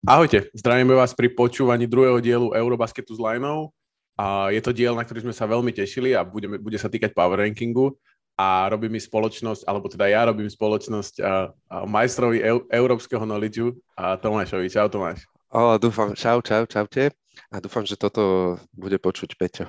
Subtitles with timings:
[0.00, 3.20] Ahojte, zdravíme vás pri počúvaní druhého dielu Eurobasketu s.
[4.16, 7.12] A je to diel, na ktorý sme sa veľmi tešili a budeme, bude sa týkať
[7.12, 7.92] power rankingu
[8.32, 13.76] a robím mi spoločnosť, alebo teda ja robím spoločnosť a, a majstrovi eu, európskeho knowledgeu
[13.92, 14.72] a Tomášovi.
[14.72, 15.28] Čau Tomáš.
[15.52, 17.12] O, dúfam, čau, čau, čaute.
[17.52, 19.68] A dúfam, že toto bude počuť Peťo.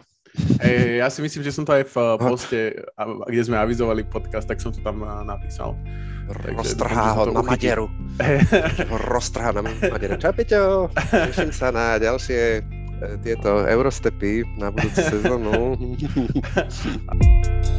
[0.64, 2.60] Hey, ja si myslím, že som to aj v poste,
[3.28, 5.76] kde sme avizovali podcast, tak som to tam napísal.
[6.32, 7.92] Roztrhá ho na Maderu.
[9.12, 10.16] Roztrhá na Maderu.
[10.16, 10.62] Čau Peťo,
[11.12, 15.56] teším sa na ďalšie e, tieto Eurostepy na budúcu sezónu.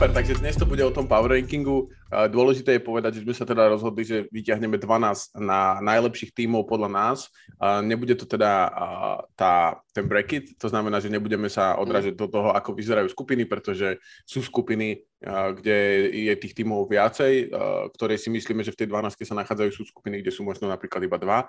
[0.01, 1.85] Super, takže dnes to bude o tom power rankingu.
[2.09, 6.89] Dôležité je povedať, že sme sa teda rozhodli, že vyťahneme 12 na najlepších tímov podľa
[6.89, 7.29] nás.
[7.85, 8.65] Nebude to teda
[9.37, 14.01] tá, ten bracket, to znamená, že nebudeme sa odražať do toho, ako vyzerajú skupiny, pretože
[14.25, 15.05] sú skupiny,
[15.61, 17.53] kde je tých tímov viacej,
[17.93, 21.05] ktoré si myslíme, že v tej 12 sa nachádzajú sú skupiny, kde sú možno napríklad
[21.05, 21.45] iba dva,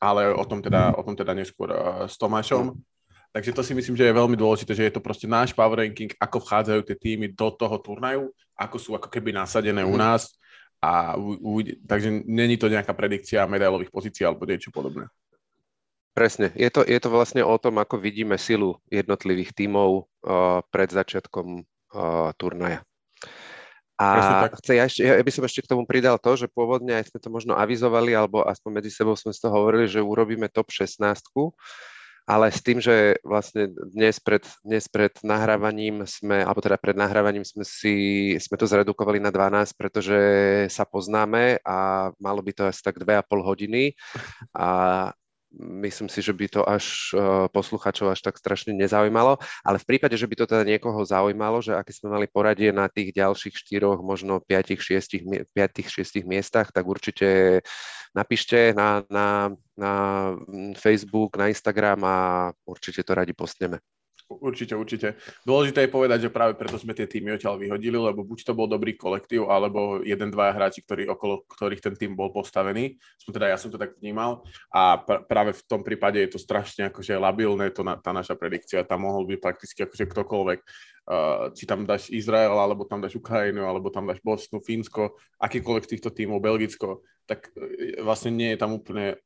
[0.00, 1.68] ale o tom teda, o tom teda neskôr
[2.08, 2.80] s Tomášom.
[3.30, 6.10] Takže to si myslím, že je veľmi dôležité, že je to proste náš power ranking,
[6.18, 10.02] ako vchádzajú tie týmy do toho turnaju, ako sú ako keby nasadené u mhm.
[10.02, 10.34] nás.
[10.80, 15.06] A u, u, takže není to nejaká predikcia medailových pozícií alebo niečo podobné.
[16.10, 16.50] Presne.
[16.56, 21.62] Je to, je to vlastne o tom, ako vidíme silu jednotlivých tímov uh, pred začiatkom
[21.62, 22.82] uh, turnaja.
[24.00, 27.12] A chce, ja, ešte, ja by som ešte k tomu pridal to, že pôvodne aj
[27.12, 30.72] sme to možno avizovali, alebo aspoň medzi sebou sme si to hovorili, že urobíme top
[30.72, 31.20] 16
[32.30, 37.42] ale s tým, že vlastne dnes pred, dnes pred nahrávaním sme, alebo teda pred nahrávaním
[37.42, 37.94] sme si,
[38.38, 40.20] sme to zredukovali na 12, pretože
[40.70, 43.98] sa poznáme a malo by to asi tak 2,5 hodiny.
[44.54, 45.10] A
[45.58, 50.14] myslím si, že by to až uh, posluchačov až tak strašne nezaujímalo, ale v prípade,
[50.14, 53.98] že by to teda niekoho zaujímalo, že aké sme mali poradie na tých ďalších štyroch,
[54.02, 55.26] možno 5-6
[56.22, 57.60] miestach, tak určite
[58.14, 59.92] napíšte na, na, na
[60.78, 62.16] Facebook, na Instagram a
[62.66, 63.82] určite to radi postneme.
[64.30, 65.18] Určite, určite.
[65.42, 68.70] Dôležité je povedať, že práve preto sme tie týmy odtiaľ vyhodili, lebo buď to bol
[68.70, 72.94] dobrý kolektív, alebo jeden, dvaja hráči, ktorí, okolo ktorých ten tým bol postavený.
[73.18, 74.46] Som teda, ja som to tak vnímal.
[74.70, 78.38] A pr- práve v tom prípade je to strašne akože labilné, to na, tá naša
[78.38, 78.86] predikcia.
[78.86, 80.60] Tam mohol byť prakticky akože ktokoľvek.
[81.10, 85.90] Uh, či tam dáš Izrael, alebo tam dáš Ukrajinu, alebo tam dáš Bosnu, Fínsko, akýkoľvek
[85.90, 89.18] z týchto tímov, Belgicko, tak uh, vlastne nie je tam úplne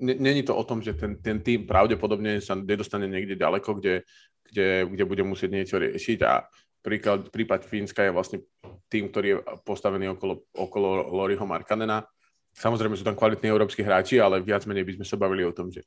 [0.00, 4.06] není to o tom, že ten, ten tým pravdepodobne sa nedostane niekde ďaleko, kde,
[4.46, 6.46] kde, kde bude musieť niečo riešiť a
[6.82, 8.38] príklad, prípad Fínska je vlastne
[8.86, 12.06] tým, ktorý je postavený okolo, okolo Loriho Markanena.
[12.52, 15.72] Samozrejme sú tam kvalitní európsky hráči, ale viac menej by sme sa bavili o tom,
[15.72, 15.82] že,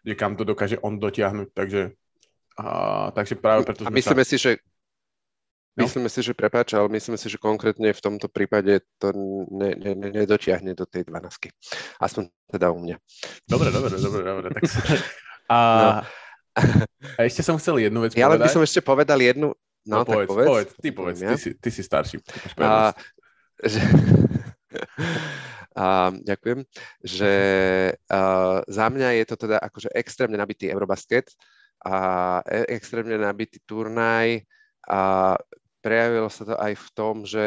[0.00, 1.92] že kam to dokáže on dotiahnuť, takže,
[2.56, 2.66] a,
[3.12, 4.30] takže práve preto A myslíme sa...
[4.32, 4.50] si, že
[5.76, 5.84] No?
[5.84, 9.12] Myslíme si, že prepáč, ale myslíme si, že konkrétne v tomto prípade to
[9.52, 11.52] ne, ne, ne, nedotiahne do tej 12.
[12.00, 12.96] Aspoň teda u mňa.
[13.44, 14.48] Dobre, dobre, dobre, dobre.
[14.56, 14.64] Tak...
[15.46, 15.90] A, no.
[17.14, 18.34] a ešte som chcel jednu vec ja povedať.
[18.34, 19.54] Ja by som ešte povedal jednu...
[19.86, 20.48] No, no povedz, tak povedz.
[20.50, 21.30] povedz, ty povedz, ja?
[21.30, 22.18] ty, si, ty si starší.
[22.58, 22.90] A,
[23.70, 23.78] že,
[25.78, 26.66] a, ďakujem,
[27.06, 27.32] že
[28.10, 28.18] a,
[28.66, 31.30] za mňa je to teda akože extrémne nabitý Eurobasket
[31.86, 31.94] a
[32.42, 34.42] e, extrémne nabitý turnaj
[34.90, 35.38] a
[35.86, 37.46] prejavilo sa to aj v tom, že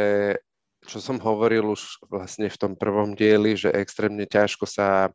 [0.87, 5.11] čo som hovoril už vlastne v tom prvom dieli, že extrémne ťažko sa,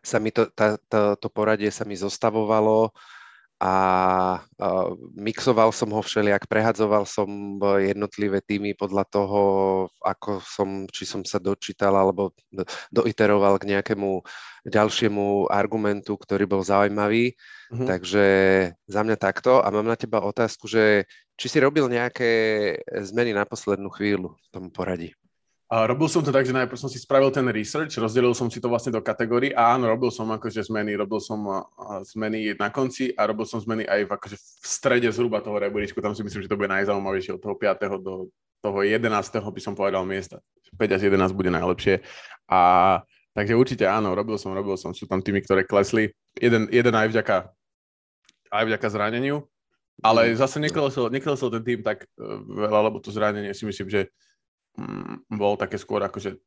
[0.00, 2.88] sa mi to, tá, tá, to poradie sa mi zostavovalo
[3.64, 4.44] a,
[5.16, 9.40] mixoval som ho všelijak, prehadzoval som jednotlivé týmy podľa toho,
[10.04, 12.36] ako som, či som sa dočítal alebo
[12.92, 14.20] doiteroval k nejakému
[14.68, 17.32] ďalšiemu argumentu, ktorý bol zaujímavý.
[17.72, 17.88] Mm-hmm.
[17.88, 18.26] Takže
[18.84, 19.64] za mňa takto.
[19.64, 21.08] A mám na teba otázku, že
[21.40, 22.30] či si robil nejaké
[23.00, 25.16] zmeny na poslednú chvíľu v tom poradí?
[25.74, 28.62] A robil som to tak, že najprv som si spravil ten research, rozdelil som si
[28.62, 31.66] to vlastne do kategórií a áno, robil som akože zmeny, robil som
[32.14, 35.98] zmeny na konci a robil som zmeny aj v, akože v strede zhruba toho rebríčku,
[35.98, 38.06] tam si myslím, že to bude najzaujímavejšie od toho 5.
[38.06, 38.30] do
[38.62, 39.02] toho 11.
[39.34, 40.38] by som povedal miesta.
[40.78, 42.06] 5 až 11 bude najlepšie.
[42.46, 43.02] A
[43.34, 44.94] Takže určite áno, robil som, robil som.
[44.94, 46.14] Sú tam týmy, ktoré klesli.
[46.38, 47.50] Jeden, jeden aj vďaka,
[48.54, 49.42] aj vďaka zraneniu,
[49.98, 50.38] ale mm.
[50.38, 52.08] zase neklesol, neklesol ten tým tak e,
[52.46, 54.00] veľa, lebo to zranenie si myslím, že
[54.78, 56.38] mm, bol také skôr akože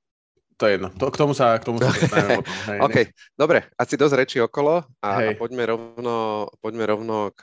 [0.57, 0.89] to je jedno.
[0.97, 2.41] To, k tomu sa, k tomu sa potom.
[2.41, 3.09] Hej, OK, nech.
[3.38, 7.41] dobre, asi dosť rečí okolo a, a poďme, rovno, poďme rovno k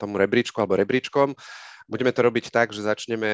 [0.00, 1.36] tomu rebríčku alebo rebríčkom.
[1.86, 3.30] Budeme to robiť tak, že začneme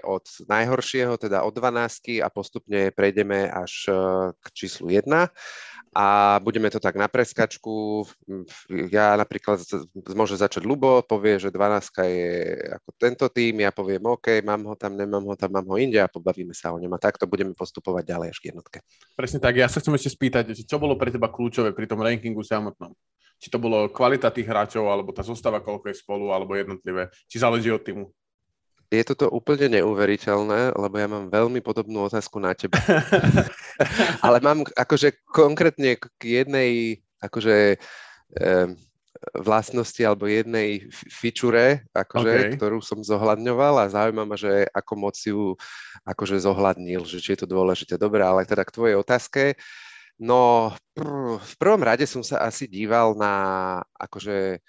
[0.00, 3.92] od najhoršieho, teda od 12 a postupne prejdeme až
[4.32, 5.04] k číslu 1
[5.94, 8.04] a budeme to tak na preskačku.
[8.92, 9.62] Ja napríklad
[10.12, 12.32] môže začať Lubo, povie, že 12 je
[12.76, 16.00] ako tento tým, ja poviem OK, mám ho tam, nemám ho tam, mám ho inde
[16.00, 18.78] a pobavíme sa o ňom a takto budeme postupovať ďalej až k jednotke.
[19.16, 22.44] Presne tak, ja sa chcem ešte spýtať, čo bolo pre teba kľúčové pri tom rankingu
[22.44, 22.92] samotnom?
[23.38, 27.38] Či to bolo kvalita tých hráčov, alebo tá zostava, koľko je spolu, alebo jednotlivé, či
[27.38, 28.10] záleží od týmu?
[28.88, 32.80] Je toto úplne neuveriteľné, lebo ja mám veľmi podobnú otázku na teba.
[34.24, 37.76] Ale mám akože konkrétne k jednej akože
[38.38, 38.68] eh,
[39.34, 42.50] vlastnosti alebo jednej fičure, akože, okay.
[42.54, 45.58] ktorú som zohľadňoval a zaujíma ma, že ako moc ju
[46.06, 47.98] akože zohľadnil, že či je to dôležité.
[47.98, 49.58] Dobre, ale teda k tvojej otázke.
[50.18, 53.34] No, pr- v prvom rade som sa asi díval na
[53.98, 54.62] akože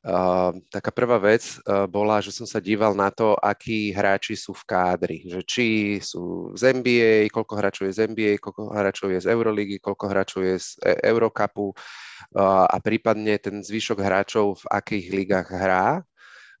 [0.00, 4.56] Uh, taká prvá vec uh, bola, že som sa díval na to, akí hráči sú
[4.56, 5.18] v kádri.
[5.28, 5.66] Že či
[6.00, 10.40] sú z NBA, koľko hráčov je z NBA, koľko hráčov je z Euroligy, koľko hráčov
[10.40, 16.00] je z e- Eurocupu uh, a prípadne ten zvyšok hráčov v akých ligách hrá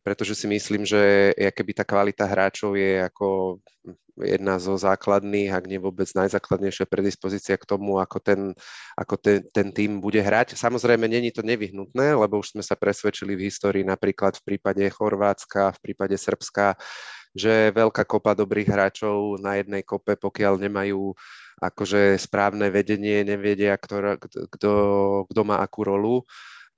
[0.00, 3.60] pretože si myslím, že keby tá kvalita hráčov je ako
[4.22, 8.40] jedna zo základných, ak nie vôbec najzákladnejšia predispozícia k tomu, ako ten,
[8.94, 10.54] ako ten, ten tým bude hrať.
[10.54, 15.76] Samozrejme, není to nevyhnutné, lebo už sme sa presvedčili v histórii napríklad v prípade Chorvátska,
[15.76, 16.78] v prípade Srbska,
[17.34, 21.14] že veľká kopa dobrých hráčov na jednej kope, pokiaľ nemajú
[21.60, 26.24] akože správne vedenie, nevedia, kto má akú rolu,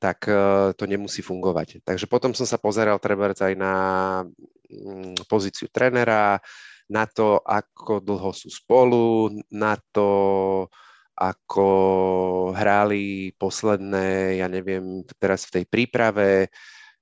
[0.02, 0.34] tak e,
[0.74, 1.86] to nemusí fungovať.
[1.86, 3.74] Takže potom som sa pozeral treba aj na
[4.66, 6.42] mm, pozíciu trenera,
[6.92, 10.10] na to, ako dlho sú spolu, na to,
[11.16, 11.68] ako
[12.52, 16.52] hráli posledné, ja neviem, teraz v tej príprave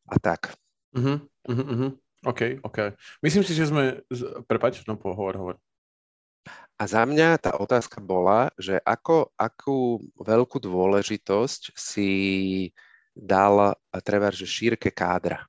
[0.06, 0.54] a tak.
[0.94, 1.18] Uh-huh,
[1.50, 1.90] uh-huh.
[2.22, 2.78] OK, OK.
[3.24, 4.06] Myslím si, že sme...
[4.46, 5.56] Prepač, no pohovor, hovor.
[6.80, 12.10] A za mňa tá otázka bola, že ako, akú veľkú dôležitosť si
[13.12, 15.44] dal treba, že šírke kádra?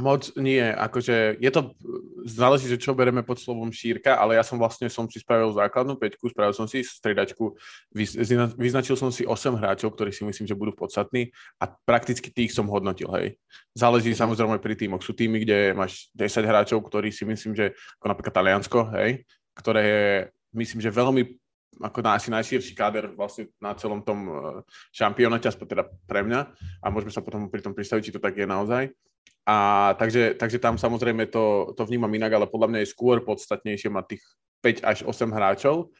[0.00, 1.76] Moc nie, akože je to,
[2.24, 5.92] záleží, že čo bereme pod slovom šírka, ale ja som vlastne som si spravil základnú
[6.00, 7.52] peťku, spravil som si stredačku,
[8.56, 11.28] vyznačil som si 8 hráčov, ktorí si myslím, že budú podstatní
[11.60, 13.36] a prakticky tých som hodnotil, hej.
[13.76, 15.04] Záleží samozrejme pri týmoch.
[15.04, 19.82] Sú týmy, kde máš 10 hráčov, ktorí si myslím, že ako napríklad Taliansko, hej, ktoré
[19.84, 20.06] je
[20.56, 21.22] myslím, že veľmi
[21.78, 24.36] ako asi najširší káder vlastne na celom tom uh,
[24.90, 26.40] šampionáte, aspoň teda pre mňa
[26.82, 28.90] a môžeme sa potom pri tom predstaviť, či to tak je naozaj.
[29.48, 29.56] A
[29.96, 34.04] takže, takže tam samozrejme to, to vnímam inak, ale podľa mňa je skôr podstatnejšie mať
[34.16, 34.22] tých
[34.60, 35.90] 5 až 8 hráčov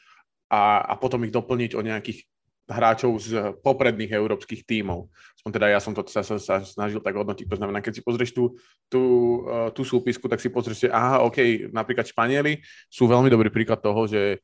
[0.52, 2.28] a, a potom ich doplniť o nejakých
[2.70, 3.30] hráčov z
[3.66, 5.10] popredných európskych tímov.
[5.34, 7.50] Aspoň teda ja som to sa, sa, sa snažil tak hodnotiť.
[7.50, 8.54] To znamená, keď si pozrieš tú,
[8.86, 9.02] tú,
[9.48, 13.82] uh, tú súpisku, tak si pozrieš, že aha, OK, napríklad Španieli sú veľmi dobrý príklad
[13.82, 14.38] toho, že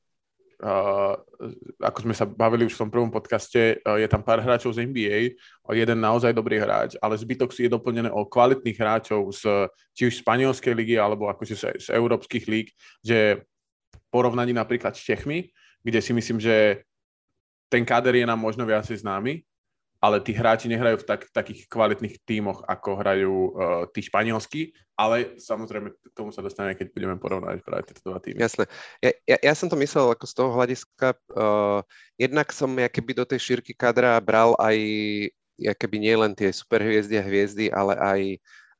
[0.56, 1.12] Uh,
[1.84, 4.88] ako sme sa bavili už v tom prvom podcaste, uh, je tam pár hráčov z
[4.88, 5.36] NBA,
[5.76, 10.24] jeden naozaj dobrý hráč, ale zbytok si je doplnené o kvalitných hráčov z či už
[10.24, 12.72] španielskej ligy, alebo akože z, z európskych líg,
[13.04, 13.44] že
[14.08, 15.52] porovnaní napríklad s Čechmi,
[15.84, 16.88] kde si myslím, že
[17.68, 19.44] ten káder je nám možno viacej známy,
[20.00, 23.50] ale tí hráči nehrajú v tak, takých kvalitných tímoch, ako hrajú uh,
[23.90, 28.40] tí španielskí, ale samozrejme k tomu sa dostaneme, keď budeme porovnať práve tieto dva týmy.
[28.40, 28.64] Jasné.
[29.00, 31.80] Ja, ja, ja som to myslel ako z toho hľadiska, uh,
[32.16, 34.76] jednak som ja keby do tej šírky kadra bral aj
[35.56, 38.20] ja keby nie len tie superhviezdy a hviezdy, ale aj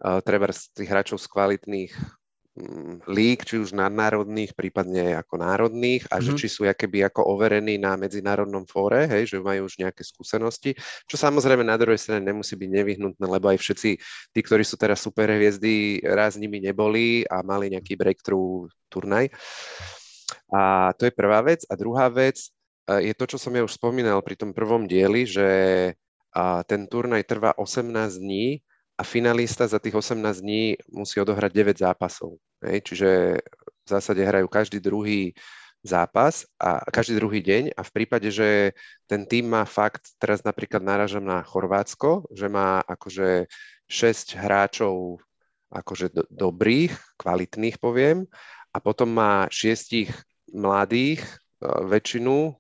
[0.04, 1.92] uh, treba z tých hráčov z kvalitných
[3.04, 6.24] lík, či už nadnárodných, prípadne ako národných a mm-hmm.
[6.24, 6.38] že mhm.
[6.40, 10.72] či sú keby ako overení na medzinárodnom fóre, hej, že majú už nejaké skúsenosti,
[11.04, 13.90] čo samozrejme na druhej strane nemusí byť nevyhnutné, lebo aj všetci
[14.32, 19.28] tí, ktorí sú teraz superhviezdy, raz nimi neboli a mali nejaký breakthrough turnaj.
[20.50, 21.66] A to je prvá vec.
[21.68, 22.38] A druhá vec
[22.86, 25.48] je to, čo som ja už spomínal pri tom prvom dieli, že
[26.70, 28.62] ten turnaj trvá 18 dní
[28.96, 32.40] a finalista za tých 18 dní musí odohrať 9 zápasov.
[32.64, 32.80] Hej?
[32.80, 33.10] Čiže
[33.84, 35.36] v zásade hrajú každý druhý
[35.86, 38.74] zápas a každý druhý deň a v prípade, že
[39.06, 43.46] ten tým má fakt, teraz napríklad náražam na Chorvátsko, že má akože
[43.86, 45.22] 6 hráčov
[45.70, 48.26] akože do, dobrých, kvalitných poviem
[48.70, 50.10] a potom má šiestich
[50.50, 51.36] mladých, e,
[51.90, 52.54] väčšinu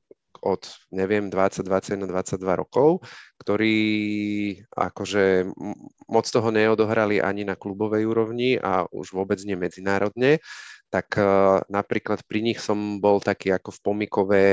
[0.46, 0.62] od,
[0.94, 3.02] neviem, 20, 21, 22 rokov,
[3.42, 3.76] ktorí
[4.70, 5.50] akože
[6.06, 10.38] moc toho neodohrali ani na klubovej úrovni a už vôbec nie medzinárodne,
[10.86, 14.46] tak uh, napríklad pri nich som bol taký ako v pomikové,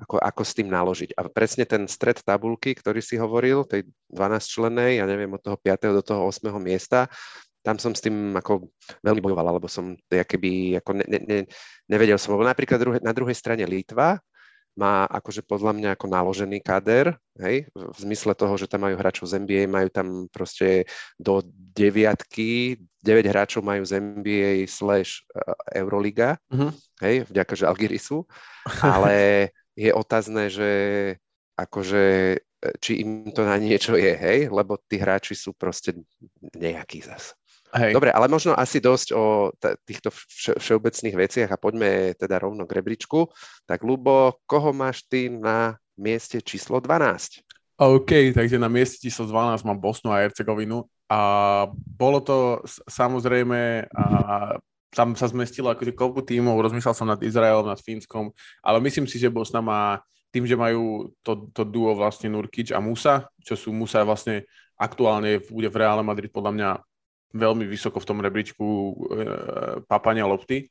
[0.00, 1.12] ako, ako s tým naložiť.
[1.20, 5.60] A presne ten stred tabulky, ktorý si hovoril, tej 12 členej, ja neviem, od toho
[5.60, 6.00] 5.
[6.00, 6.48] do toho 8.
[6.64, 7.12] miesta,
[7.60, 8.70] tam som s tým ako
[9.02, 11.38] veľmi bojoval, lebo som keby, ako ne, ne, ne,
[11.90, 14.22] nevedel som, napríklad druhé, na druhej strane Litva
[14.76, 19.32] má akože podľa mňa ako naložený kader, hej, v zmysle toho, že tam majú hráčov
[19.32, 20.84] z NBA, majú tam proste
[21.16, 21.40] do
[21.72, 26.70] deviatky, 9 hráčov majú z NBA slash e, Euroliga, uh-huh.
[27.00, 28.28] hej, vďaka, že Algirisu,
[28.84, 30.70] ale je otázne, že
[31.56, 32.38] akože e,
[32.76, 35.96] či im to na niečo je, hej, lebo tí hráči sú proste
[36.52, 37.32] nejakí zas.
[37.74, 37.92] Hej.
[37.92, 42.62] Dobre, ale možno asi dosť o t- týchto vše- všeobecných veciach a poďme teda rovno
[42.68, 43.26] k rebríčku.
[43.66, 47.42] Tak Lubo, koho máš ty na mieste číslo 12?
[47.76, 51.20] OK, takže na mieste číslo 12 mám Bosnu a Hercegovinu a
[51.74, 54.04] bolo to samozrejme a
[54.96, 58.32] tam sa zmestilo akože koľko tímov, rozmýšľal som nad Izraelom, nad Fínskom,
[58.64, 60.00] ale myslím si, že Bosna má
[60.32, 65.40] tým, že majú to, to duo vlastne Nurkic a Musa, čo sú Musa vlastne aktuálne
[65.48, 66.70] bude v Reále Madrid podľa mňa
[67.34, 68.92] veľmi vysoko v tom rebríčku e,
[69.90, 70.70] papania lopty.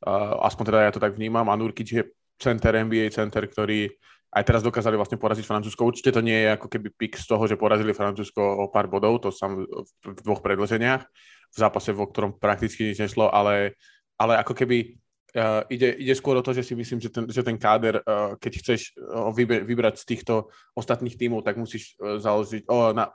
[0.00, 1.44] Uh, aspoň teda ja to tak vnímam.
[1.52, 2.08] A Nurkic je
[2.40, 3.92] center, NBA center, ktorý
[4.30, 5.84] aj teraz dokázali vlastne poraziť Francúzsko.
[5.84, 9.20] Určite to nie je ako keby pik z toho, že porazili Francúzsko o pár bodov,
[9.20, 11.02] to sam v dvoch predloženiach,
[11.50, 13.74] v zápase, vo ktorom prakticky nič nešlo, ale,
[14.14, 14.96] ale ako keby
[15.34, 18.38] uh, ide, ide skôr o to, že si myslím, že ten, že ten káder, uh,
[18.38, 23.10] keď chceš uh, vybe, vybrať z týchto ostatných tímov, tak musíš uh, založiť, uh, na,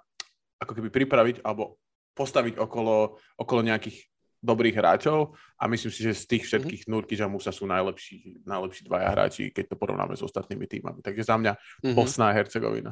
[0.60, 1.80] ako keby pripraviť alebo
[2.16, 4.08] postaviť okolo, okolo nejakých
[4.46, 6.94] dobrých hráčov a myslím si, že z tých všetkých mm-hmm.
[6.94, 11.02] Nurkic a Musa sú najlepší, najlepší dvaja hráči, keď to porovnáme s ostatnými týmami.
[11.02, 11.96] Takže za mňa mm-hmm.
[11.98, 12.92] Bosna a Hercegovina.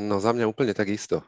[0.00, 1.20] No za mňa úplne takisto.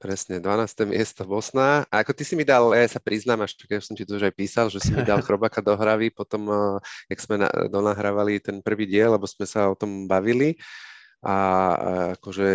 [0.00, 0.88] Presne, 12.
[0.88, 1.84] miesto Bosna.
[1.92, 4.32] A ako ty si mi dal, ja sa priznám, až keď som ti to už
[4.32, 6.80] aj písal, že si mi dal Chrobaka do hravy, potom, uh,
[7.12, 10.56] jak sme na, donahrávali ten prvý diel, lebo sme sa o tom bavili,
[11.20, 11.36] a
[12.16, 12.48] akože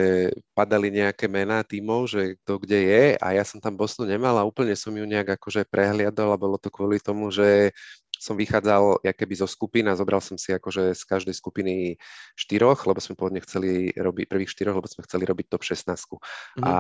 [0.57, 4.47] padali nejaké mená tímov, že kto kde je a ja som tam Bosnu nemal a
[4.47, 7.69] úplne som ju nejak akože prehliadol a bolo to kvôli tomu, že
[8.17, 11.99] som vychádzal keby zo skupín a zobral som si akože z každej skupiny
[12.33, 15.85] štyroch, lebo sme pôvodne chceli robiť prvých štyroch, lebo sme chceli robiť top 16.
[15.93, 16.63] Mm-hmm.
[16.63, 16.75] A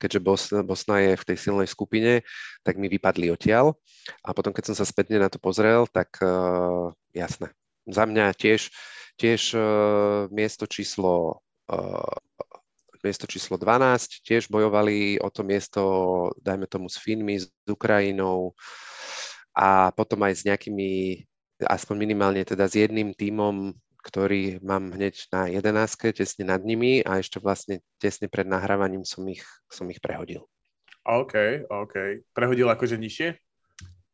[0.00, 2.24] keďže Bosna, Bosna je v tej silnej skupine,
[2.64, 3.76] tak mi vypadli odtiaľ.
[4.24, 7.52] A potom, keď som sa spätne na to pozrel, tak uh, jasné.
[7.86, 8.72] Za mňa tiež
[9.16, 11.40] Tiež uh, miesto číslo
[11.72, 12.16] uh,
[13.06, 15.80] miesto číslo 12, tiež bojovali o to miesto,
[16.42, 18.50] dajme tomu s Finmi, s Ukrajinou
[19.54, 21.22] a potom aj s nejakými,
[21.62, 27.22] aspoň minimálne teda s jedným tímom, ktorý mám hneď na 11, tesne nad nimi a
[27.22, 30.42] ešte vlastne tesne pred nahrávaním som ich, som ich prehodil.
[31.06, 32.26] OK, OK.
[32.34, 33.38] Prehodil akože nižšie?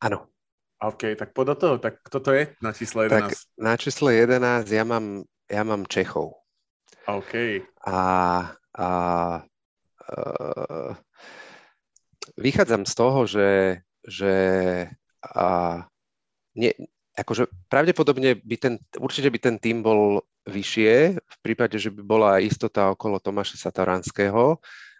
[0.05, 0.32] Áno.
[0.83, 3.23] OK, tak podľa toho, tak kto to je na čísle 11?
[3.23, 6.43] Tak na čísle 11 ja mám, ja mám Čechov.
[7.07, 7.63] OK.
[7.87, 7.99] A,
[8.75, 8.87] a
[10.11, 10.91] uh,
[12.35, 13.49] vychádzam z toho, že,
[14.03, 14.33] že
[15.23, 15.47] a,
[16.59, 16.71] nie,
[17.15, 22.43] akože pravdepodobne by ten, určite by ten tým bol vyššie, v prípade, že by bola
[22.43, 24.59] istota okolo Tomáša Sataranského,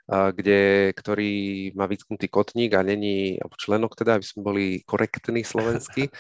[0.10, 1.34] kde, ktorý
[1.80, 6.12] má vytknutý kotník a není, členok teda, aby sme boli korektní slovensky,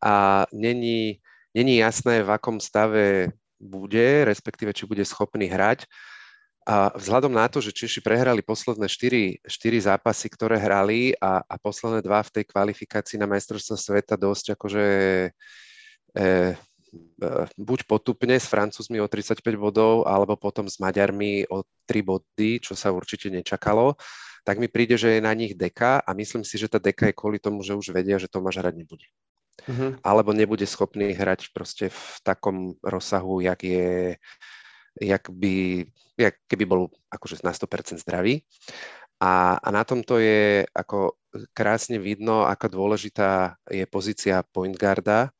[0.00, 1.20] a není,
[1.52, 5.84] není jasné, v akom stave bude, respektíve či bude schopný hrať.
[6.66, 11.54] A vzhľadom na to, že Češi prehrali posledné 4, 4 zápasy, ktoré hrali a, a
[11.62, 14.84] posledné dva v tej kvalifikácii na majstrovstvo sveta dosť akože
[15.22, 15.30] e,
[16.16, 16.56] E,
[17.56, 22.76] buď potupne s Francúzmi o 35 bodov, alebo potom s Maďarmi o 3 body, čo
[22.76, 23.96] sa určite nečakalo,
[24.46, 27.18] tak mi príde, že je na nich deka a myslím si, že tá deka je
[27.18, 29.06] kvôli tomu, že už vedia, že Tomáš hrať nebude.
[29.66, 29.98] Uh-huh.
[30.06, 34.14] Alebo nebude schopný hrať proste v takom rozsahu, jak je,
[35.02, 35.82] jak by,
[36.14, 38.46] jak keby bol akože na 100% zdravý.
[39.18, 41.16] A, a na tomto je ako
[41.56, 45.32] krásne vidno, aká dôležitá je pozícia point guarda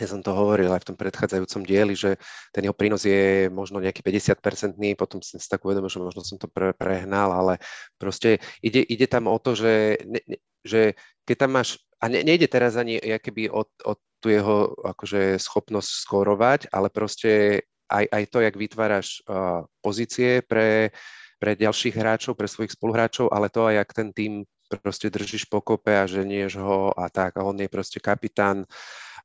[0.00, 2.16] ja som to hovoril aj v tom predchádzajúcom dieli, že
[2.50, 6.40] ten jeho prínos je možno nejaký 50-percentný, potom som si tak uvedomil, že možno som
[6.40, 7.60] to pre, prehnal, ale
[8.00, 10.96] proste ide, ide tam o to, že, ne, ne, že
[11.28, 15.90] keď tam máš, a ne, nejde teraz ani keby o, o tú jeho akože schopnosť
[16.04, 20.94] skórovať, ale proste aj, aj to, jak vytváraš uh, pozície pre,
[21.40, 24.32] pre ďalších hráčov, pre svojich spoluhráčov, ale to aj, jak ten tým
[24.78, 28.68] proste držíš pokope a ženieš ho a tak, a on je proste kapitán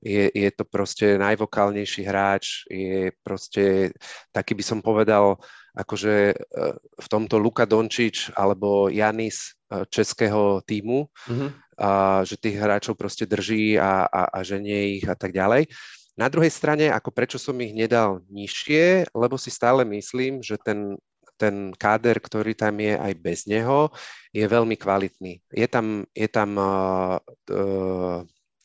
[0.05, 3.93] je, je to proste najvokálnejší hráč, je proste
[4.29, 5.39] taký by som povedal,
[5.75, 6.35] akože e,
[6.77, 11.49] v tomto Luka Dončič alebo Janis e, českého týmu, mm-hmm.
[11.81, 15.67] a, že tých hráčov proste drží a, a, a ženie ich a tak ďalej.
[16.15, 20.95] Na druhej strane, ako prečo som ich nedal nižšie, lebo si stále myslím, že ten
[21.35, 23.91] ten káder, ktorý tam je aj bez neho,
[24.31, 25.43] je veľmi kvalitný.
[25.51, 27.19] Je tam, je tam, uh,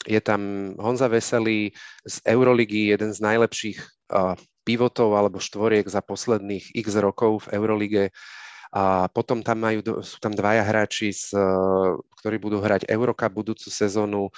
[0.07, 1.75] je tam Honza Veselý
[2.07, 3.79] z Euroligy, jeden z najlepších
[4.15, 8.05] uh, pivotov alebo štvoriek za posledných x rokov v Eurolige.
[8.71, 11.35] A potom tam majú, sú tam dvaja hráči, z,
[12.23, 14.31] ktorí budú hrať Eurocup budúcu sezónu,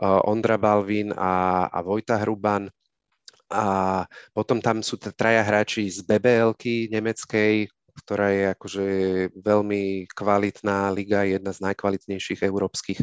[0.00, 2.70] Ondra Balvin a, a Vojta Hruban.
[3.50, 7.66] A potom tam sú traja hráči z BBLky nemeckej,
[8.00, 8.86] ktorá je akože
[9.36, 13.00] veľmi kvalitná liga, jedna z najkvalitnejších európskych.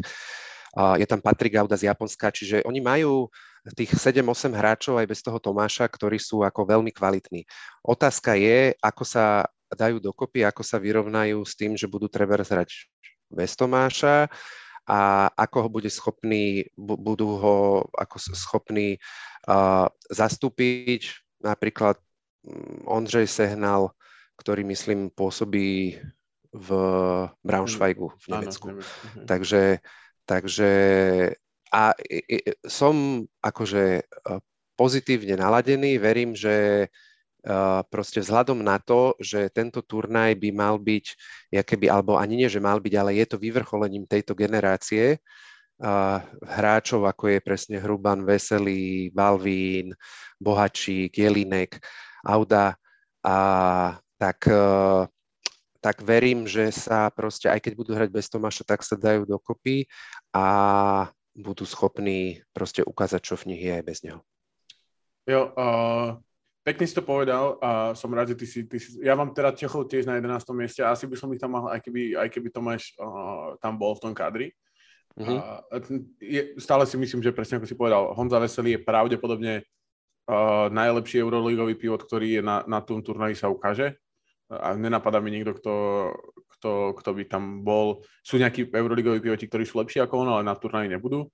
[0.78, 3.32] Je tam Patrik Gauda z Japonska, čiže oni majú
[3.74, 7.44] tých 7-8 hráčov aj bez toho Tomáša, ktorí sú ako veľmi kvalitní.
[7.84, 12.88] Otázka je, ako sa dajú dokopy, ako sa vyrovnajú s tým, že budú treba hrať
[13.28, 14.32] bez Tomáša
[14.88, 17.56] a ako ho bude schopný, budú ho
[17.92, 18.96] ako schopní
[19.44, 21.12] uh, zastúpiť.
[21.44, 22.00] Napríklad
[22.48, 23.92] mm, Ondřej Sehnal,
[24.38, 25.98] ktorý myslím pôsobí
[26.54, 26.68] v
[27.44, 28.66] Braunschweigu v Nemecku.
[28.72, 29.26] Áno, mhm.
[29.28, 29.84] takže,
[30.24, 30.70] takže
[31.68, 31.92] a
[32.64, 34.08] som akože
[34.78, 36.88] pozitívne naladený, verím, že
[37.92, 41.06] proste vzhľadom na to, že tento turnaj by mal byť,
[41.52, 45.20] keby, alebo ani nie, že mal byť, ale je to vyvrcholením tejto generácie
[46.42, 49.94] hráčov, ako je presne Hruban, Veselý, Balvín,
[50.40, 51.78] Bohačík, Jelinek,
[52.26, 52.74] Auda,
[53.22, 53.36] a
[54.18, 54.50] tak,
[55.78, 59.86] tak verím, že sa proste, aj keď budú hrať bez Tomáša, tak sa dajú dokopy
[60.34, 60.46] a
[61.38, 64.20] budú schopní proste ukázať, čo v nich je aj bez neho.
[65.28, 66.18] Jo, uh,
[66.68, 69.56] Pekne si to povedal a som rád, že ty si, ty si ja mám teda
[69.56, 70.52] Čechov tiež na 11.
[70.52, 73.80] mieste a asi by som ich tam mal, aj keby, aj keby Tomáš uh, tam
[73.80, 74.52] bol v tom kadri.
[75.16, 75.38] Mm-hmm.
[75.40, 80.68] Uh, je, stále si myslím, že presne ako si povedal, Honza Veselý je pravdepodobne uh,
[80.68, 83.96] najlepší euroligový pivot, ktorý je na, na tom turnaji sa ukáže.
[84.48, 85.74] A nenapadá mi nikto, kto,
[86.56, 88.00] kto, kto by tam bol.
[88.24, 91.28] Sú nejakí euroligoví pivoti, ktorí sú lepší ako on, ale na turnaji nebudú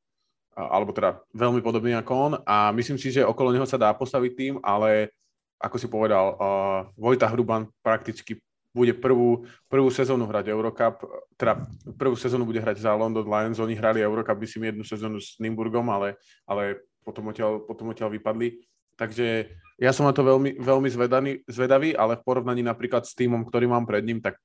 [0.54, 4.32] alebo teda veľmi podobný ako on a myslím si, že okolo neho sa dá postaviť
[4.38, 5.10] tým, ale
[5.58, 8.38] ako si povedal, uh, Vojta Hruban prakticky
[8.74, 11.06] bude prvú, prvú sezónu hrať Eurocup,
[11.38, 11.62] teda
[11.94, 15.86] prvú sezónu bude hrať za London Lions, oni hrali Eurocup, mi jednu sezónu s Nimburgom,
[15.94, 18.66] ale, ale potom, odtiaľ, potom odtiaľ vypadli.
[18.94, 23.42] Takže ja som na to veľmi, veľmi zvedaný, zvedavý, ale v porovnaní napríklad s týmom,
[23.46, 24.38] ktorý mám pred ním, tak,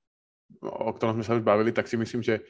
[0.66, 2.42] o ktorom sme sa už bavili, tak si myslím, že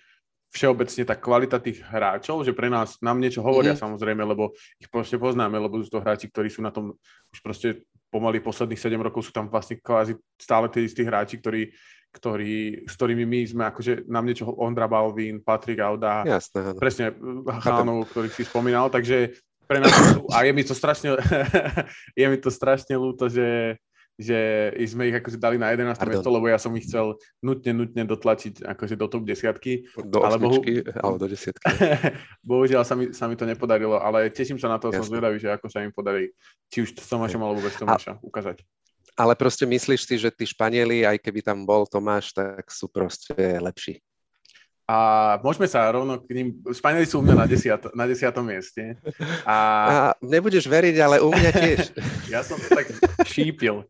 [0.49, 3.85] všeobecne tá kvalita tých hráčov, že pre nás, nám niečo hovoria mm-hmm.
[3.85, 6.97] samozrejme, lebo ich proste poznáme, lebo sú to hráči, ktorí sú na tom
[7.29, 11.69] už proste pomaly posledných 7 rokov sú tam vlastne kvázi stále tí istí hráči, ktorí,
[12.09, 17.13] ktorí, s ktorými my sme akože nám niečo Ondra Balvin, Patrik Auda, Jasné, presne
[17.61, 19.37] chánov, ktorých si spomínal, takže
[19.69, 19.93] pre nás
[20.33, 21.13] a je mi to strašne
[22.19, 23.77] je mi to strašne ľúto, že
[24.19, 24.35] že
[24.83, 25.95] sme ich akože dali na 11.
[25.95, 26.11] Pardon.
[26.11, 29.87] miesto, lebo ja som ich chcel nutne, nutne dotlačiť akože do top desiatky.
[29.95, 30.59] Do ale bohu...
[30.99, 31.63] alebo do desiatky.
[32.51, 35.07] Bohužiaľ sa mi, sa mi to nepodarilo, ale teším sa na to, Jasne.
[35.07, 36.35] som zvedavý, že ako sa im podarí,
[36.67, 38.21] či už s Tomášom alebo bez Tomáša, a...
[38.21, 38.59] ukázať.
[39.15, 43.39] Ale proste myslíš si, že tí Španieli, aj keby tam bol Tomáš, tak sú proste
[43.39, 44.03] lepší.
[44.89, 44.95] A
[45.45, 46.47] môžeme sa rovno k ním...
[46.65, 48.97] Španieli sú u mňa na, desiat, na desiatom mieste.
[49.45, 49.57] A...
[49.85, 51.93] a nebudeš veriť, ale u mňa tiež.
[52.33, 52.89] ja som to tak
[53.29, 53.85] šípil.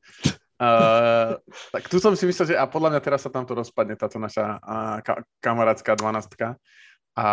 [0.60, 1.40] Uh,
[1.72, 4.20] tak tu som si myslel, že a podľa mňa teraz sa tam to rozpadne, táto
[4.20, 6.60] naša uh, ka- kamarátska dvanastka.
[7.16, 7.26] A...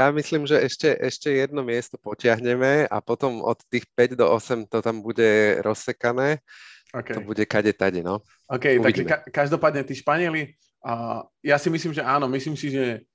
[0.00, 4.72] Ja myslím, že ešte, ešte jedno miesto potiahneme a potom od tých 5 do 8
[4.72, 6.40] to tam bude rozsekané.
[6.96, 7.20] Okay.
[7.20, 8.24] To bude kade tade, no.
[8.48, 8.84] OK, Uvidíme.
[8.88, 13.06] takže ka- každopádne tí Španieli a ja si myslím, že áno, myslím si, že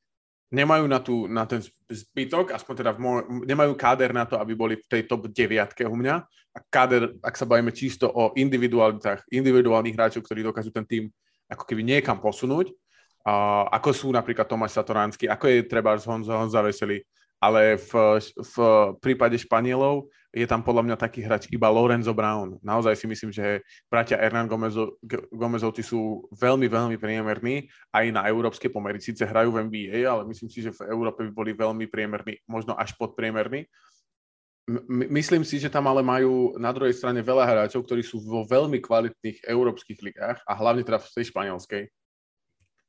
[0.47, 1.59] nemajú na, tú, na ten
[1.91, 5.91] zbytok, aspoň teda v môj, nemajú káder na to, aby boli v tej top 9
[5.91, 6.15] u mňa.
[6.55, 11.03] A káder, ak sa bavíme čisto o individualitách, individuálnych hráčov, ktorí dokážu ten tým
[11.51, 12.71] ako keby niekam posunúť,
[13.27, 17.03] a ako sú napríklad Tomáš Satoránsky, ako je treba Honza, Honza Veselý,
[17.43, 17.91] ale v,
[18.23, 18.55] v
[19.03, 22.61] prípade Španielov je tam podľa mňa taký hráč iba Lorenzo Brown.
[22.61, 25.01] Naozaj si myslím, že bratia Hernán Gomezo,
[25.33, 29.01] Gomezovci sú veľmi, veľmi priemerní aj na európske pomery.
[29.01, 32.77] Sice hrajú v NBA, ale myslím si, že v Európe by boli veľmi priemerní, možno
[32.77, 33.65] až podpriemerní.
[34.87, 38.83] Myslím si, že tam ale majú na druhej strane veľa hráčov, ktorí sú vo veľmi
[38.83, 41.83] kvalitných európskych ligách a hlavne teda v tej španielskej.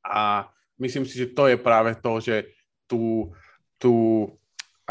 [0.02, 0.50] A
[0.82, 2.50] myslím si, že to je práve to, že
[2.90, 3.30] tú,
[3.78, 3.94] tú,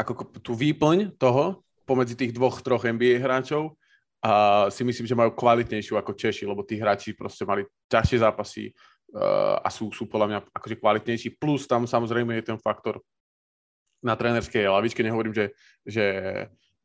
[0.00, 3.72] ako, tú výplň toho, pomedzi tých dvoch, troch NBA hráčov
[4.20, 8.68] a si myslím, že majú kvalitnejšiu ako Češi, lebo tí hráči proste mali ťažšie zápasy
[9.16, 11.40] uh, a sú, sú podľa mňa akože kvalitnejší.
[11.40, 13.00] Plus tam samozrejme je ten faktor
[14.04, 15.46] na trénerskej lavičke, nehovorím, že,
[15.86, 16.04] že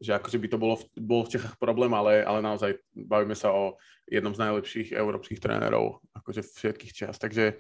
[0.04, 3.56] že akože by to bolo v, bol v Čechách problém, ale, ale naozaj bavíme sa
[3.56, 7.16] o jednom z najlepších európskych trénerov akože všetkých čas.
[7.16, 7.56] Takže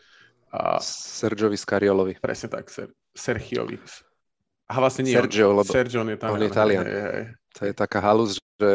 [0.51, 0.77] a...
[0.83, 2.19] Sergiovi Scariolovi.
[2.19, 3.79] Presne tak, Ser, Sergiovi.
[4.71, 6.29] A vlastne nie, Sergio, on, lebo Sergio on je tam.
[6.33, 6.83] On je Italian.
[6.87, 7.25] Hej, hej.
[7.53, 8.71] To je taká halus, že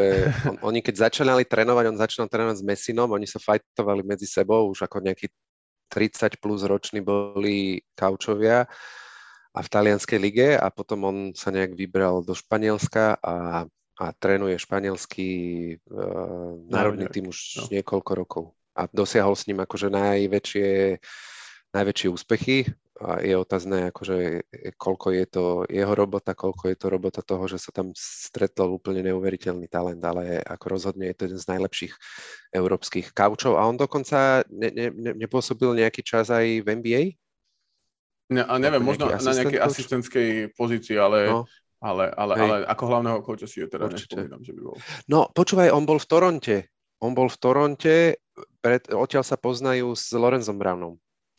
[0.47, 4.69] on, oni keď začínali trénovať, on začínal trénovať s Messinom, oni sa fajtovali medzi sebou,
[4.71, 5.27] už ako nejakí
[5.89, 8.69] 30 plus roční boli kaučovia
[9.57, 13.65] a v talianskej lige a potom on sa nejak vybral do Španielska a,
[13.99, 15.31] a trénuje španielský
[15.89, 17.81] uh, národný tým už no.
[17.81, 18.45] niekoľko rokov.
[18.79, 21.03] A dosiahol s ním akože najväčšie,
[21.75, 22.71] najväčšie úspechy.
[22.99, 24.43] A je otázne, akože,
[24.75, 29.07] koľko je to jeho robota, koľko je to robota toho, že sa tam stretol úplne
[29.07, 31.95] neuveriteľný talent, ale ako rozhodne je to jeden z najlepších
[32.51, 33.55] európskych kaučov.
[33.55, 37.03] A on dokonca ne, ne, ne, nepôsobil nejaký čas aj v NBA?
[38.35, 41.47] Ne, a neviem, možno na nejakej asistentskej pozícii, ale, no.
[41.79, 44.77] ale, ale, ale ako hlavného kouča si je teda nespomínam, že by bol.
[45.07, 46.57] No, počúvaj, on bol v Toronte.
[46.99, 48.19] On bol v Toronte,
[48.59, 50.99] pred, odtiaľ sa poznajú s Lorenzom Brownom.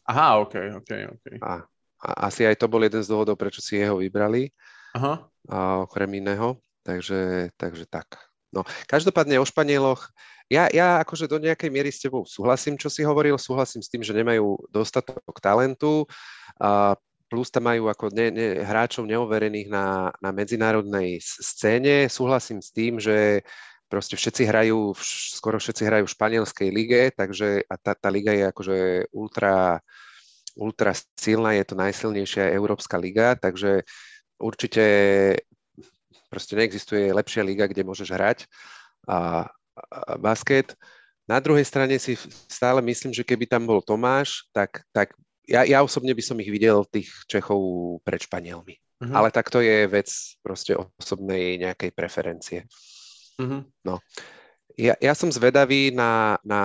[0.10, 1.26] Aha, OK, OK, OK.
[1.46, 1.62] A,
[2.02, 4.50] a asi aj to bol jeden z dôvodov, prečo si jeho vybrali.
[4.98, 5.30] Aha.
[5.46, 6.58] A okrem iného.
[6.82, 8.18] Takže, takže tak.
[8.50, 10.10] No, každopádne o Španieloch,
[10.50, 14.02] ja, ja akože do nejakej miery s tebou súhlasím, čo si hovoril, súhlasím s tým,
[14.02, 16.10] že nemajú dostatok talentu,
[16.58, 16.98] a
[17.30, 22.10] plus tam majú ako ne, ne, hráčov neoverených na, na medzinárodnej scéne.
[22.10, 23.46] Súhlasím s tým, že
[23.90, 24.94] proste všetci hrajú,
[25.34, 28.78] skoro všetci hrajú v španielskej lige, takže a tá, tá liga je akože
[29.12, 29.82] ultra,
[30.54, 33.84] ultra silná, je to najsilnejšia európska liga, takže
[34.38, 34.86] určite
[36.30, 38.46] proste neexistuje lepšia liga, kde môžeš hrať
[39.10, 40.78] a, a basket.
[41.26, 42.14] Na druhej strane si
[42.50, 45.18] stále myslím, že keby tam bol Tomáš, tak, tak
[45.50, 47.58] ja, ja osobne by som ich videl tých Čechov
[48.06, 48.78] pred Španielmi.
[49.02, 49.14] Uh-huh.
[49.14, 50.10] Ale tak to je vec
[50.46, 52.60] proste osobnej nejakej preferencie.
[53.40, 53.64] Uh-huh.
[53.88, 54.04] No.
[54.80, 56.62] Ja, ja som zvedavý na, na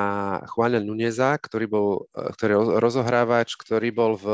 [0.46, 4.26] Juana Nuneza, ktorý bol ktorý rozohrávač, ktorý bol v,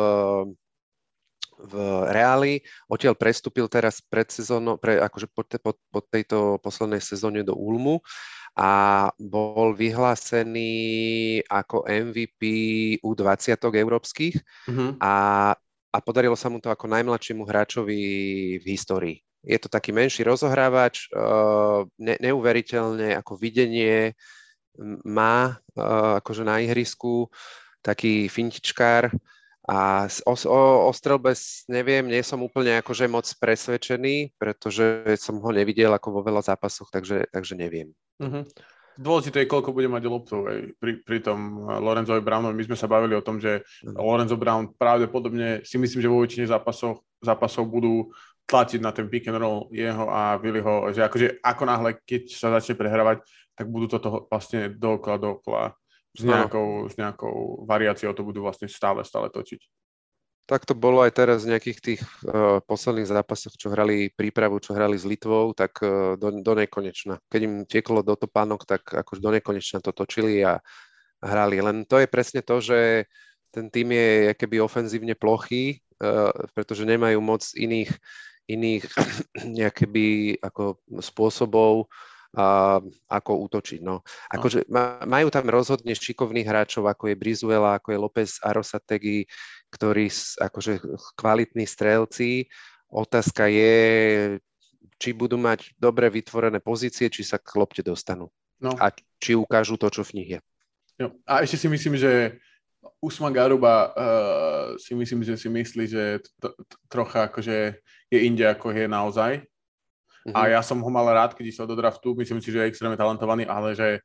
[1.65, 1.75] v
[2.13, 2.61] Reáli,
[2.93, 7.57] odtiaľ prestúpil teraz pred sezónou, pre, akože po, te, po, po tejto poslednej sezóne do
[7.57, 8.05] Ulmu
[8.59, 10.73] a bol vyhlásený
[11.47, 12.43] ako MVP
[13.01, 14.35] U20 európskych
[14.69, 14.91] mm-hmm.
[15.01, 15.15] a,
[15.89, 18.01] a podarilo sa mu to ako najmladšiemu hráčovi
[18.59, 19.25] v histórii.
[19.41, 24.13] Je to taký menší rozohrávač, uh, ne, neuveriteľne ako videnie
[25.05, 27.33] má uh, akože na ihrisku,
[27.81, 29.09] taký fintičkár
[29.71, 31.37] a o, o, o strelbe
[31.71, 36.91] neviem, nie som úplne akože moc presvedčený, pretože som ho nevidel ako vo veľa zápasoch,
[36.91, 37.95] takže, takže neviem.
[38.19, 38.43] Uh-huh.
[38.99, 40.49] Dôležité je, koľko bude mať loptov
[40.81, 42.57] pri, pri tom eh, Lorenzovi Brownovi.
[42.57, 43.95] My sme sa bavili o tom, že uh-huh.
[43.95, 48.11] Lorenzo Brown pravdepodobne si myslím, že vo väčšine zápasov, zápasov budú
[48.51, 52.51] tlačiť na ten pick and roll jeho a Willyho, že akože ako náhle, keď sa
[52.59, 53.23] začne prehrávať,
[53.55, 55.65] tak budú toto vlastne dookola, dookola
[56.11, 59.63] s nejakou, s nejakou variáciou to budú vlastne stále, stále točiť.
[60.51, 64.75] Tak to bolo aj teraz v nejakých tých uh, posledných zápasoch, čo hrali prípravu, čo
[64.75, 67.23] hrali s Litvou, tak uh, do, do nekonečna.
[67.31, 70.59] Keď im tieklo do topánok, tak akož do nekonečna to točili a
[71.23, 71.63] hrali.
[71.63, 73.07] Len to je presne to, že
[73.55, 77.95] ten tým je keby ofenzívne plochý, uh, pretože nemajú moc iných,
[78.57, 78.85] iných
[79.59, 81.87] nejakými ako spôsobov,
[82.37, 82.79] a,
[83.11, 83.81] ako útočiť.
[83.83, 84.07] No.
[84.31, 84.71] Akože
[85.07, 89.27] majú tam rozhodne šikovných hráčov, ako je Brizuela, ako je López Arosategi,
[89.75, 90.07] ktorí
[90.39, 90.73] akože
[91.19, 92.47] kvalitní strelci.
[92.91, 93.75] Otázka je,
[94.99, 98.31] či budú mať dobre vytvorené pozície, či sa k lopte dostanú.
[98.61, 98.77] No.
[98.77, 100.41] A či ukážu to, čo v nich je.
[101.01, 101.09] Jo.
[101.25, 102.37] A ešte si myslím, že
[103.01, 106.05] Usman Garuba uh, si myslím, že si myslí, že
[106.41, 107.77] to, to, trocha akože
[108.09, 109.33] je inde, ako je naozaj.
[109.41, 110.37] Uh-huh.
[110.37, 112.97] A ja som ho mal rád, keď išiel do draftu, myslím si, že je extrémne
[112.97, 114.05] talentovaný, ale že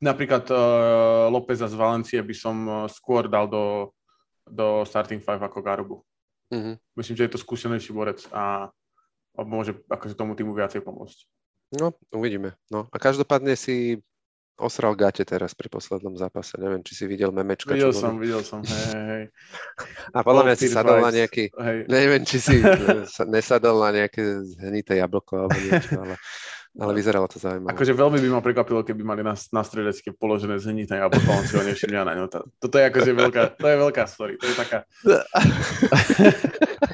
[0.00, 3.92] napríklad uh, Lópeza z Valencie by som uh, skôr dal do,
[4.44, 5.96] do starting five ako Garubu.
[6.52, 6.76] Uh-huh.
[6.96, 8.68] Myslím, že je to skúsenejší borec a,
[9.36, 11.18] a môže akože tomu týmu viacej pomôcť.
[11.74, 12.54] No, uvidíme.
[12.70, 14.00] No a každopádne si
[14.56, 16.56] osral gate teraz pri poslednom zápase.
[16.56, 17.76] Neviem, či si videl memečka.
[17.76, 18.28] Videl som, boli.
[18.28, 19.24] videl som, hej, hej.
[20.16, 21.78] A podľa mňa si sadol na nejaký, hej.
[21.86, 22.56] neviem, či si
[23.36, 26.14] nesadol na nejaké zhnité jablko alebo niečo, ale,
[26.80, 27.76] ale vyzeralo to zaujímavé.
[27.76, 31.54] Akože veľmi by ma prekvapilo, keby mali na, na stredecké položené zhnité jablko, on si
[31.56, 32.26] ho nevšimne na ňo.
[32.56, 34.78] Toto je akože veľká, to je veľká story, to je taká...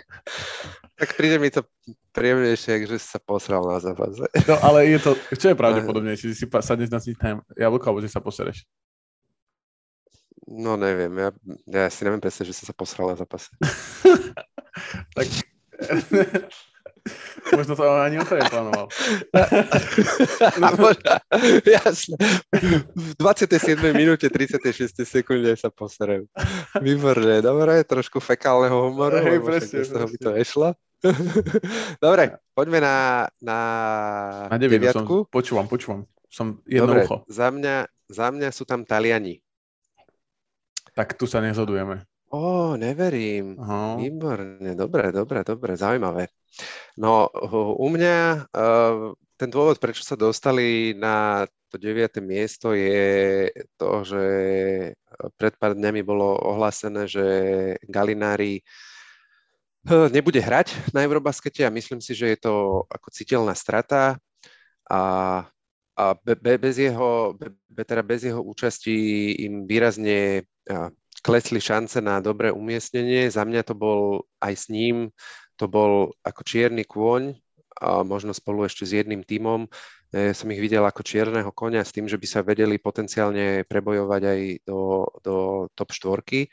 [1.03, 1.67] Tak príde mi to
[2.15, 4.23] príjemnejšie, že si sa posral na zápase.
[4.47, 7.99] No ale je to, čo je pravdepodobnejšie, že si sadneš na si tam jablko, alebo
[7.99, 8.63] že sa posereš?
[10.47, 11.35] No neviem, ja,
[11.67, 13.51] ja si neviem predstaviť, že som sa posral na zápase.
[15.19, 15.27] tak
[17.57, 18.87] Možno to ani on to neplánoval.
[20.63, 20.69] No.
[21.67, 22.17] Jasne.
[22.95, 23.75] V 27.
[23.91, 25.03] minúte 36.
[25.03, 26.31] sekunde sa poserajú.
[26.79, 30.69] Výborne, dobre, trošku fekálneho humoru, Hej, presne, z toho by to nešlo.
[32.05, 32.97] Dobre, poďme na,
[33.43, 33.59] na,
[34.49, 35.27] na deviatku.
[35.27, 36.01] Som, počúvam, počúvam.
[36.31, 37.17] Som jedno dobre, ucho.
[37.27, 39.43] Za mňa, za mňa sú tam Taliani.
[40.95, 42.07] Tak tu sa nezhodujeme.
[42.33, 43.61] Ó, neverím.
[43.61, 44.01] Aha.
[44.01, 46.33] Výborne, dobre, dobre, dobre, zaujímavé.
[46.97, 47.29] No,
[47.77, 52.21] u mňa uh, ten dôvod, prečo sa dostali na to 9.
[52.21, 53.49] miesto je
[53.81, 54.25] to, že
[55.41, 57.27] pred pár dňami bolo ohlásené, že
[57.89, 58.92] Galinári uh,
[59.87, 64.19] nebude hrať na Eurobaskete a myslím si, že je to ako citeľná strata
[64.87, 65.01] a
[65.93, 67.37] a be, be, bez, jeho,
[67.69, 68.97] be, teda bez jeho účasti
[69.45, 70.49] im výrazne
[71.23, 73.31] klesli šance na dobré umiestnenie.
[73.31, 75.13] Za mňa to bol aj s ním,
[75.61, 77.37] to bol ako čierny kôň,
[77.83, 79.67] a možno spolu ešte s jedným tímom.
[80.15, 84.23] E, som ich videl ako čierneho konia s tým, že by sa vedeli potenciálne prebojovať
[84.23, 85.35] aj do, do
[85.75, 86.47] top štvorky.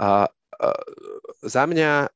[0.00, 0.26] A
[1.40, 2.08] za mňa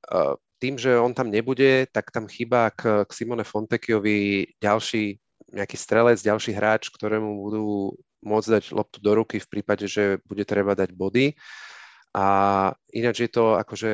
[0.61, 5.20] tým, že on tam nebude, tak tam chýba k, k Simone Fontekiovi ďalší
[5.54, 10.42] nejaký strelec, ďalší hráč, ktorému budú môcť dať loptu do ruky v prípade, že bude
[10.48, 11.37] treba dať body.
[12.16, 12.26] A
[12.94, 13.92] ináč je to akože,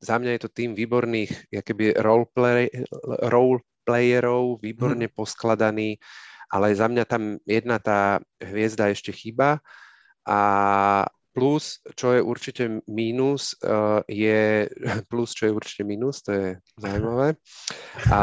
[0.00, 2.70] za mňa je to tým výborných keby roleplay,
[3.28, 5.14] roleplayerov, výborne hmm.
[5.14, 6.00] poskladaný,
[6.48, 9.58] ale za mňa tam jedna tá hviezda ešte chýba
[10.24, 10.40] a
[11.34, 14.70] plus, čo je určite mínus, uh, je
[15.10, 16.46] plus, čo je určite mínus, to je
[16.78, 17.34] zaujímavé.
[18.14, 18.20] A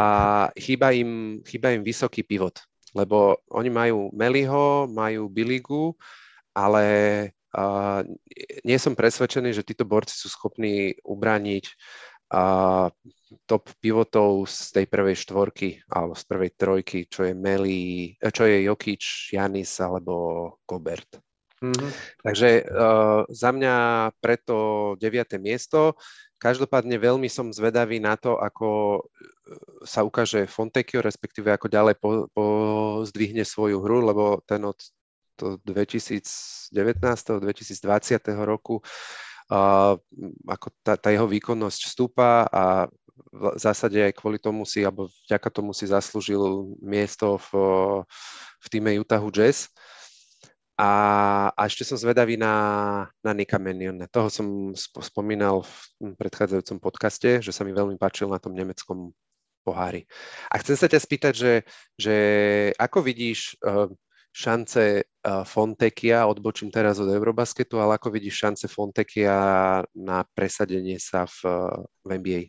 [0.56, 2.64] chýba im, chýba im vysoký pivot,
[2.96, 5.94] lebo oni majú Meliho, majú Biligu,
[6.56, 6.86] ale
[7.52, 8.08] Uh,
[8.64, 11.68] nie som presvedčený, že títo borci sú schopní ubrániť
[12.32, 12.88] uh,
[13.44, 18.48] top pivotov z tej prvej štvorky alebo z prvej trojky, čo je Meli, eh, čo
[18.48, 19.04] je Jokic,
[19.36, 21.20] Janis alebo Gobert.
[21.62, 21.90] Mm-hmm.
[22.26, 23.76] Takže uh, za mňa
[24.18, 24.56] preto
[24.98, 25.38] 9.
[25.38, 25.94] miesto.
[26.42, 29.02] Každopádne veľmi som zvedavý na to, ako
[29.86, 34.78] sa ukáže Fontecchio, respektíve ako ďalej po, pozdvihne svoju hru, lebo ten od
[35.38, 36.74] to 2019.
[36.74, 37.46] 2020.
[38.46, 38.82] roku
[39.50, 39.94] uh,
[40.48, 42.90] ako tá, tá jeho výkonnosť stúpa a
[43.32, 47.50] v zásade aj kvôli tomu si, alebo vďaka tomu si zaslúžil miesto v,
[48.60, 49.72] v týme Utahu Jazz.
[50.82, 50.90] A,
[51.54, 54.02] a ešte som zvedavý na, na Nika Menion.
[54.10, 59.14] Toho som spomínal v predchádzajúcom podcaste, že sa mi veľmi páčil na tom nemeckom
[59.62, 60.10] pohári.
[60.50, 61.54] A chcem sa ťa spýtať, že,
[62.02, 62.16] že
[62.82, 63.94] ako vidíš uh,
[64.34, 69.38] šance uh, Fontekia, odbočím teraz od Eurobasketu, ale ako vidíš šance Fontekia
[69.94, 71.40] na presadenie sa v,
[72.02, 72.42] v NBA?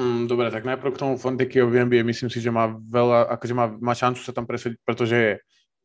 [0.00, 3.52] Mm, dobre, tak najprv k tomu Fontekio v NBA myslím si, že má veľa, akože
[3.52, 5.32] má, má šancu sa tam presadiť, pretože je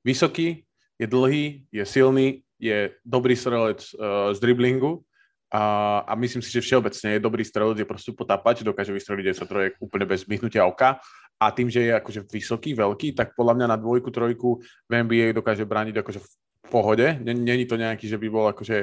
[0.07, 0.63] vysoký,
[1.01, 5.01] je dlhý, je silný, je dobrý strelec uh, z driblingu
[5.49, 9.49] a, a myslím si, že všeobecne je dobrý strelec, je proste potápať, dokáže vystreliť 10
[9.49, 11.01] trojek úplne bez myhnutia oka
[11.41, 15.33] a tým, že je akože vysoký, veľký, tak podľa mňa na dvojku, trojku v NBA
[15.33, 16.29] dokáže brániť akože v
[16.69, 17.07] pohode.
[17.25, 18.77] Není to nejaký, že by bol akože,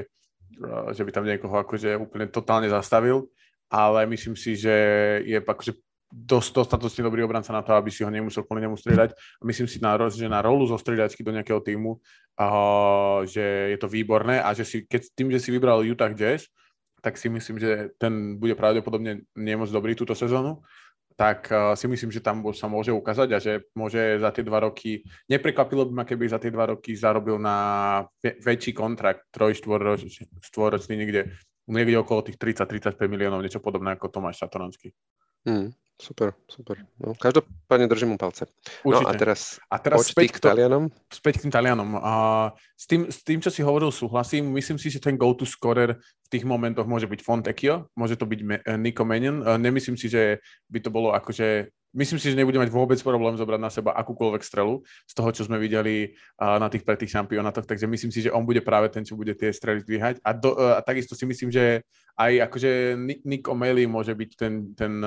[0.58, 3.30] eh, že by tam niekoho akože úplne totálne zastavil,
[3.70, 4.74] ale myslím si, že
[5.22, 5.72] je akože
[6.08, 9.12] dosť dostatočne dobrý obranca na to, aby si ho nemusel kvôli nemu striedať.
[9.12, 13.78] A myslím si, na, že na rolu zo striedačky do nejakého týmu, uh, že je
[13.78, 16.48] to výborné a že si, keď tým, že si vybral Utah Jazz,
[16.98, 20.64] tak si myslím, že ten bude pravdepodobne nemoc dobrý túto sezónu
[21.18, 25.02] tak si myslím, že tam sa môže ukázať a že môže za tie dva roky,
[25.26, 31.34] neprekvapilo by ma, keby za tie dva roky zarobil na väčší kontrakt, troj, štvoročný, niekde,
[31.66, 34.94] niekde okolo tých 30-35 miliónov, niečo podobné ako Tomáš Satoranský.
[35.42, 35.74] Hmm.
[35.98, 36.78] Super, super.
[37.02, 38.46] No, každopádne držím mu palce.
[38.86, 39.02] Určite.
[39.02, 40.94] No a teraz, a teraz späť k Talianom.
[41.10, 41.98] Späť k tým Talianom.
[41.98, 42.12] A
[42.78, 44.46] s, tým, s tým, čo si hovoril, súhlasím.
[44.54, 48.40] Myslím si, že ten go-to scorer v tých momentoch môže byť Fontecchio, môže to byť
[48.46, 49.42] Me- eh, Nico Mannion.
[49.58, 50.38] Nemyslím si, že
[50.70, 54.44] by to bolo akože Myslím si, že nebude mať vôbec problém zobrať na seba akúkoľvek
[54.44, 58.44] strelu z toho, čo sme videli na tých pretých šampionátoch, takže myslím si, že on
[58.44, 60.20] bude práve ten, čo bude tie strely dvíhať.
[60.20, 61.80] A, do, a takisto si myslím, že
[62.20, 62.92] aj akože
[63.24, 65.00] Nick O'Malley môže byť ten, ten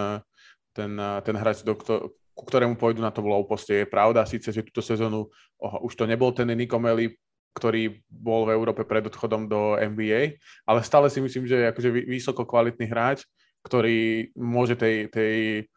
[0.73, 3.83] ten, eh, ten hráč, do, ku ktorému pôjdu na to low poste.
[3.83, 5.29] Je pravda síce, že túto sezónu
[5.59, 7.13] oh, už to nebol ten Nico Melly,
[7.51, 11.89] ktorý bol v Európe pred odchodom do NBA, ale stále si myslím, že je akože
[12.07, 13.27] vysoko kvalitný hráč,
[13.67, 15.67] ktorý môže tej, tej,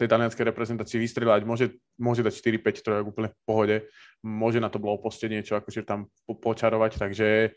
[0.00, 3.76] tej talianskej reprezentácii vystrelať, môže, môže dať 4-5 trojok úplne v pohode,
[4.24, 7.52] môže na to low poste niečo akože tam po, počarovať, takže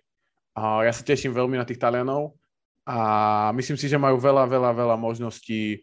[0.51, 2.35] a ja sa teším veľmi na tých Talianov
[2.83, 2.97] a
[3.55, 5.79] myslím si, že majú veľa, veľa, veľa možností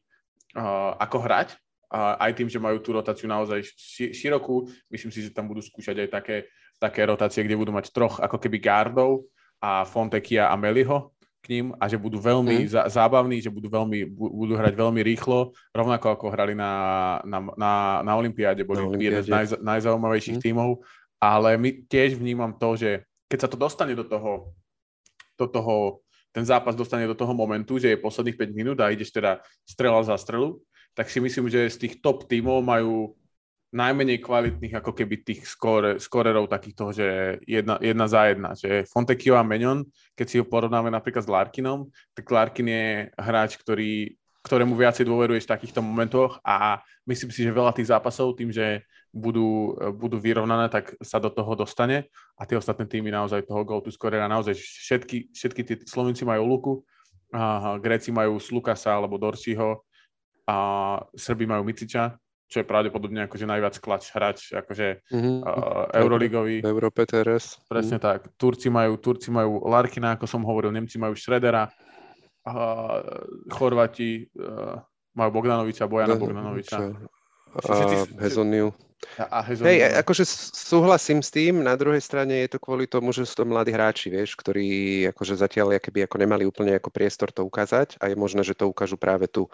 [0.99, 1.49] ako hrať
[1.89, 3.65] a aj tým, že majú tú rotáciu naozaj
[4.13, 6.37] širokú, myslím si, že tam budú skúšať aj také,
[6.77, 9.25] také rotácie, kde budú mať troch ako keby gardov
[9.59, 12.69] a Fontekia a Meliho k ním a že budú veľmi mm.
[12.69, 16.73] zá, zábavní, že budú, veľmi, budú hrať veľmi rýchlo, rovnako ako hrali na,
[17.25, 17.73] na, na,
[18.05, 20.45] na Olympiáde, boli na jeden z naj, najzaujímavejších mm.
[20.45, 20.83] tímov,
[21.23, 22.91] ale my tiež vnímam to, že
[23.31, 24.53] keď sa to dostane do toho,
[25.39, 29.11] do toho ten zápas dostane do toho momentu, že je posledných 5 minút a ideš
[29.11, 30.61] teda strela za strelu,
[30.93, 33.17] tak si myslím, že z tých top tímov majú
[33.69, 37.09] najmenej kvalitných ako keby tých skore, skorerov takých toho, že
[37.45, 39.85] jedna, jedna za jedna, že Fontecchio a Menion,
[40.17, 45.45] keď si ho porovnáme napríklad s Larkinom, tak Larkin je hráč, ktorý, ktorému viacej dôveruješ
[45.45, 48.89] v takýchto momentoch a myslím si, že veľa tých zápasov tým, že
[49.19, 52.07] budú, budú vyrovnané, tak sa do toho dostane
[52.39, 56.47] a tie ostatné týmy naozaj toho go to scorera, naozaj všetky, všetky tí Slovenci majú
[56.47, 56.75] Luku,
[57.35, 59.85] a Gréci majú Slukasa alebo Dorsiho,
[60.49, 60.57] a
[61.13, 62.17] Srby majú Miciča,
[62.49, 65.37] čo je pravdepodobne akože najviac klač hráč akože mm-hmm.
[65.45, 66.65] uh, Euroligový.
[66.65, 67.61] Európe teraz.
[67.69, 68.03] Presne mm.
[68.03, 68.33] tak.
[68.41, 73.05] Turci majú, Turci majú Larkina, ako som hovoril, Nemci majú Šredera, uh,
[73.53, 74.81] Chorvati uh,
[75.13, 76.79] majú Bogdanoviča, Bojana no, Bogdanoviča.
[77.53, 77.73] A
[78.25, 78.73] Hezoniu.
[79.19, 83.27] A, a Hej, akože súhlasím s tým, na druhej strane je to kvôli tomu, že
[83.27, 87.47] sú to mladí hráči, vieš, ktorí akože zatiaľ keby ako nemali úplne ako priestor to
[87.47, 89.47] ukázať a je možné, že to ukážu práve tu.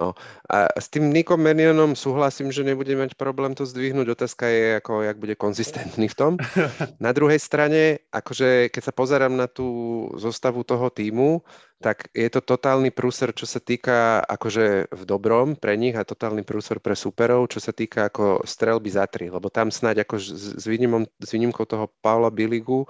[0.00, 0.16] No.
[0.48, 4.16] A s tým Nikom Menionom súhlasím, že nebude mať problém to zdvihnúť.
[4.16, 6.32] Otázka je, ako, jak bude konzistentný v tom.
[7.04, 11.44] Na druhej strane, akože keď sa pozerám na tú zostavu toho týmu,
[11.84, 16.48] tak je to totálny prúser, čo sa týka akože v dobrom pre nich a totálny
[16.48, 19.28] prúser pre superov, čo sa týka ako strelby za tri.
[19.28, 22.88] Lebo tam snáď ako s, výnimom, s výnimkou toho Paula Biligu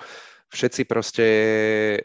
[0.51, 1.27] všetci proste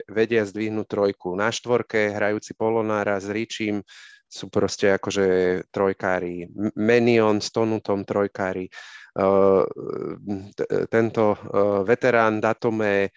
[0.06, 1.34] vedia zdvihnúť trojku.
[1.34, 3.82] Na štvorke hrajúci Polonára s Ričím,
[4.26, 5.26] sú proste akože
[5.72, 6.50] trojkári.
[6.76, 8.68] Menion s Tonutom trojkári.
[9.16, 9.64] Uh,
[10.92, 11.38] tento uh,
[11.88, 13.10] veterán Datome,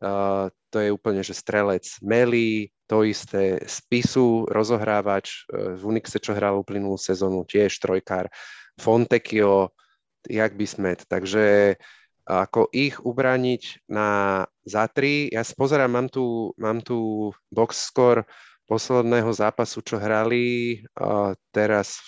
[0.00, 1.84] uh, to je úplne, že strelec.
[2.00, 3.60] Meli, to isté.
[3.68, 8.32] Spisu, rozohrávač v Unixe, čo hral uplynulú sezónu, tiež trojkár.
[8.80, 9.76] Fontecchio,
[10.24, 11.04] jak by smet.
[11.04, 11.76] Takže
[12.22, 15.26] ako ich ubraniť na za tri.
[15.28, 18.22] Ja si pozerám, mám tu, mám tu box score
[18.66, 21.98] posledného zápasu, čo hrali uh, teraz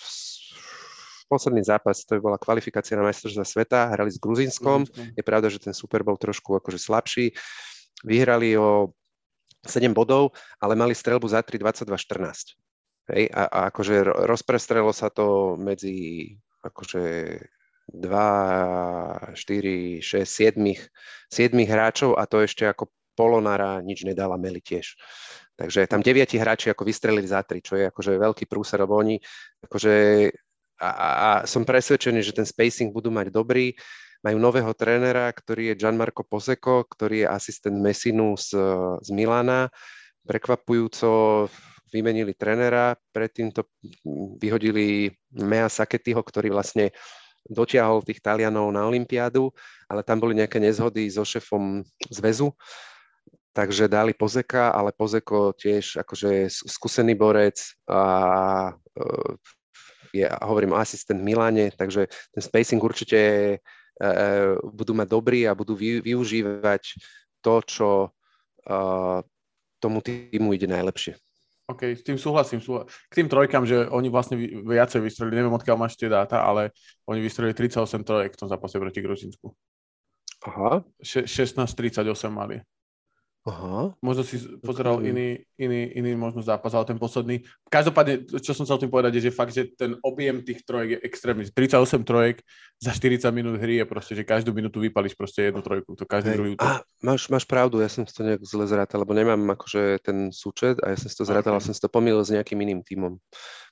[1.25, 4.85] posledný zápas, to bola kvalifikácia na majstrovstvá sveta, hrali s Gruzinskom.
[5.17, 7.33] Je pravda, že ten Super bol trošku akože slabší.
[8.05, 8.93] Vyhrali o
[9.65, 12.53] 7 bodov, ale mali strelbu za 3, 22, 14.
[13.05, 16.33] Hej, a, a akože rozprestrelo sa to medzi
[16.65, 17.37] akože
[17.93, 20.57] 2, 4, 6, 7,
[21.29, 24.97] 7 hráčov a to ešte ako Polonara nič nedala Meli tiež.
[25.55, 29.15] Takže tam deviati hráči ako vystrelili za tri, čo je akože veľký prúser, lebo oni
[29.63, 29.93] akože
[30.83, 33.71] a, a, a som presvedčený, že ten spacing budú mať dobrý.
[34.19, 38.57] Majú nového trénera, ktorý je Gianmarco Poseko, ktorý je asistent Messinu z,
[38.99, 39.71] z Milana.
[40.27, 41.45] Prekvapujúco
[41.93, 43.63] vymenili trénera, predtým to
[44.41, 46.91] vyhodili Mea Saketiho, ktorý vlastne
[47.45, 49.53] dotiahol tých Talianov na Olympiádu,
[49.85, 52.51] ale tam boli nejaké nezhody so šefom zväzu
[53.55, 58.03] takže dali Pozeka, ale Pozeko tiež akože skúsený borec a
[58.75, 59.03] e,
[60.11, 63.57] je, hovorím, asistent v Miláne, takže ten spacing určite e,
[64.59, 66.83] budú mať dobrý a budú vy, využívať
[67.39, 68.07] to, čo e,
[69.79, 71.15] tomu týmu ide najlepšie.
[71.65, 72.61] OK, s tým súhlasím.
[72.61, 72.91] Súhlasím.
[73.09, 74.37] K tým trojkám, že oni vlastne
[74.67, 76.75] viacej vystrelili, neviem odkiaľ máš tie dáta, ale
[77.09, 79.49] oni vystrelili 38 trojek v tom zápase proti Gruzinsku.
[80.45, 80.85] Aha.
[81.01, 82.61] 16-38 mali.
[83.45, 83.93] Aha.
[84.01, 85.13] Možno si pozeral okay.
[85.13, 85.27] iný,
[85.61, 87.45] iný, iný možno zápas, ale ten posledný.
[87.69, 90.99] Každopádne, čo som chcel tým povedať, je, že fakt, že ten objem tých trojek je
[91.05, 91.45] extrémny.
[91.53, 92.41] 38 trojek
[92.81, 95.93] za 40 minút hry je proste, že každú minútu vypališ proste jednu trojku.
[95.93, 96.37] To každý hey.
[96.41, 96.89] druhý útok.
[97.05, 100.81] Máš, máš pravdu, ja som si to nejak zle zrátal, lebo nemám akože ten súčet
[100.81, 101.61] a ja som si to zrátal, okay.
[101.61, 103.21] ale som si to pomýlil s nejakým iným tímom,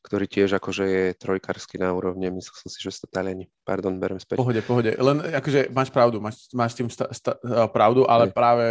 [0.05, 2.29] ktorý tiež akože je trojkársky na úrovni.
[2.29, 3.49] Myslel som si, že sú to Taliani.
[3.65, 4.37] Pardon, berem späť.
[4.37, 4.93] Pohode, pohode.
[4.93, 7.41] Len akože máš pravdu, máš, máš tým sta, sta,
[7.73, 8.37] pravdu, ale hey.
[8.37, 8.65] práve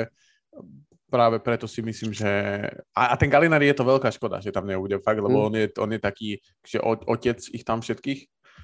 [1.12, 2.30] práve preto si myslím, že...
[2.96, 5.44] A, a ten Galinari je to veľká škoda, že tam nebude fakt, lebo mm.
[5.44, 6.30] on, je, on je taký,
[6.64, 8.20] že otec ich tam všetkých,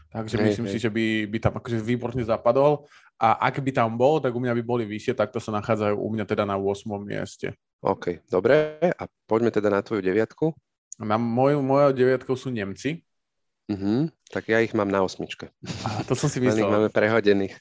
[0.09, 0.73] takže hej, myslím hej.
[0.73, 2.89] si, že by, by tam akože výborne zapadol
[3.21, 6.01] a ak by tam bol, tak u mňa by boli vyššie, tak to sa nachádzajú
[6.01, 6.89] u mňa teda na 8.
[7.05, 7.53] mieste.
[7.85, 8.79] OK, dobre.
[8.81, 10.55] A poďme teda na tvoju deviatku.
[11.03, 13.03] Na moju, mojou deviatkou sú Nemci.
[13.69, 14.09] Uh-huh.
[14.33, 15.53] Tak ja ich mám na osmičke.
[15.85, 16.67] A to som si myslel.
[16.67, 17.59] máme prehodených.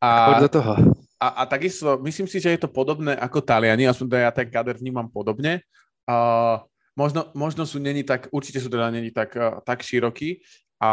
[0.00, 0.72] A, a do toho
[1.16, 4.48] a, a takisto myslím si, že je to podobné ako Taliani, aspoň teda ja ten
[4.48, 5.64] kader vnímam podobne.
[6.06, 6.60] Uh,
[6.94, 10.44] možno, možno sú není tak, určite sú teda není tak, uh, tak širokí,
[10.76, 10.90] a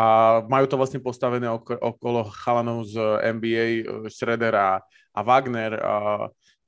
[0.47, 2.95] majú to vlastne postavené oko, okolo chalanov z
[3.35, 4.79] NBA, Schroeder a,
[5.11, 5.75] a Wagner.
[5.75, 5.93] A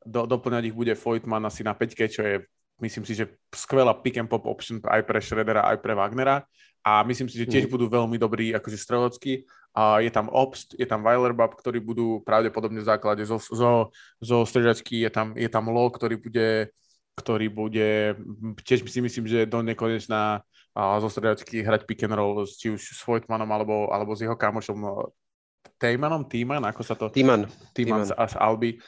[0.03, 2.43] do, doplňať ich bude Voigtman asi na 5 čo je
[2.83, 6.43] myslím si, že skvelá pick and pop option aj pre Schroedera, aj pre Wagnera
[6.83, 7.71] a myslím si, že tiež mm.
[7.71, 9.47] budú veľmi dobrí akože strelecky.
[9.75, 13.91] A je tam Obst, je tam Weilerbab, ktorí budú pravdepodobne v základe zo, zo,
[14.23, 16.71] zo stredačky, je tam, je tam Lo, ktorý bude
[17.15, 18.19] ktorý bude,
[18.67, 20.43] tiež si myslím, že do nekonečná
[20.75, 25.07] zo stredačky hrať pick and roll, či už s Voigtmanom alebo, alebo s jeho kamošom
[25.79, 27.07] Tejmanom, Týman, ako sa to...
[27.11, 27.47] Týman.
[27.71, 28.79] Týman z, z Alby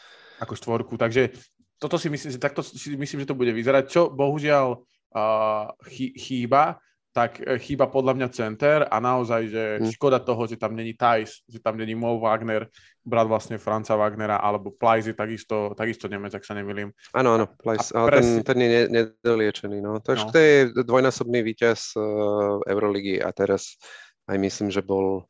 [0.43, 0.93] ako štvorku.
[0.99, 1.31] Takže
[1.79, 3.83] toto si myslím, že takto si myslím, že to bude vyzerať.
[3.87, 6.79] Čo bohužiaľ uh, chýba,
[7.17, 9.89] tak e, chýba podľa mňa center a naozaj, že hmm.
[9.97, 12.69] škoda toho, že tam není Thijs, že tam není Mo Wagner,
[13.01, 16.93] brat vlastne Franca Wagnera, alebo Plajs je takisto, takisto Nemec, ak sa nemýlim.
[17.17, 18.21] Áno, áno, Plajs, ale pres...
[18.21, 19.81] ten, ten je nedoliečený.
[19.81, 19.97] No.
[20.05, 20.29] To, no.
[20.29, 23.81] to je dvojnásobný víťaz uh, Euroligy a teraz
[24.29, 25.25] aj myslím, že bol,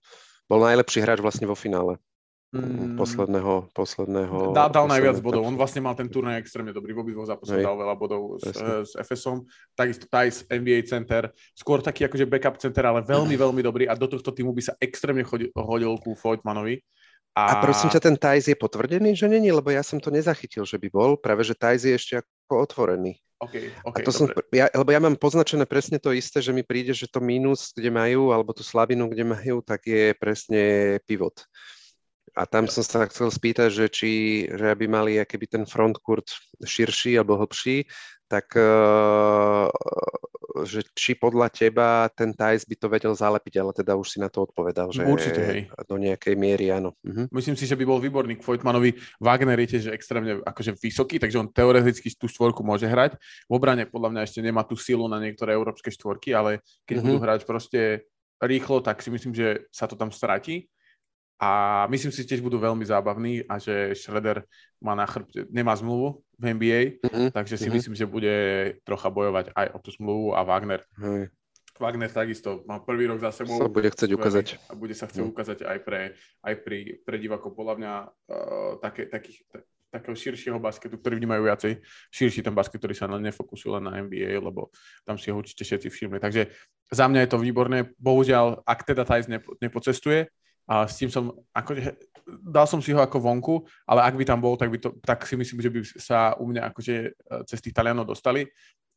[0.52, 2.02] bol najlepší hráč vlastne vo finále.
[2.48, 2.96] Mm.
[2.96, 4.56] posledného, posledného...
[4.56, 5.44] Dá, dal najviac bodov.
[5.44, 6.96] On vlastne mal ten turnaj extrémne dobrý.
[6.96, 8.56] V obidvoch zápasoch dal veľa bodov s,
[8.88, 9.44] s FSom.
[9.76, 11.28] Takisto Thijs, NBA center.
[11.52, 13.84] Skôr taký akože backup center, ale veľmi, veľmi dobrý.
[13.92, 16.80] A do tohto týmu by sa extrémne chodil, hodil ku Voigtmanovi.
[17.36, 17.60] A...
[17.60, 19.52] a prosím ťa, ten Thijs je potvrdený, že není?
[19.52, 21.20] Lebo ja som to nezachytil, že by bol.
[21.20, 23.20] Práve, že Thijs je ešte ako otvorený.
[23.38, 26.66] Okay, okay, a to som, ja, lebo ja mám poznačené presne to isté, že mi
[26.66, 31.46] príde, že to mínus, kde majú, alebo tú slabinu, kde majú, tak je presne pivot.
[32.38, 34.12] A tam som sa chcel spýtať, že či
[34.46, 36.30] že aby mali keby ten frontcourt
[36.62, 37.90] širší alebo hlbší,
[38.30, 39.66] tak uh,
[40.66, 44.30] že či podľa teba ten Thais by to vedel zalepiť, ale teda už si na
[44.30, 45.62] to odpovedal, že Určite, hej.
[45.86, 46.94] do nejakej miery áno.
[47.02, 47.26] Uh-huh.
[47.34, 48.98] Myslím si, že by bol výborný k Vojtmanovi.
[49.22, 53.18] Wagner je tiež extrémne akože vysoký, takže on teoreticky tú štvorku môže hrať.
[53.50, 57.06] V obrane podľa mňa ešte nemá tú silu na niektoré európske štvorky, ale keď uh-huh.
[57.06, 57.82] budú hrať proste
[58.38, 60.70] rýchlo, tak si myslím, že sa to tam stratí
[61.38, 64.42] a myslím si, že tiež budú veľmi zábavní a že Schroeder
[64.82, 67.30] má na chrbte, nemá zmluvu v NBA, mm-hmm.
[67.30, 67.76] takže si mm-hmm.
[67.78, 68.36] myslím, že bude
[68.82, 70.82] trocha bojovať aj o tú zmluvu a Wagner.
[70.98, 71.30] Mm.
[71.78, 73.62] Wagner takisto má prvý rok za sebou.
[73.62, 74.58] Sa bude chcieť ukázať.
[74.66, 75.30] A bude sa chcieť mm.
[75.30, 76.02] ukázať aj pre,
[76.42, 77.54] aj pri, pre divákov.
[77.54, 79.46] Podľa mňa uh, také, takých,
[79.94, 81.72] takého širšieho basketu, ktorý vnímajú viacej,
[82.10, 84.74] širší ten basket, ktorý sa nefokusuje len na NBA, lebo
[85.06, 86.18] tam si ho určite všetci všimli.
[86.18, 86.50] Takže
[86.90, 87.94] za mňa je to výborné.
[88.02, 90.34] Bohužiaľ, ak teda Thais nepo, nepocestuje,
[90.68, 91.96] a s tým som, akože,
[92.28, 93.56] dal som si ho ako vonku,
[93.88, 96.52] ale ak by tam bol, tak, by to, tak si myslím, že by sa u
[96.52, 97.10] mňa akože e,
[97.48, 98.44] cez tých Talianov dostali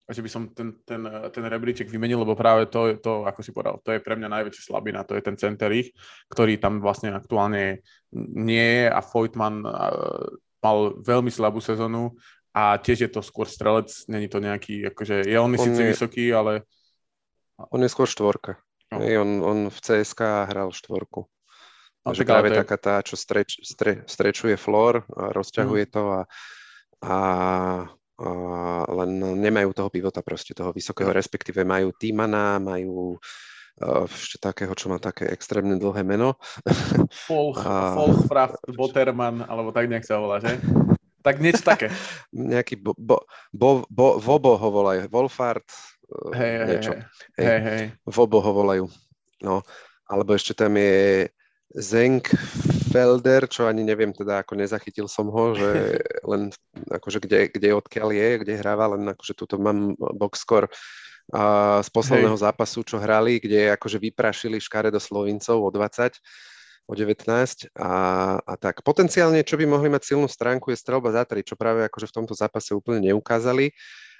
[0.04, 3.54] a že by som ten, ten, ten rebríček vymenil, lebo práve to, to, ako si
[3.54, 5.94] povedal, to je pre mňa najväčšia slabina, to je ten center ich,
[6.26, 7.86] ktorý tam vlastne aktuálne
[8.34, 9.70] nie je a Voigtman e,
[10.58, 12.18] mal veľmi slabú sezónu
[12.50, 15.90] a tiež je to skôr strelec, není to nejaký, akože je on, on síce je,
[15.94, 16.66] vysoký, ale...
[17.70, 18.58] On je skôr štvorka.
[18.90, 18.98] No.
[18.98, 21.30] On, on v CSK hral štvorku.
[22.00, 22.56] No, že práve je...
[22.64, 25.92] taká tá, čo streč, stre, strečuje flor, a rozťahuje mm.
[25.92, 26.22] to a,
[27.04, 27.16] a,
[28.16, 28.28] a
[28.88, 33.20] len nemajú toho pivota proste, toho vysokého, respektíve majú Týmana, majú
[33.84, 36.40] uh, ešte takého, čo má také extrémne dlhé meno.
[37.28, 37.92] Folch, a...
[37.92, 40.56] Folchfraft, Botterman, alebo tak nejak sa volá, že?
[41.20, 41.92] Tak niečo také.
[42.32, 45.68] Nejaký bo, bo, bo, bo, Vobo ho volajú, Wolfart,
[46.32, 46.92] hej, niečo.
[47.36, 47.84] Hej, hej, hej.
[48.08, 48.84] Vobo ho volajú.
[49.44, 49.60] No,
[50.08, 51.28] alebo ešte tam je
[52.90, 56.50] Felder, čo ani neviem teda, ako nezachytil som ho, že len
[56.90, 60.66] akože kde, kde odkiaľ je, kde hráva, len akože tuto mám box score
[61.30, 62.42] a z posledného Hej.
[62.42, 66.18] zápasu, čo hrali, kde akože vyprašili škare do Slovincov o 20,
[66.90, 67.92] o 19 a,
[68.42, 68.82] a tak.
[68.82, 72.16] Potenciálne, čo by mohli mať silnú stránku, je strelba za tri, čo práve akože v
[72.18, 73.70] tomto zápase úplne neukázali,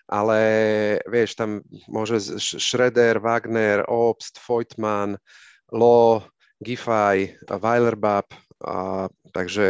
[0.07, 0.39] ale
[1.11, 5.19] vieš, tam môže Schroeder, Wagner, Obst, Voigtman,
[5.75, 6.23] Lo,
[6.61, 8.29] Giffey, Weilerbab,
[8.61, 9.67] a, takže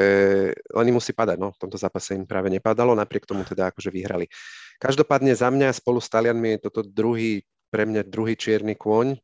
[0.53, 3.95] len im musí padať, no v tomto zápase im práve nepadalo, napriek tomu teda akože
[3.95, 4.26] vyhrali.
[4.82, 9.14] Každopádne za mňa spolu s Talianmi je toto druhý, pre mňa druhý čierny kôň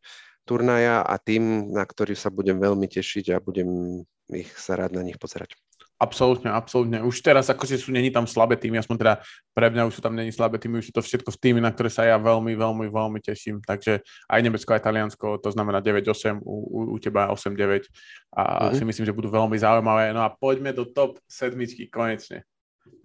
[0.46, 4.00] turnaja a tým, na ktorý sa budem veľmi tešiť a budem
[4.30, 5.58] ich sa rád na nich pozerať.
[5.96, 7.00] Absolútne, absolútne.
[7.00, 9.14] Už teraz akože sú, není tam slabé týmy, aspoň teda
[9.56, 11.72] pre mňa už sú tam není slabé týmy, už sú to všetko v týmy, na
[11.72, 13.64] ktoré sa ja veľmi, veľmi, veľmi teším.
[13.64, 17.88] Takže aj Nemecko, aj Taliansko, to znamená 9-8, u, u, u teba 8-9
[18.36, 18.76] a mm-hmm.
[18.76, 20.12] si myslím, že budú veľmi zaujímavé.
[20.12, 22.44] No a poďme do top sedmičky konečne.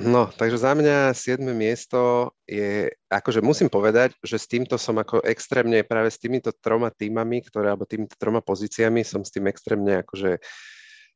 [0.02, 1.46] No, takže za mňa 7.
[1.54, 6.90] miesto je, akože musím povedať, že s týmto som ako extrémne, práve s týmito troma
[6.90, 10.42] týmami, ktoré, alebo týmito troma pozíciami som s tým extrémne akože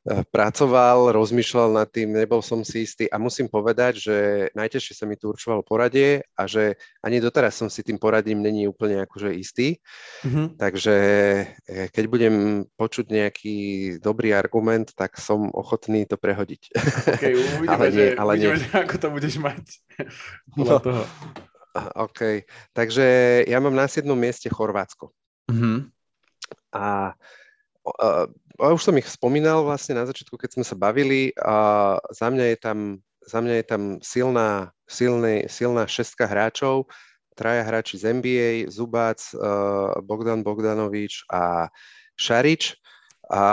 [0.05, 4.17] pracoval, rozmýšľal nad tým, nebol som si istý a musím povedať, že
[4.53, 8.69] najtežšie sa mi tu určoval poradie a že ani doteraz som si tým poradím není
[8.69, 9.81] úplne akože istý.
[10.21, 10.61] Mm-hmm.
[10.61, 10.95] Takže
[11.65, 12.35] e, keď budem
[12.77, 13.57] počuť nejaký
[13.97, 16.61] dobrý argument, tak som ochotný to prehodiť.
[17.17, 18.61] Okay, uvidíme, ale nie, ale uvidíme, nie.
[18.61, 19.65] Že ako to budeš mať.
[20.61, 21.03] no, toho.
[21.97, 22.45] OK,
[22.77, 23.05] takže
[23.49, 24.05] ja mám na 7.
[24.13, 25.09] mieste Chorvátsko.
[25.49, 25.77] Mm-hmm.
[26.77, 27.17] A
[28.57, 31.35] a už som ich spomínal vlastne na začiatku, keď sme sa bavili.
[31.37, 32.79] A za mňa je tam,
[33.21, 34.49] za mňa je tam silná,
[34.89, 36.89] silný, silná šestka hráčov,
[37.37, 41.69] traja hráči z NBA, Zubac, uh, Bogdan Bogdanovič a
[42.15, 42.79] Šarič
[43.27, 43.43] a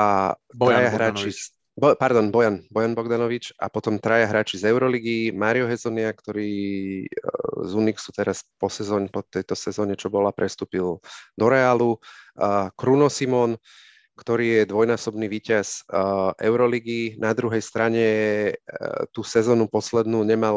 [0.54, 1.30] Bojan traja hráči
[1.72, 6.52] Bo, pardon, Bojan, Bojan Bogdanovič a potom traja hráči z Euroligy, Mario Hezonia, ktorý
[7.64, 11.00] z Unixu teraz po, sezóne, po tejto sezóne, čo bola, prestúpil
[11.32, 13.56] do Realu, uh, Kruno Simon,
[14.22, 17.18] ktorý je dvojnásobný víťaz uh, Euroligy.
[17.18, 18.06] Na druhej strane
[18.54, 20.54] uh, tú sezónu poslednú nemal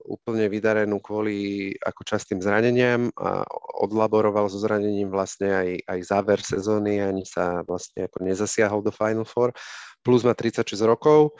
[0.00, 3.44] úplne vydarenú kvôli ako častým zraneniam a
[3.84, 9.28] odlaboroval so zranením vlastne aj, aj záver sezóny, ani sa vlastne ako nezasiahol do Final
[9.28, 9.52] Four.
[10.00, 11.36] Plus má 36 rokov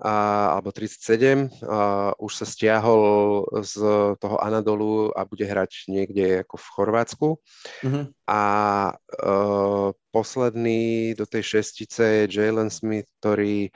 [0.00, 3.00] a, alebo 37, a už sa stiahol
[3.60, 3.76] z
[4.16, 7.28] toho Anadolu a bude hrať niekde ako v Chorvátsku.
[7.84, 8.04] Mm-hmm.
[8.24, 8.42] A
[8.88, 8.94] e,
[10.08, 13.68] posledný do tej šestice je Jalen Smith, ktorý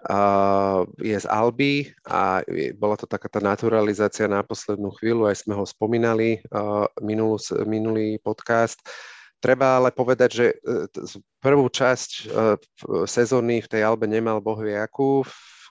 [0.00, 2.40] Uh, je z Alby a
[2.80, 7.36] bola to taká tá naturalizácia na poslednú chvíľu, aj sme ho spomínali uh, minulú,
[7.68, 8.80] minulý podcast.
[9.44, 10.88] Treba ale povedať, že uh,
[11.44, 12.56] prvú časť uh,
[13.04, 15.28] sezóny v tej Albe nemal bohvie akú, ku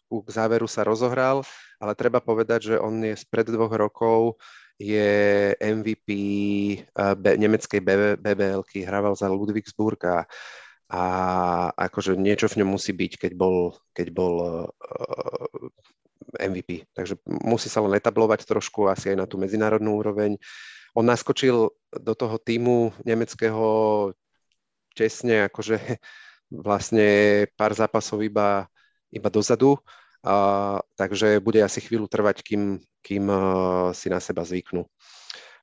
[0.10, 1.46] k záveru sa rozohral,
[1.78, 4.42] ale treba povedať, že on je spred dvoch rokov
[4.80, 5.12] je
[5.60, 6.10] MVP
[6.96, 7.84] uh, be, nemeckej
[8.16, 10.24] BBL, hrával za Ludwigsburg a,
[10.88, 11.02] a
[11.76, 14.66] akože niečo v ňom musí byť, keď bol, keď bol uh,
[16.40, 16.88] eh, MVP.
[16.96, 20.40] Takže musí sa len etablovať trošku asi aj na tú medzinárodnú úroveň.
[20.96, 23.68] On naskočil do toho týmu nemeckého
[24.96, 25.76] čestne, akože
[26.66, 27.08] vlastne
[27.60, 28.72] pár zápasov iba
[29.14, 29.78] iba dozadu,
[30.24, 34.84] a, takže bude asi chvíľu trvať, kým, kým uh, si na seba zvyknú.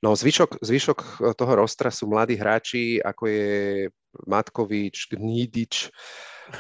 [0.05, 0.99] No zvyšok, zvyšok
[1.37, 3.49] toho rostra sú mladí hráči, ako je
[4.29, 5.89] Matkovič, Gnídič,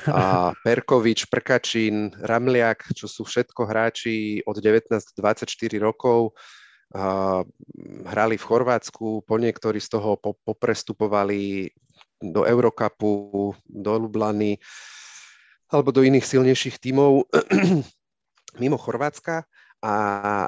[0.08, 5.46] a Perkovič, Prkačín, Ramliak, čo sú všetko hráči od 19 do 24
[5.78, 6.34] rokov.
[6.94, 7.42] A,
[8.08, 11.70] hrali v Chorvátsku, po niektorí z toho poprestupovali
[12.22, 14.56] do Eurocupu, do Lublany
[15.70, 17.26] alebo do iných silnejších tímov
[18.62, 19.44] mimo Chorvátska.
[19.84, 19.94] A,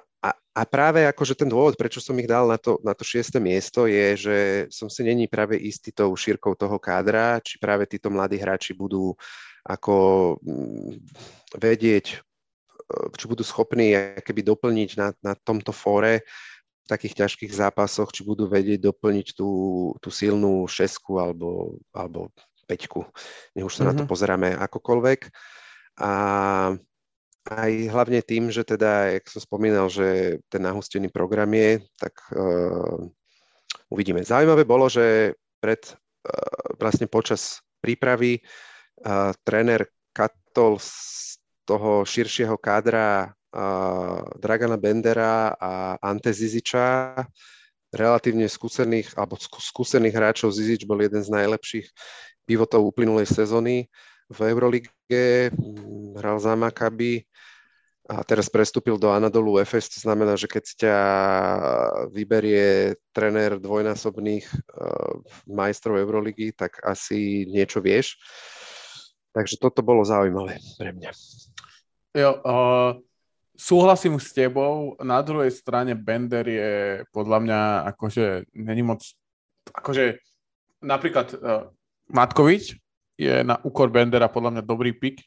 [0.01, 3.39] a, a práve akože ten dôvod, prečo som ich dal na to, na to šieste
[3.39, 4.39] miesto je, že
[4.73, 9.15] som si není práve istý tou šírkou toho kádra, či práve títo mladí hráči budú
[9.69, 9.95] ako
[10.41, 10.93] mm,
[11.61, 12.17] vedieť, e,
[13.15, 13.95] či budú schopní
[14.25, 16.25] keby doplniť na, na tomto fóre
[16.83, 19.51] v takých ťažkých zápasoch, či budú vedieť doplniť tú,
[20.01, 22.33] tú silnú šesku alebo, alebo
[22.69, 23.09] peťku.
[23.57, 23.89] Nech už sa mm-hmm.
[23.89, 24.11] na to mhm.
[24.13, 25.21] pozeráme akokoľvek.
[25.99, 26.13] A
[27.49, 33.09] aj hlavne tým, že teda, jak som spomínal, že ten nahustený program je, tak uh,
[33.89, 34.21] uvidíme.
[34.21, 40.93] Zaujímavé bolo, že pred, uh, vlastne počas prípravy uh, tréner katol z
[41.65, 47.17] toho širšieho kádra uh, Dragana Bendera a Ante Ziziča,
[47.93, 50.53] relatívne skúsených, alebo skúsených hráčov.
[50.53, 51.89] Zizič bol jeden z najlepších
[52.49, 53.85] pivotov uplynulej sezóny
[54.33, 55.53] v Eurolige,
[56.17, 57.29] hral za Maccabi
[58.09, 60.97] a teraz prestúpil do Anadolu Efes, to znamená, že keď ťa
[62.09, 68.17] vyberie trenér dvojnásobných uh, majstrov Euroligy, tak asi niečo vieš.
[69.37, 71.13] Takže toto bolo zaujímavé pre mňa.
[72.17, 72.97] Jo, uh,
[73.53, 74.97] súhlasím s tebou.
[75.05, 76.73] Na druhej strane Bender je
[77.13, 77.61] podľa mňa
[77.93, 79.05] akože není moc,
[79.69, 80.17] akože
[80.81, 81.69] napríklad uh,
[82.09, 82.77] Matkovič
[83.19, 85.27] je na úkor Bendera podľa mňa dobrý pick.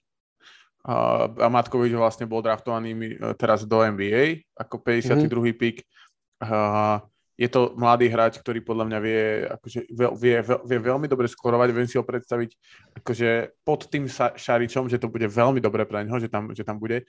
[0.82, 5.30] A, a Matkovič vlastne bol draftovaný e, teraz do NBA ako 52.
[5.30, 5.54] Mm-hmm.
[5.54, 5.86] pick.
[7.42, 11.74] Je to mladý hráč, ktorý podľa mňa vie, akože vie, vie, vie veľmi dobre skorovať,
[11.74, 12.54] viem si ho predstaviť
[13.02, 13.30] akože
[13.66, 14.06] pod tým
[14.38, 17.02] Šaričom, že to bude veľmi dobre pre neho, že tam, že tam bude.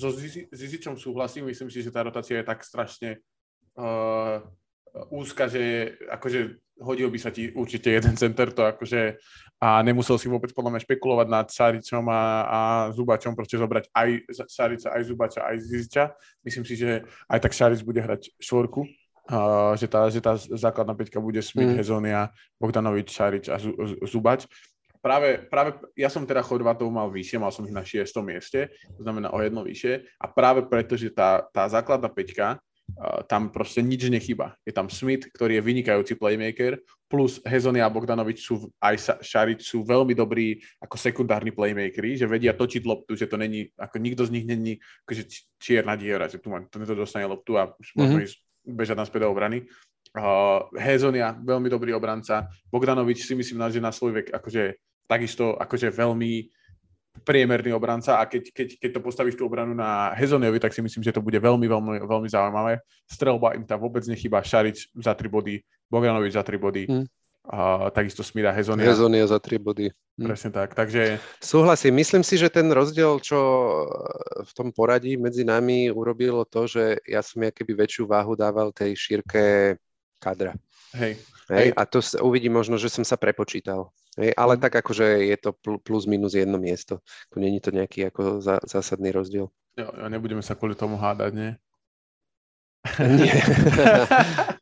[0.00, 0.16] So
[0.48, 3.20] Zizičom súhlasím, myslím si, že tá rotácia je tak strašne
[3.76, 4.40] uh,
[5.12, 9.16] úzka, že akože hodil by sa ti určite jeden center, to akože
[9.56, 12.60] a nemusel si vôbec podľa mňa špekulovať nad Saricom a, a
[12.92, 14.08] Zubačom, proste zobrať aj
[14.52, 16.04] Sarica, aj Zubača, aj Ziziča.
[16.44, 20.92] Myslím si, že aj tak Saric bude hrať štvorku, uh, že, tá, že tá základná
[20.92, 21.78] peťka bude Smith, mm.
[21.80, 22.28] Hezonia,
[22.60, 23.56] Bogdanovič, Šarič a
[24.04, 24.44] Zubač.
[25.00, 28.12] práve, práve ja som teda Chorvátov mal vyššie, mal som ich na 6.
[28.20, 32.60] mieste, to znamená o jedno vyššie a práve preto, že tá, tá základná peťka,
[33.28, 34.56] tam proste nič nechýba.
[34.64, 36.80] Je tam Smith, ktorý je vynikajúci playmaker,
[37.10, 42.56] plus Hezony a Bogdanovič sú, aj Šarič sú veľmi dobrí ako sekundárni playmakeri, že vedia
[42.56, 45.22] točiť loptu, že to není, ako nikto z nich není akože
[45.60, 47.98] čierna diera, že tu, má, to dostane loptu a už mm-hmm.
[48.00, 49.66] môžeme ísť bežať naspäť do obrany.
[50.16, 52.48] Uh, Hezonia, veľmi dobrý obranca.
[52.72, 56.50] Bogdanovič si myslím, že na svoj vek akože takisto akože veľmi
[57.24, 61.02] priemerný obranca a keď, keď, keď to postavíš tú obranu na Hezoniovi, tak si myslím,
[61.02, 62.82] že to bude veľmi, veľmi, veľmi zaujímavé.
[63.06, 67.06] Strelba im tam vôbec nechýba, Šarič za 3 body, Bogdanovič za 3 body, hmm.
[67.48, 68.84] a takisto Smida Hezonia.
[68.90, 69.86] Hezonia za 3 body.
[70.16, 70.32] Hmm.
[70.32, 71.20] Presne tak, takže...
[71.38, 73.38] Súhlasím, myslím si, že ten rozdiel, čo
[74.42, 78.96] v tom poradí medzi nami urobilo to, že ja som keby väčšiu váhu dával tej
[78.96, 79.76] šírke
[80.18, 80.56] kadra.
[80.96, 81.20] Hej.
[81.46, 83.94] Hej, a to uvidí možno, že som sa prepočítal.
[84.18, 84.60] Hej, ale mm.
[84.66, 85.54] tak akože je to
[85.86, 86.98] plus minus jedno miesto.
[87.30, 89.46] Tu není to nejaký ako zá, zásadný rozdiel.
[89.78, 91.50] Jo, jo, nebudeme sa kvôli tomu hádať, nie?
[93.02, 93.34] Nie.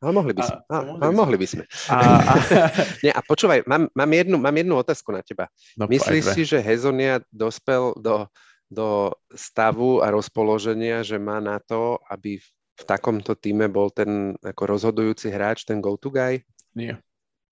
[0.00, 0.58] ale mohli by sme.
[0.72, 1.64] A, ale mohli by sme.
[1.92, 2.32] A, a...
[3.04, 5.52] Nie, a počúvaj, mám, mám, jednu, mám jednu otázku na teba.
[5.76, 8.24] No, Myslíš si, že Hezonia dospel do,
[8.72, 12.40] do stavu a rozpoloženia, že má na to, aby
[12.74, 16.42] v takomto týme bol ten ako rozhodujúci hráč, ten go-to guy?
[16.74, 16.98] Nie.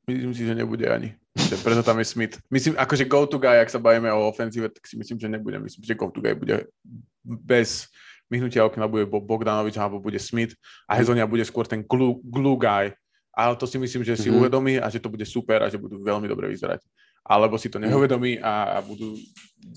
[0.07, 1.15] Myslím si, že nebude ani.
[1.63, 2.35] Preto tam je Smith.
[2.51, 5.57] Myslím, akože go-to guy, ak sa bavíme o ofenzíve, tak si myslím, že nebude.
[5.63, 6.67] Myslím, že go-to guy bude
[7.23, 7.87] bez
[8.29, 10.57] myhnutia okna bude Bogdanovič alebo bude Smith
[10.89, 12.93] a Hezonia bude skôr ten glue, glue guy.
[13.33, 14.39] Ale to si myslím, že si mm-hmm.
[14.39, 16.85] uvedomí a že to bude super a že budú veľmi dobre vyzerať
[17.23, 17.87] alebo si to mhm.
[17.91, 19.15] neuvedomí a, budú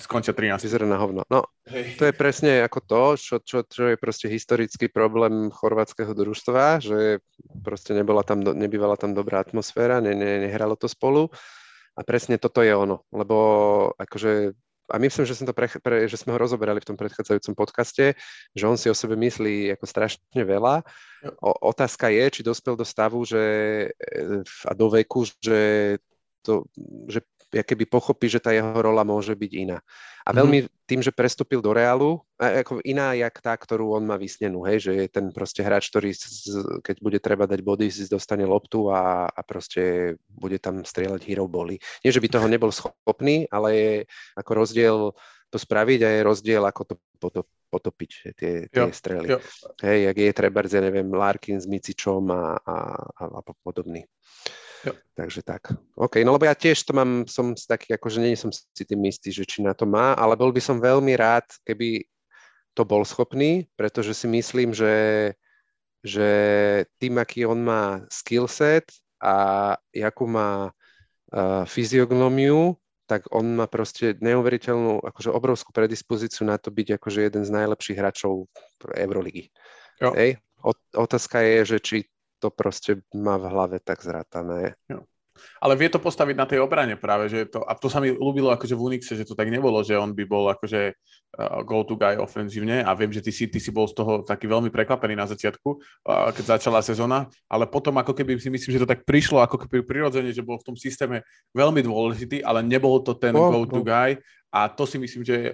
[0.02, 0.66] skončia 13.
[0.66, 1.22] Vyzerá na hovno.
[1.30, 2.02] No, Hej.
[2.02, 7.22] to je presne ako to, čo, čo, čo je proste historický problém chorvátskeho družstva, že
[7.62, 11.30] proste nebola tam, nebývala tam dobrá atmosféra, ne, ne, nehralo to spolu
[11.96, 13.38] a presne toto je ono, lebo
[13.96, 17.58] akože a myslím, že, som to pre, pre, že sme ho rozoberali v tom predchádzajúcom
[17.58, 18.14] podcaste,
[18.54, 20.86] že on si o sebe myslí ako strašne veľa.
[21.42, 23.42] O, otázka je, či dospel do stavu, že
[23.90, 25.98] e, a do veku, že
[26.46, 26.70] to,
[27.10, 27.26] že
[27.64, 29.80] keby pochopí, že tá jeho rola môže byť iná.
[30.26, 30.38] A mhm.
[30.42, 34.90] veľmi tým, že prestúpil do Reálu, ako iná jak tá, ktorú on má vysnenú, hej,
[34.90, 36.14] že je ten proste hráč, ktorý
[36.82, 41.46] keď bude treba dať body, si dostane loptu a, a proste bude tam strieľať hero
[41.46, 41.78] boli.
[42.02, 43.94] Nie, že by toho nebol schopný, ale je
[44.38, 44.98] ako rozdiel
[45.50, 49.28] to spraviť a je rozdiel, ako to potop, potopiť, tie, tie jo, strely.
[49.36, 49.40] Jo.
[49.84, 52.76] Hej, jak je treba, ja neviem, Larkin s Micičom a, a,
[53.20, 54.04] a podobný.
[54.86, 54.94] Jo.
[55.18, 55.74] Takže tak.
[55.98, 59.34] OK, no lebo ja tiež to mám, som taký, akože nie som si tým istý,
[59.34, 62.06] že či na to má, ale bol by som veľmi rád, keby
[62.78, 65.34] to bol schopný, pretože si myslím, že,
[66.06, 66.30] že
[67.02, 68.86] tým, aký on má skillset
[69.24, 72.76] a jakú má uh, fyziognomiu,
[73.08, 77.98] tak on má proste neuveriteľnú, akože obrovskú predispozíciu na to byť akože jeden z najlepších
[77.98, 78.50] hráčov
[78.82, 79.50] Euroligy.
[80.02, 80.42] Hej?
[80.98, 81.98] otázka je, že či
[82.46, 84.78] to proste má v hlave tak zratané.
[84.86, 85.02] Jo.
[85.60, 88.56] Ale vie to postaviť na tej obrane práve, že to, a to sa mi ľúbilo
[88.56, 92.16] akože v Unixe, že to tak nebolo, že on by bol akože uh, go-to guy
[92.16, 95.28] ofenzívne a viem, že ty si, ty si bol z toho taký veľmi prekvapený na
[95.28, 99.44] začiatku, uh, keď začala sezóna, ale potom ako keby si myslím, že to tak prišlo
[99.44, 101.20] ako keby prirodzene, že bol v tom systéme
[101.52, 103.86] veľmi dôležitý, ale nebol to ten oh, go-to oh.
[103.86, 104.16] guy
[104.56, 105.52] a to si myslím, že e,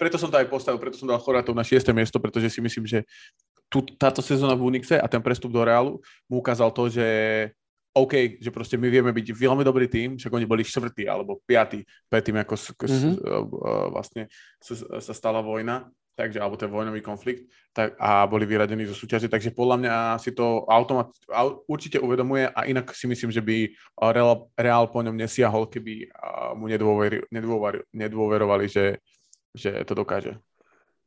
[0.00, 1.84] preto som to aj postavil, preto som dal Chorátov na 6.
[1.94, 3.04] miesto, pretože si myslím, že
[3.72, 7.06] tú, táto sezóna v Unixe a ten prestup do Realu mu ukázal to, že
[7.92, 11.84] OK, že proste my vieme byť veľmi dobrý tým, však oni boli štvrtí alebo piatí
[12.08, 13.14] predtým, ako mm-hmm.
[13.92, 18.96] vlastne sa, sa stala vojna, takže, alebo ten vojnový konflikt tak, a boli vyradení zo
[18.96, 19.94] súťaže, takže podľa mňa
[20.24, 21.12] si to automat,
[21.68, 23.56] určite uvedomuje a inak si myslím, že by
[24.08, 26.08] Real, Real po ňom nesiahol, keby
[26.56, 29.04] mu nedôveri, nedôver, nedôverovali, že,
[29.52, 30.40] že to dokáže.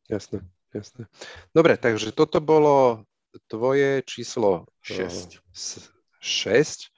[0.05, 0.45] Jasné
[0.75, 1.03] jasné.
[1.55, 3.07] Dobre, takže toto bolo
[3.47, 5.39] tvoje číslo 6.
[6.19, 6.91] 6.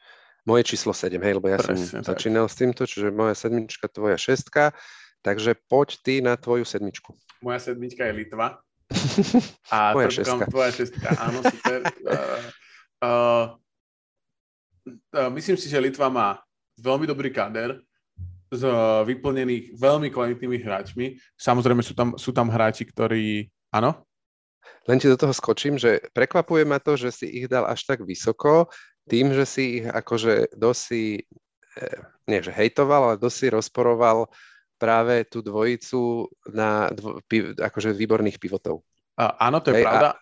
[0.47, 2.15] Moje číslo 7, hej, lebo ja Presne, som tak.
[2.15, 4.71] začínal s týmto, čiže moja sedmička, tvoja šestka.
[5.19, 7.11] Takže poď ty na tvoju sedmičku.
[7.43, 8.63] Moja sedmička je Litva.
[9.75, 10.47] A Moja šestka.
[10.47, 11.79] Tvoja šestka, áno, super.
[11.83, 12.43] uh,
[13.03, 13.45] uh,
[15.11, 16.39] uh, myslím si, že Litva má
[16.79, 17.83] veľmi dobrý kader,
[18.47, 18.63] z
[19.03, 21.19] vyplnených veľmi kvalitnými hráčmi.
[21.35, 24.07] Samozrejme sú tam, sú tam hráči, ktorí Áno?
[24.87, 28.03] Len ti do toho skočím, že prekvapuje ma to, že si ich dal až tak
[28.07, 28.71] vysoko,
[29.07, 31.23] tým, že si ich akože dosi,
[31.79, 34.31] eh, nie že hejtoval, ale dosi rozporoval
[34.77, 38.85] práve tú dvojicu na dvo, pi, akože výborných pivotov.
[39.17, 40.09] A, áno, to je Hej, pravda.
[40.13, 40.17] A,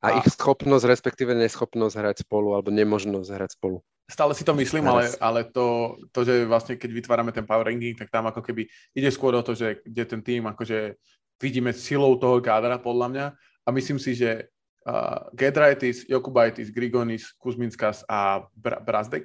[0.00, 3.84] a, a ich schopnosť, respektíve neschopnosť hrať spolu, alebo nemožnosť hrať spolu.
[4.06, 7.98] Stále si to myslím, ale, ale to, to, že vlastne keď vytvárame ten power ranking,
[7.98, 10.94] tak tam ako keby ide skôr o to, že kde ten tým akože
[11.40, 14.48] vidíme silou toho kádra podľa mňa a myslím si, že
[14.88, 18.80] uh, Gedraitis, Jokubaitis, Grigonis, Kuzminskas a Bra-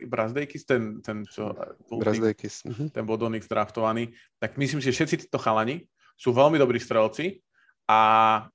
[0.07, 1.55] Brazdejkis, ten, ten, čo
[1.87, 2.67] bol, Brazdejkis.
[2.67, 2.85] Mhm.
[2.91, 5.85] ten bol do nich draftovaný, tak myslím si, že všetci títo chalani
[6.19, 7.39] sú veľmi dobrí strelci
[7.87, 8.45] a,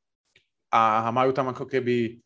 [0.71, 0.81] a
[1.11, 2.21] majú tam ako keby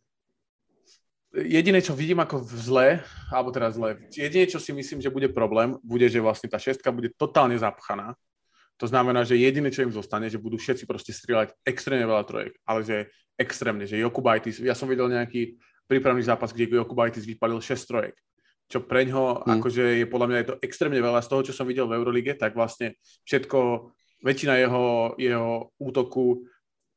[1.30, 3.00] jediné, čo vidím ako zle,
[3.30, 6.90] alebo teda zle, jediné, čo si myslím, že bude problém, bude, že vlastne tá šestka
[6.90, 8.18] bude totálne zapchaná.
[8.80, 12.56] To znamená, že jediné, čo im zostane, že budú všetci proste strieľať extrémne veľa trojek,
[12.64, 12.96] ale že
[13.36, 18.16] extrémne, že Jokubaitis, ja som videl nejaký prípravný zápas, kde Jokubaitis vypalil 6 trojek,
[18.72, 19.52] čo pre ňo hmm.
[19.60, 22.32] akože je podľa mňa je to extrémne veľa z toho, čo som videl v Eurolige,
[22.40, 22.96] tak vlastne
[23.28, 23.92] všetko,
[24.24, 26.48] väčšina jeho, jeho útoku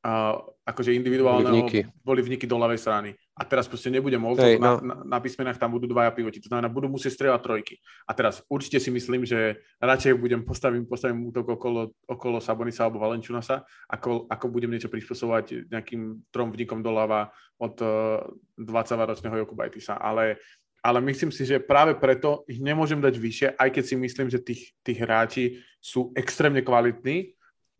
[0.03, 0.35] a
[0.67, 1.79] akože individuálneho boli vniky.
[2.03, 3.09] boli vniky do ľavej strany.
[3.33, 4.77] A teraz proste nebude možno, hey, no.
[4.77, 7.75] na, na, písmenách tam budú dvaja pivoti, to znamená, budú musieť strieľať trojky.
[8.05, 13.01] A teraz určite si myslím, že radšej budem postavím, postavím útok okolo, okolo Sabonisa alebo
[13.01, 18.21] Valenčunasa, ako, ako budem niečo prispôsobovať nejakým trom vnikom doľava od uh,
[18.61, 19.97] eh, 20-ročného Jokubajtisa.
[19.97, 20.37] Ale,
[20.85, 24.45] ale myslím si, že práve preto ich nemôžem dať vyššie, aj keď si myslím, že
[24.45, 25.43] tých, tých hráči
[25.81, 27.33] sú extrémne kvalitní,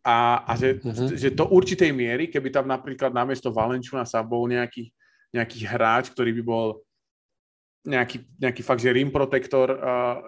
[0.04, 1.16] a, a že, mm-hmm.
[1.16, 4.92] že do určitej miery, keby tam napríklad namiesto Valenčuna sa bol nejaký,
[5.34, 6.66] nejaký hráč, ktorý by bol
[7.84, 10.24] nejaký, nejaký fakt, že rim protektor, uh,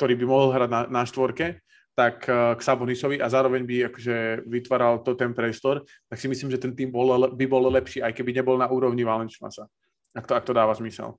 [0.00, 1.62] ktorý by mohol hrať na, na štvorke,
[1.94, 6.50] tak uh, k Sabonisovi a zároveň by akože vytváral to ten priestor, tak si myslím,
[6.50, 9.70] že ten tým bol, by bol lepší, aj keby nebol na úrovni Valenčunasa.
[10.16, 11.14] Ak to, ak to dáva zmysel.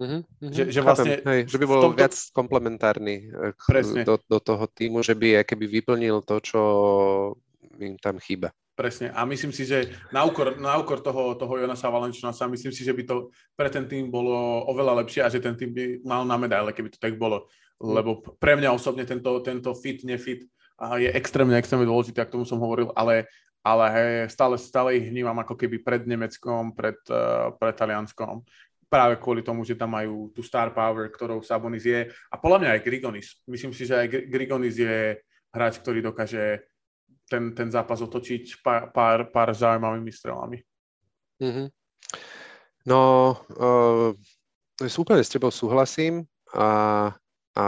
[0.00, 0.24] Uh-huh.
[0.40, 2.00] Že, že, vlastne Hej, že by bol tomto...
[2.00, 6.60] viac komplementárny eh, do, do toho týmu, že by keby vyplnil to, čo
[7.76, 8.48] im tam chýba.
[8.80, 9.12] Presne.
[9.12, 12.96] A myslím si, že na úkor, na úkor toho, toho Jonasa Valenčnasa, myslím si, že
[12.96, 16.40] by to pre ten tým bolo oveľa lepšie a že ten tým by mal na
[16.40, 17.44] medaile, keby to tak bolo.
[17.76, 20.48] Lebo pre mňa osobne tento, tento fit, nefit
[20.96, 23.28] je extrémne, extrémne dôležitý, k tomu som hovoril, ale,
[23.60, 28.40] ale stále, stále ich vnímam ako keby pred Nemeckom, pred, uh, pred Talianskom
[28.88, 32.10] práve kvôli tomu, že tam majú tú star power, ktorou Sabonis je.
[32.26, 33.38] A podľa mňa aj Grigonis.
[33.46, 35.14] Myslím si, že aj Grigonis je
[35.54, 36.66] hráč, ktorý dokáže
[37.30, 40.58] ten, ten zápas otočiť pár, pár, pár zaujímavými strelami.
[41.38, 41.66] Mm-hmm.
[42.90, 43.02] No,
[43.54, 44.10] uh,
[44.82, 47.14] úplne s tebou súhlasím a,
[47.54, 47.66] a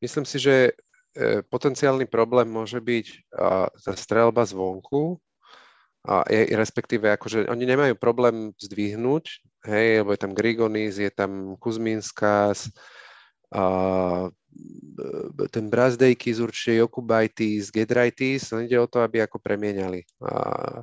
[0.00, 3.06] myslím si, že uh, potenciálny problém môže byť
[3.36, 5.20] uh, tá strelba zvonku,
[6.04, 9.24] a je, respektíve akože oni nemajú problém zdvihnúť,
[9.64, 12.68] hej, lebo je tam Grigonis, je tam Kuzminskas,
[13.54, 14.28] a
[15.50, 20.06] ten Brazdejkis, určite Jokubaitis, Gedraitis, ide o to, aby ako premieniali.
[20.22, 20.82] A,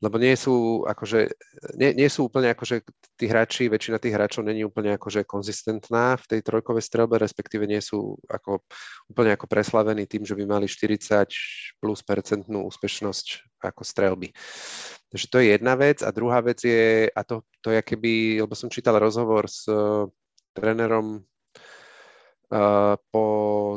[0.00, 1.28] lebo nie sú, akože,
[1.76, 2.80] nie, nie sú úplne akože
[3.20, 7.84] tí hráči, väčšina tých hráčov není úplne akože konzistentná v tej trojkovej strelbe, respektíve nie
[7.84, 8.64] sú ako,
[9.12, 14.32] úplne ako preslavení tým, že by mali 40 plus percentnú úspešnosť ako strelby.
[15.12, 16.00] Takže to je jedna vec.
[16.00, 20.08] A druhá vec je, a to, to je keby, lebo som čítal rozhovor s uh,
[20.56, 21.20] trénerom
[23.14, 23.24] po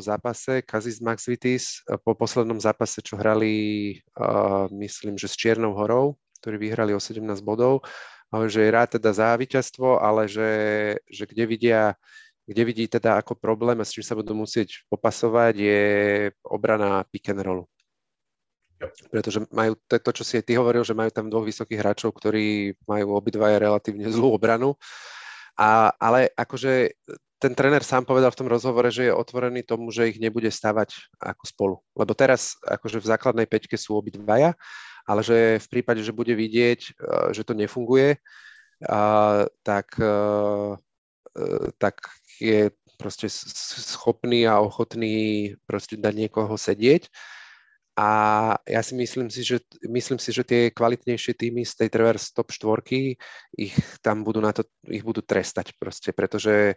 [0.02, 3.54] zápase Kazis Maxvitis, uh, po poslednom zápase, čo hrali,
[4.18, 7.86] uh, myslím, že s Čiernou horou, ktorí vyhrali o 17 bodov,
[8.50, 10.52] že je rád teda za víťazstvo, ale že,
[11.06, 11.82] že kde vidia
[12.44, 15.84] kde vidí teda ako problém a s čím sa budú musieť popasovať, je
[16.44, 17.66] obrana pick and rollu.
[19.08, 22.12] Pretože majú to, to, čo si aj ty hovoril, že majú tam dvoch vysokých hráčov,
[22.12, 24.76] ktorí majú obidvaja relatívne zlú obranu.
[25.56, 27.00] A, ale akože
[27.44, 30.96] ten tréner sám povedal v tom rozhovore, že je otvorený tomu, že ich nebude stavať
[31.20, 31.76] ako spolu.
[31.92, 34.56] Lebo teraz akože v základnej peťke sú obidvaja,
[35.04, 36.92] ale že v prípade, že bude vidieť, e,
[37.36, 38.16] že to nefunguje,
[39.64, 40.16] tak, e,
[41.36, 41.48] e,
[41.80, 41.96] tak
[42.40, 47.12] je proste schopný a ochotný proste dať niekoho sedieť
[47.94, 48.10] a
[48.66, 52.50] ja si myslím si, že, myslím si, že tie kvalitnejšie týmy z tej Traverse top
[52.50, 53.14] štvorky
[53.54, 56.74] ich tam budú na to, ich budú trestať proste, pretože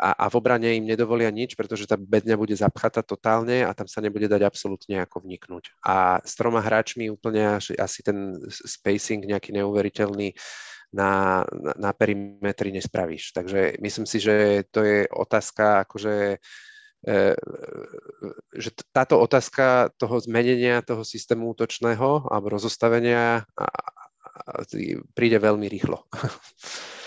[0.00, 3.84] a, a v obrane im nedovolia nič, pretože tá bedňa bude zapchatá totálne a tam
[3.84, 5.76] sa nebude dať absolútne ako vniknúť.
[5.84, 10.32] A s troma hráčmi úplne až, asi ten spacing nejaký neuveriteľný
[10.96, 13.36] na, na, na perimetri nespravíš.
[13.36, 16.40] Takže myslím si, že to je otázka akože
[17.00, 17.32] E,
[18.52, 23.48] že táto otázka toho zmenenia toho systému útočného alebo rozostavenia
[25.16, 26.04] príde veľmi rýchlo.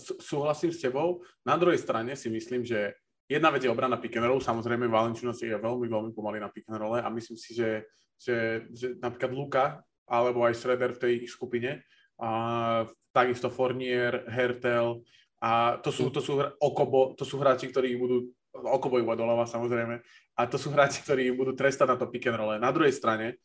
[0.00, 1.20] Súhlasím s tebou.
[1.44, 2.96] Na druhej strane si myslím, že
[3.28, 6.66] jedna vec je obrana pick and roll, samozrejme Valenčino je veľmi, veľmi pomalý na pick
[6.66, 7.84] and roll a myslím si, že,
[8.16, 9.64] že, že napríklad Luka
[10.10, 11.84] alebo aj Schroeder v tej ich skupine,
[12.20, 12.84] a
[13.16, 15.00] takisto Fournier, Hertel,
[15.40, 19.96] A to sú, to sú, okobo, to sú hráči, ktorí budú, okobo iba doľava samozrejme,
[20.36, 22.52] a to sú hráči, ktorí budú trestať na to pick and roll.
[22.60, 23.40] Na druhej strane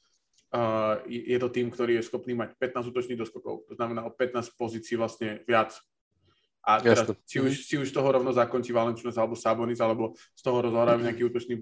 [0.52, 4.60] uh, je to tým, ktorý je schopný mať 15 útočných doskokov, to znamená o 15
[4.60, 5.72] pozícií vlastne viac.
[6.66, 10.42] A teraz, či už, či už z toho rovno zakončí Valenčunas alebo Sabonis, alebo z
[10.42, 11.62] toho rozhrávajú nejaký útočný...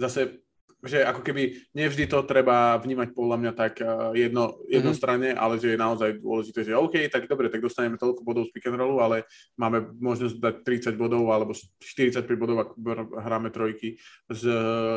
[0.00, 0.40] Zase
[0.78, 5.42] že ako keby nevždy to treba vnímať podľa mňa tak uh, jedno, jednostranne, mm-hmm.
[5.42, 8.70] ale že je naozaj dôležité, že OK, tak dobre, tak dostaneme toľko bodov z pick
[8.70, 9.26] and rollu, ale
[9.58, 10.54] máme možnosť dať
[10.94, 11.50] 30 bodov alebo
[11.82, 12.70] 45 bodov, ak
[13.26, 13.98] hráme trojky
[14.30, 14.42] z,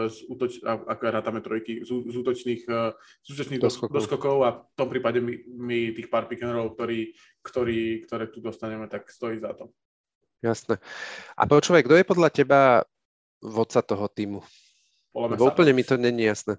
[0.05, 2.93] z útoč, ak hrátame trojky z, z útočných, uh,
[3.25, 3.93] z útočných doskokov.
[3.97, 7.09] doskokov a v tom prípade my, my tých pár pick and rollov, ktorý,
[7.41, 9.73] ktorý, ktoré tu dostaneme, tak stojí za to.
[10.41, 10.81] Jasné.
[11.37, 12.59] A počúvaj, kto je podľa teba
[13.41, 14.41] vodca toho týmu?
[15.13, 16.57] Lebo úplne mi to není jasné.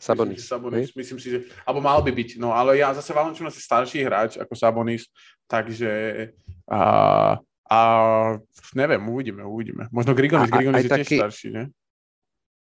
[0.00, 0.40] Sabonis.
[0.40, 3.60] Myslím, Sabonis, myslím si, že, alebo mal by byť, no ale ja zase Valenčunas je
[3.60, 5.04] starší hráč ako Sabonis,
[5.44, 5.92] takže
[6.64, 7.36] a,
[7.68, 7.78] a
[8.72, 9.92] neviem, uvidíme, uvidíme.
[9.92, 11.04] Možno Grigonis, a, Grigonis je taký...
[11.04, 11.64] tiež starší, ne?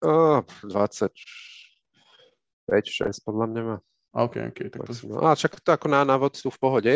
[0.05, 1.09] Oh, 20,
[2.69, 3.77] 5, 6 podľa mňa má.
[4.15, 4.59] OK, OK.
[4.71, 4.91] Tak to...
[5.11, 6.93] No, a však to ako na, na vodcu v pohode.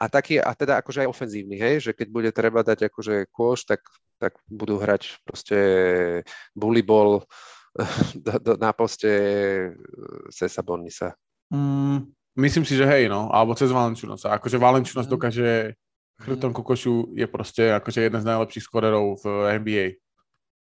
[0.00, 3.68] A taký, a teda akože aj ofenzívny, hej, že keď bude treba dať akože kôš,
[3.68, 3.84] tak,
[4.16, 5.58] tak budú hrať proste
[6.56, 7.28] bully-ball,
[8.24, 9.12] do, do, na poste
[10.32, 11.12] Cesa e, Bonisa?
[11.52, 12.08] Mm,
[12.40, 14.32] myslím si, že hej, no, alebo cez Valenčunosa.
[14.32, 15.12] Akože Valenčunos mm.
[15.12, 15.50] dokáže
[16.24, 19.26] chrbtom Kukošu je proste akože jeden z najlepších skorerov v
[19.60, 19.86] NBA.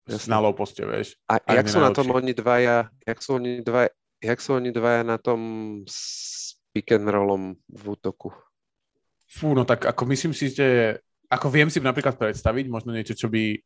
[0.10, 0.34] Jasne.
[0.34, 1.14] Na low poste, vieš.
[1.30, 4.70] A, a jak sú na tom oni dvaja, jak sú oni dvaja, jak sú oni
[4.76, 5.40] dvaja na tom
[5.88, 8.32] s pick and rollom v útoku?
[9.30, 11.00] Fú, no tak ako myslím si, že
[11.30, 13.58] ako viem si napríklad predstaviť, možno niečo, čo by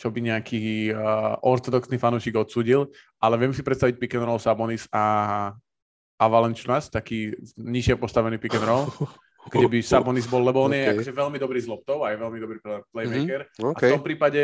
[0.00, 2.90] čo by nejaký uh, ortodoxný fanúšik odsudil,
[3.22, 5.04] ale viem si predstaviť pick and roll Sabonis a,
[6.18, 8.90] a Valenčunas, taký nižšie postavený pick and roll,
[9.52, 10.90] kde by Sabonis bol, lebo on okay.
[10.90, 12.58] je akože veľmi dobrý z loptou a je veľmi dobrý
[12.90, 13.46] playmaker.
[13.46, 13.70] Mm-hmm.
[13.78, 13.88] Okay.
[13.88, 14.40] A v tom prípade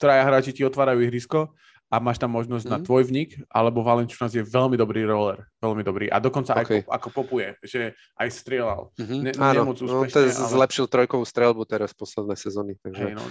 [0.00, 1.52] traja hráči ti otvárajú ihrisko
[1.92, 2.74] a máš tam možnosť mm-hmm.
[2.74, 2.86] na mhm.
[2.86, 6.06] tvoj vnik, alebo Valenčunas je veľmi dobrý roller, veľmi dobrý.
[6.10, 6.82] A dokonca okay.
[6.82, 8.90] aj ako popuje, že aj strieľal.
[8.98, 9.20] Mm-hmm.
[9.20, 10.50] Ne, Áno, úspešne, no, to je ale...
[10.58, 12.80] zlepšil trojkovú strelbu teraz posledné sezóny.
[12.82, 13.04] Takže...
[13.12, 13.24] Hey, no,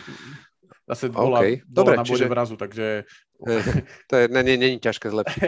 [0.83, 1.63] Zase bola, okay.
[1.63, 2.31] bola Dobre, na bode čiže...
[2.31, 3.07] vrazu, takže...
[4.09, 5.43] to je, není, není ťažké zlepšiť.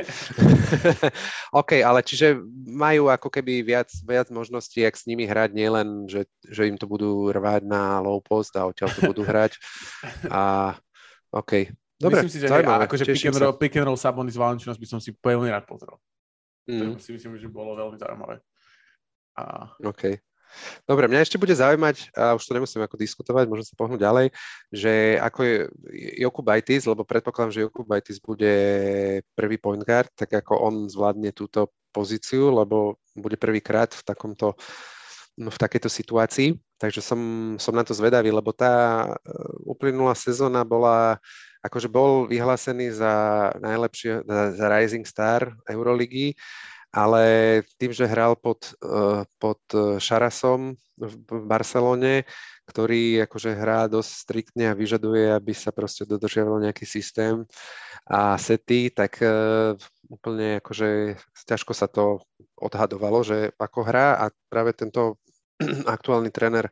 [1.59, 2.39] OK, ale čiže
[2.71, 6.87] majú ako keby viac, viac možností, ak s nimi hrať, nielen, že, že im to
[6.87, 9.59] budú rvať na low post a odtiaľ to budú hrať.
[10.31, 10.75] A
[11.35, 11.67] OK.
[11.95, 14.87] Dobre, myslím si, že hej, akože pick and, roll, pick and roll Sabonis Valanciunas by
[14.87, 15.95] som si veľmi rád pozrel.
[16.67, 16.97] Mm.
[16.97, 18.43] To si myslím, že bolo veľmi zaujímavé.
[19.39, 19.71] A...
[19.79, 20.19] OK.
[20.87, 24.27] Dobre, mňa ešte bude zaujímať, a už to nemusím ako diskutovať, môžem sa pohnúť ďalej,
[24.71, 25.55] že ako je
[26.23, 28.53] Joku Bajtis, lebo predpokladám, že Joku Bajtis bude
[29.35, 34.55] prvý point guard, tak ako on zvládne túto pozíciu, lebo bude prvýkrát v takomto
[35.35, 37.19] v takejto situácii, takže som,
[37.59, 39.07] som na to zvedavý, lebo tá e,
[39.67, 41.19] uplynulá sezóna bola,
[41.65, 43.13] akože bol vyhlásený za
[43.57, 46.37] najlepšie, za Rising Star Euroligy
[46.95, 47.23] ale
[47.75, 52.23] tým, že hral pod, eh, pod eh, Šarasom v Barcelone,
[52.63, 57.43] ktorý akože hrá dosť striktne a vyžaduje, aby sa proste dodržiaval nejaký systém
[58.07, 59.75] a sety, tak uh,
[60.07, 61.19] úplne akože
[61.51, 62.23] ťažko sa to
[62.55, 65.19] odhadovalo, že ako hrá a práve tento
[65.99, 66.71] aktuálny tréner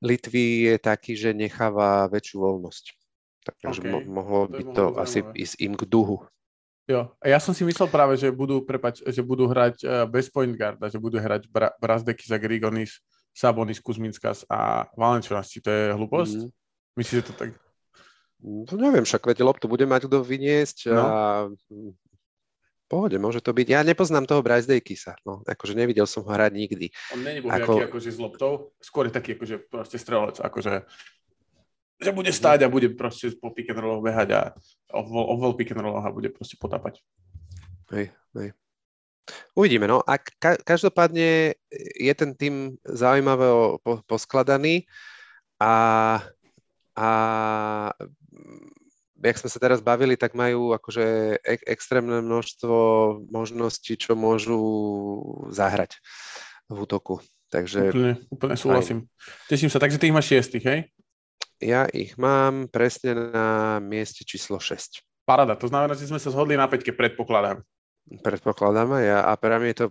[0.00, 3.05] Litvy je taký, že necháva väčšiu voľnosť.
[3.46, 3.92] Takže okay.
[3.92, 6.26] mo- mohlo by to asi ísť im k duhu.
[6.86, 10.30] Jo, a ja som si myslel práve, že budú, prepač, že budú hrať uh, bez
[10.30, 13.02] point guarda, že budú hrať Bra- Brazdeky za Grigonis,
[13.34, 15.50] Sabonis, Kuzminskas a Valenčunas.
[15.50, 16.46] Či to je hlúposť?
[16.46, 16.50] Mm.
[16.94, 17.50] Myslíš, že to tak?
[18.38, 21.02] No, neviem, však veď loptu bude mať kto vyniesť no.
[21.02, 21.10] a
[22.86, 23.66] pohode, môže to byť.
[23.66, 26.86] Ja nepoznám toho Bryce Dakisa, no, akože nevidel som ho hrať nikdy.
[27.16, 27.82] On není Ako...
[27.82, 30.86] akože s loptou, skôr je taký akože proste strelec, akože
[31.96, 34.40] že bude stáť a bude proste po pick and rolloch behať a
[34.96, 37.00] ovel pick and rolloch a bude proste potapať.
[37.92, 38.50] Hej, hej.
[39.58, 40.04] Uvidíme, no.
[40.06, 41.58] A ka- každopádne
[41.98, 44.86] je ten tým zaujímavé po- poskladaný
[45.58, 45.74] a,
[46.94, 47.08] a
[49.16, 52.76] jak sme sa teraz bavili, tak majú akože ek- extrémne množstvo
[53.32, 54.60] možností, čo môžu
[55.50, 55.98] zahrať
[56.70, 57.18] v útoku.
[57.50, 57.90] Takže...
[57.90, 58.98] Úplne, úplne súhlasím.
[59.06, 59.50] Aj.
[59.50, 59.78] Teším sa.
[59.82, 60.90] Takže ty ich máš šiestich, hej?
[61.56, 65.00] Ja ich mám presne na mieste číslo 6.
[65.24, 67.64] Parada, to znamená, že sme sa zhodli na peťke, predpokladám.
[68.22, 69.86] Predpokladám ja a pre mňa je to,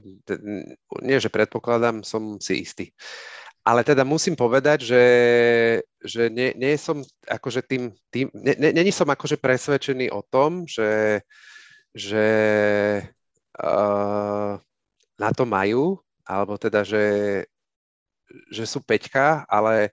[1.04, 2.96] nie že predpokladám, som si istý.
[3.66, 5.06] Ale teda musím povedať, že,
[6.00, 11.26] že nie, nie som akože tým, tým nie, nie, som akože presvedčený o tom, že,
[11.92, 12.28] že
[13.58, 14.54] uh,
[15.18, 17.42] na to majú, alebo teda, že,
[18.54, 19.92] že sú peťka, ale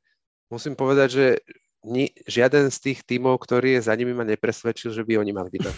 [0.52, 1.26] musím povedať, že
[1.82, 5.50] ni, žiaden z tých tímov, ktorý je za nimi, ma nepresvedčil, že by oni mali
[5.50, 5.72] byť na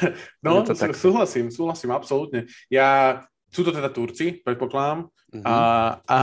[0.44, 2.44] no, súhlasím, súhlasím, absolútne.
[2.68, 5.08] Ja, sú to teda Turci, predpokladám.
[5.08, 5.44] Uh-huh.
[5.44, 5.56] A,
[6.04, 6.20] a,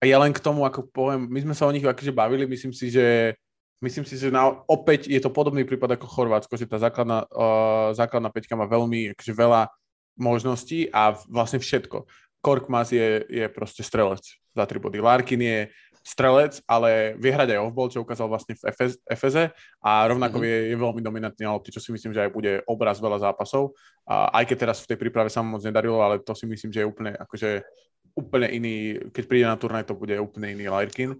[0.00, 2.72] a ja len k tomu, ako poviem, my sme sa o nich akože bavili, myslím
[2.72, 3.36] si, že
[3.84, 7.92] myslím si, že na, opäť je to podobný prípad ako Chorvátsko, že tá základná, uh,
[7.92, 9.68] základná peťka má veľmi akože veľa
[10.16, 12.08] možností a vlastne všetko.
[12.40, 14.22] Korkmaz je, je proste strelec
[14.56, 15.02] za tri body.
[15.02, 15.58] Larkin je
[16.06, 18.62] strelec, ale vie hrať aj off-ball, čo ukázal vlastne v
[19.10, 19.50] Efeze
[19.82, 20.54] a rovnako mm-hmm.
[20.54, 23.74] je, je veľmi dominantný na lopti, čo si myslím, že aj bude obraz veľa zápasov.
[24.06, 26.70] A aj keď teraz v tej príprave sa mu moc nedarilo, ale to si myslím,
[26.70, 27.66] že je úplne, akože,
[28.14, 31.18] úplne iný, keď príde na turnaj, to bude úplne iný Larkin.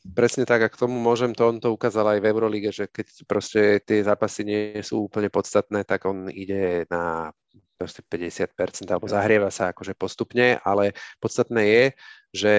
[0.00, 3.26] Presne tak, a k tomu môžem, to on to ukázal aj v Eurolíge, že keď
[3.26, 7.34] proste tie zápasy nie sú úplne podstatné, tak on ide na
[7.76, 11.84] proste 50% alebo zahrieva sa akože postupne, ale podstatné je,
[12.32, 12.54] že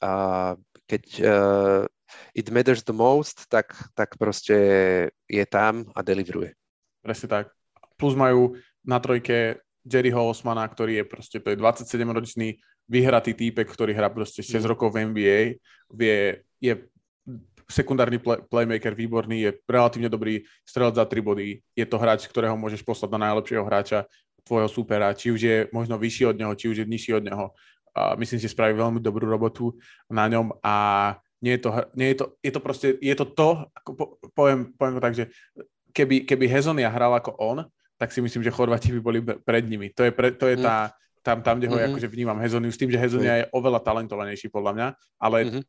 [0.00, 0.52] a
[0.86, 1.82] keď uh,
[2.34, 4.56] it matters the most, tak, tak proste
[5.26, 6.54] je tam a deliveruje.
[7.02, 7.44] Presne tak.
[7.98, 8.54] Plus majú
[8.86, 14.42] na trojke Jerryho Osmana, ktorý je proste, to je 27-ročný vyhratý týpek, ktorý hrá proste
[14.42, 14.66] 6 mm.
[14.66, 15.38] rokov v NBA,
[15.94, 16.74] vie, je
[17.66, 22.54] sekundárny play, playmaker výborný, je relatívne dobrý strelec za 3 body, je to hráč, ktorého
[22.54, 24.06] môžeš poslať na najlepšieho hráča
[24.46, 27.50] tvojho supera, či už je možno vyšší od neho, či už je nižší od neho
[28.20, 29.72] myslím si, spraví veľmi dobrú robotu
[30.12, 30.74] na ňom a
[31.40, 34.72] nie je to, nie je to, je to proste, je to to, ako po, poviem,
[34.76, 35.24] poviem to tak, že
[35.92, 37.64] keby, keby Hezonia hral ako on,
[37.96, 39.88] tak si myslím, že Chorváti by boli pred nimi.
[39.96, 40.92] To je, pre, to je tá,
[41.24, 41.96] tam, tam, kde ho mm-hmm.
[41.96, 45.62] akože vnímam Hezoniu, s tým, že Hezonia je oveľa talentovanejší podľa mňa, ale mm-hmm.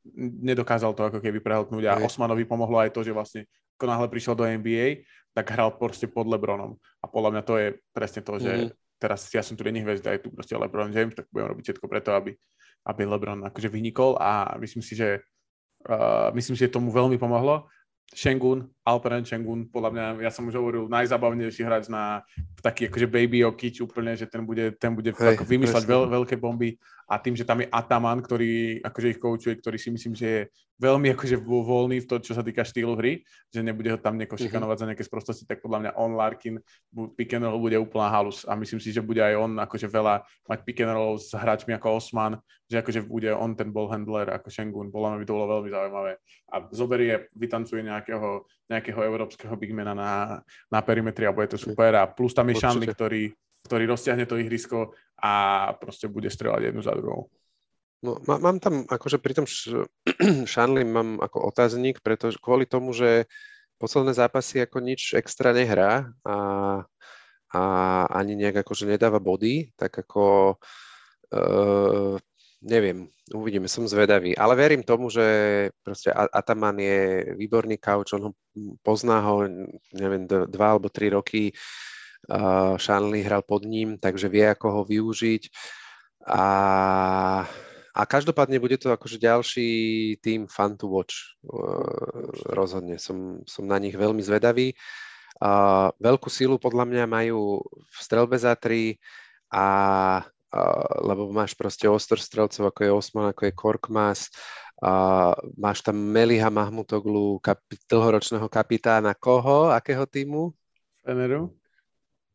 [0.44, 2.04] nedokázal to ako keby prehltnúť a mm.
[2.04, 3.48] Osmanovi pomohlo aj to, že vlastne
[3.80, 7.68] ako náhle prišiel do NBA, tak hral proste pod Lebronom a podľa mňa to je
[7.96, 11.14] presne to, že mm teraz ja som tu není hviezda, je tu proste LeBron James,
[11.14, 12.34] tak budem robiť všetko preto, aby,
[12.86, 14.18] aby LeBron akože vynikol.
[14.18, 15.22] A myslím si, že
[15.90, 17.70] uh, myslím si, že tomu veľmi pomohlo.
[18.08, 22.24] Shengun, Alperen Shengun, podľa mňa, ja som už hovoril, najzabavnejší hráč na
[22.64, 26.80] taký akože baby okič úplne, že ten bude, ten bude Hej, vymýšľať veľ, veľké bomby
[27.08, 30.42] a tým, že tam je Ataman, ktorý akože ich koučuje, ktorý si myslím, že je
[30.78, 34.36] veľmi akože voľný v to, čo sa týka štýlu hry, že nebude ho tam nejako
[34.38, 34.44] mhm.
[34.44, 34.84] šikanovať mm-hmm.
[34.84, 36.56] za nejaké sprostosti, tak podľa mňa on Larkin
[37.16, 40.28] pick and roll bude úplná halus a myslím si, že bude aj on akože veľa
[40.52, 42.38] mať pick and roll s hráčmi ako Osman,
[42.68, 45.70] že akože bude on ten ball handler ako Shengun, podľa mňa by to bolo veľmi
[45.72, 46.12] zaujímavé.
[46.52, 50.12] A zoberie, vytancuje nejakého, nejakého európskeho bigmana na,
[50.68, 53.24] na perimetri a bude to super a plus tam je Shanley, ktorý,
[53.66, 55.34] ktorý rozťahne to ihrisko a
[55.82, 57.32] proste bude strelať jednu za druhou.
[58.06, 59.46] No, má, mám tam, akože pri tom
[60.46, 63.26] Shanley mám ako otáznik, pretože kvôli tomu, že
[63.82, 66.38] posledné zápasy ako nič extra nehrá a,
[67.54, 67.62] a
[68.14, 70.58] ani nejak akože nedáva body, tak ako
[71.34, 72.18] uh,
[72.62, 74.34] neviem, uvidíme, som zvedavý.
[74.34, 75.26] Ale verím tomu, že
[75.86, 78.32] proste Ataman je výborný kauč, on ho
[78.82, 79.46] pozná ho,
[79.94, 81.54] neviem, dva alebo tri roky,
[82.78, 85.44] Shanley hral pod ním, takže vie, ako ho využiť.
[86.28, 86.44] A
[87.98, 89.70] a každopádne bude to akože ďalší
[90.22, 91.34] tým fun to watch.
[92.54, 94.78] Rozhodne som, som na nich veľmi zvedavý.
[95.98, 99.02] Veľkú sílu podľa mňa majú v strelbe za tri
[99.50, 100.22] a
[101.02, 104.30] lebo máš proste ostor strelcov, ako je Osman, ako je Korkmas,
[104.78, 109.74] a máš tam Meliha Mahmutoglu, kapi, dlhoročného kapitána koho?
[109.74, 110.54] Akého týmu?
[111.02, 111.50] Feneru.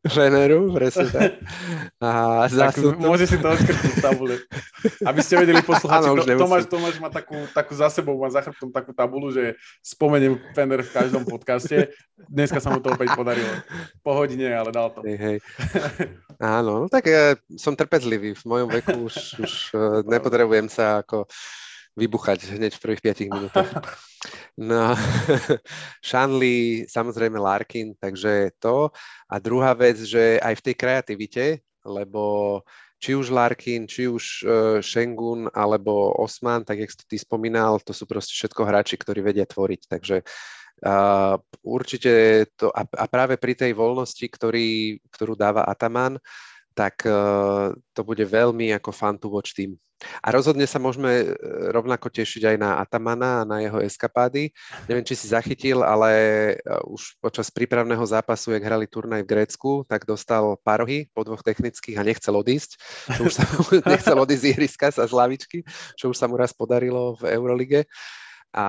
[0.03, 1.39] Veneru, presne tak.
[2.03, 4.35] A tak môže si to odškrtnúť v tabule.
[5.07, 8.67] Aby ste vedeli poslucháči, to, Tomáš, Tomáš má takú, takú za sebou, má za chrbtom
[8.67, 11.95] takú tabulu, že spomeniem Fener v každom podcaste.
[12.27, 13.47] Dneska sa mu to opäť podarilo.
[14.03, 15.07] Po hodine, ale dal to.
[15.07, 15.37] Hej, hej.
[16.59, 18.35] Áno, no tak ja som trpezlivý.
[18.35, 21.31] V mojom veku už, už uh, nepotrebujem sa ako
[21.93, 23.69] vybuchať hneď v prvých 5 minútach.
[24.57, 24.93] No,
[26.05, 28.89] Shanley, samozrejme Larkin, takže to.
[29.29, 31.45] A druhá vec, že aj v tej kreativite,
[31.85, 32.61] lebo
[33.03, 37.91] či už Larkin, či už uh, Shengun alebo Osman, tak jak si ty spomínal, to
[37.91, 39.81] sú proste všetko hráči, ktorí vedia tvoriť.
[39.91, 40.23] Takže
[40.87, 41.35] uh,
[41.67, 46.15] určite to, a, a práve pri tej voľnosti, ktorý, ktorú dáva Ataman,
[46.73, 49.77] tak uh, to bude veľmi ako fun to watch tým.
[50.19, 51.25] A rozhodne sa môžeme e,
[51.71, 54.51] rovnako tešiť aj na Atamana a na jeho eskapády.
[54.87, 56.53] Neviem, či si zachytil, ale e,
[56.87, 61.99] už počas prípravného zápasu, jak hrali turnaj v Grécku, tak dostal parohy po dvoch technických
[61.99, 62.71] a nechcel odísť.
[63.15, 63.43] Čo už sa,
[63.93, 65.63] nechcel odísť z ihriska sa z lavičky,
[65.95, 67.87] čo už sa mu raz podarilo v Eurolige
[68.53, 68.67] a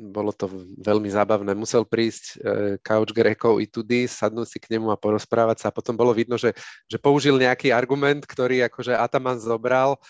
[0.00, 0.48] bolo to
[0.80, 1.52] veľmi zábavné.
[1.52, 2.34] Musel prísť e,
[2.80, 6.40] Couch Grekov i tudy, sadnúť si k nemu a porozprávať sa a potom bolo vidno,
[6.40, 6.56] že,
[6.88, 10.00] že použil nejaký argument, ktorý akože Ataman zobral,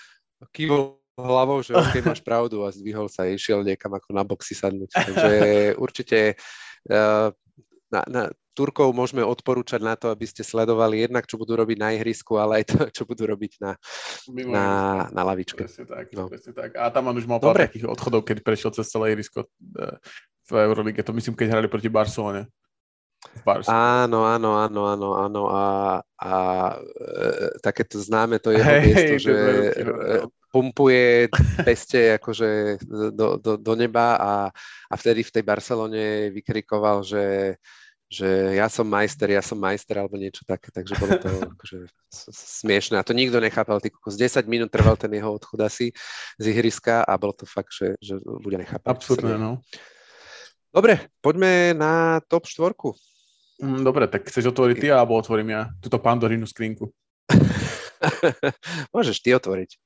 [0.55, 4.55] kývol hlavou, že OK, máš pravdu a zdvihol sa a išiel niekam ako na boxy
[4.55, 4.90] sadnúť.
[4.95, 5.34] Takže
[5.84, 6.38] určite
[6.90, 7.34] uh,
[7.95, 8.22] na, na
[8.55, 12.62] Turkov môžeme odporúčať na to, aby ste sledovali jednak, čo budú robiť na ihrisku, ale
[12.62, 13.74] aj to, čo budú robiť na,
[14.47, 14.66] na,
[15.11, 15.66] na lavičke.
[15.66, 16.30] Presne tak, no.
[16.30, 16.78] presne tak.
[16.78, 19.99] A tam on už mal pár takých odchodov, keď prešiel cez celé ihrisko eh,
[20.47, 21.03] v Eurolige.
[21.03, 22.47] To myslím, keď hrali proti Barcelone.
[23.66, 25.42] Áno, áno, áno, áno, áno.
[25.49, 25.64] A,
[26.20, 26.32] a
[26.76, 29.34] e, takéto známe to jeho hey, miesto, že
[29.80, 30.28] no.
[30.53, 31.32] pumpuje
[31.68, 32.78] peste akože
[33.16, 34.32] do, do, do neba a,
[34.92, 37.57] a vtedy v tej Barcelone vykrikoval, že
[38.14, 41.26] že ja som majster, ja som majster alebo niečo také, takže bolo to
[41.58, 41.90] akože
[42.30, 42.94] smiešné.
[42.94, 45.90] A to nikto nechápal, ty kokos, 10 minút trval ten jeho odchod asi
[46.38, 48.94] z ihriska a bolo to fakt, že, že ľudia nechápali.
[48.94, 49.52] Absolutne, no.
[50.70, 52.94] Dobre, poďme na top štvorku.
[53.58, 56.90] Mm, dobre, tak chceš otvoriť ty, alebo otvorím ja túto pandorínu skrinku?
[58.94, 59.78] Môžeš ty otvoriť.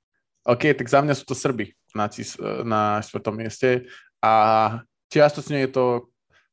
[0.48, 3.84] OK, tak za mňa sú to Srby na, tis, na štvrtom mieste
[4.24, 4.32] a
[5.12, 5.84] čiastočne je to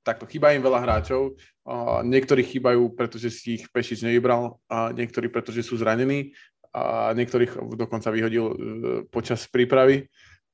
[0.06, 1.34] takto, chýba im veľa hráčov,
[1.66, 6.38] a niektorí chýbajú, pretože si ich Pešič nevybral, a niektorí, pretože sú zranení,
[6.76, 8.56] a niektorých dokonca vyhodil e,
[9.10, 10.06] počas prípravy.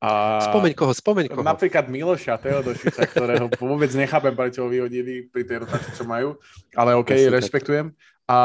[0.01, 1.45] A spomeň koho, spomeň koho.
[1.45, 6.37] Napríklad Miloša Teodošiča, ktorého vôbec nechápem, prečo ho vyhodili pri tej rotácii, čo majú,
[6.77, 7.87] ale OK, Presne rešpektujem.
[8.29, 8.37] A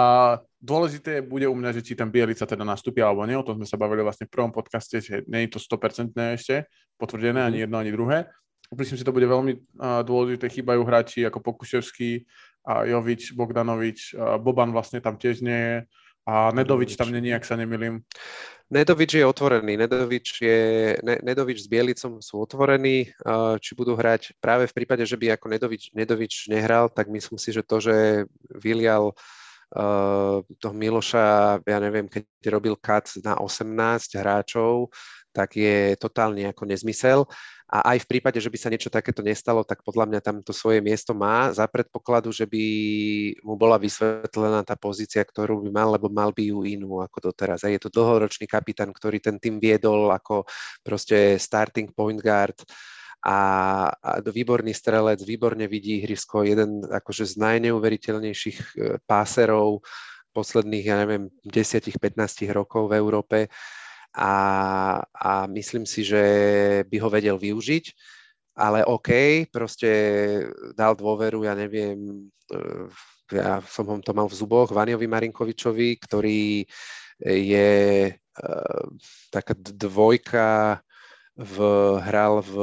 [0.58, 3.68] dôležité bude u mňa, že či ten Bielica teda nastúpi alebo nie, o tom sme
[3.68, 6.66] sa bavili vlastne v prvom podcaste, že nie je to 100% ešte
[6.98, 7.64] potvrdené, ani mhm.
[7.68, 8.18] jedno, ani druhé.
[8.74, 9.62] Myslím si, to bude veľmi
[10.02, 12.26] dôležité, chýbajú hráči ako Pokuševský,
[12.66, 15.76] a Jovič, Bogdanovič, Boban vlastne tam tiež nie je
[16.26, 18.02] a Nedovič tam není, ak sa nemilím.
[18.66, 19.78] Nedovič je otvorený.
[19.78, 20.58] Nedovič, je,
[20.98, 23.14] ne, Nedovič s Bielicom sú otvorení.
[23.62, 27.54] Či budú hrať práve v prípade, že by ako Nedovič, Nedovič nehral, tak myslím si,
[27.54, 34.90] že to, že vylial uh, toho Miloša, ja neviem, keď robil kat na 18 hráčov,
[35.30, 37.22] tak je totálne ako nezmysel.
[37.66, 40.54] A aj v prípade, že by sa niečo takéto nestalo, tak podľa mňa tam to
[40.54, 42.62] svoje miesto má za predpokladu, že by
[43.42, 47.66] mu bola vysvetlená tá pozícia, ktorú by mal, lebo mal by ju inú ako doteraz.
[47.66, 50.46] A je to dlhoročný kapitán, ktorý ten tým viedol ako
[50.86, 52.54] proste starting point guard
[53.26, 53.38] a,
[53.90, 59.82] a výborný strelec, výborne vidí ihrisko, jeden akože z najneuveriteľnejších e, páserov
[60.30, 61.98] posledných, ja neviem, 10-15
[62.54, 63.36] rokov v Európe
[64.16, 64.32] a,
[65.12, 66.24] a myslím si, že
[66.88, 67.84] by ho vedel využiť,
[68.56, 69.88] ale OK, proste
[70.72, 72.88] dal dôveru, ja neviem, eh,
[73.36, 76.64] ja som ho to mal v zuboch, Vaniovi Marinkovičovi, ktorý
[77.24, 77.72] je
[78.12, 78.86] uh,
[79.32, 80.78] taká dvojka
[81.36, 81.56] v,
[82.00, 82.54] hral v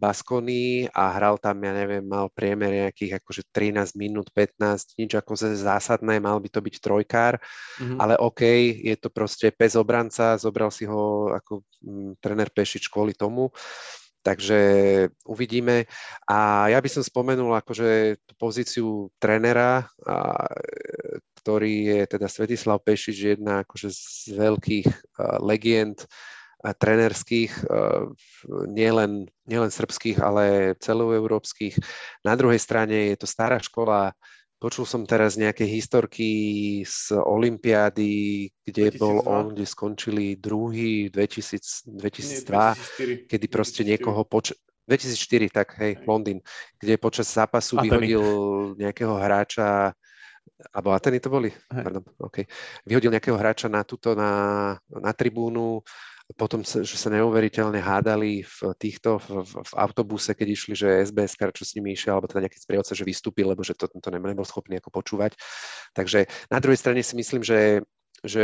[0.00, 5.36] Baskonii a hral tam, ja neviem, mal priemer nejakých akože 13 minút, 15, nič ako
[5.36, 8.00] zásadné, mal by to byť trojkár, mm-hmm.
[8.00, 8.42] ale OK,
[8.80, 13.52] je to proste pes obranca, zobral si ho ako m, mm, trener Pešič kvôli tomu,
[14.24, 14.58] takže
[15.28, 15.84] uvidíme.
[16.24, 20.48] A ja by som spomenul akože tú pozíciu trenera, a,
[21.44, 26.08] ktorý je teda Svetislav Pešič, jedna akože z veľkých uh, legend
[26.72, 28.04] trenerských, eh,
[28.70, 31.76] nielen, nielen srbských, ale celoeurópskych.
[32.24, 34.16] Na druhej strane je to stará škola,
[34.64, 38.96] Počul som teraz nejaké historky z Olympiády, kde 2002.
[38.96, 43.28] bol on, kde skončili druhý 2000, 2002, Nie, 2004.
[43.28, 43.90] kedy proste 2004.
[43.92, 44.56] niekoho poč-
[44.88, 46.40] 2004, tak hej, Londýn,
[46.80, 48.08] kde počas zápasu Ateny.
[48.08, 48.24] vyhodil
[48.80, 49.92] nejakého hráča,
[50.72, 51.52] alebo Ateny to boli?
[51.68, 52.48] Pardon, okay.
[52.88, 54.32] Vyhodil nejakého hráča na túto, na,
[54.88, 55.84] na tribúnu,
[56.32, 61.04] potom, sa, že sa neuveriteľne hádali v týchto, v, v, v autobuse, keď išli, že
[61.04, 64.08] SBS, čo s nimi išiel, alebo teda nejaký sprievodca, že vystúpil, lebo že to, to
[64.08, 65.36] nebol schopný ako počúvať.
[65.92, 67.84] Takže na druhej strane si myslím, že
[68.24, 68.40] že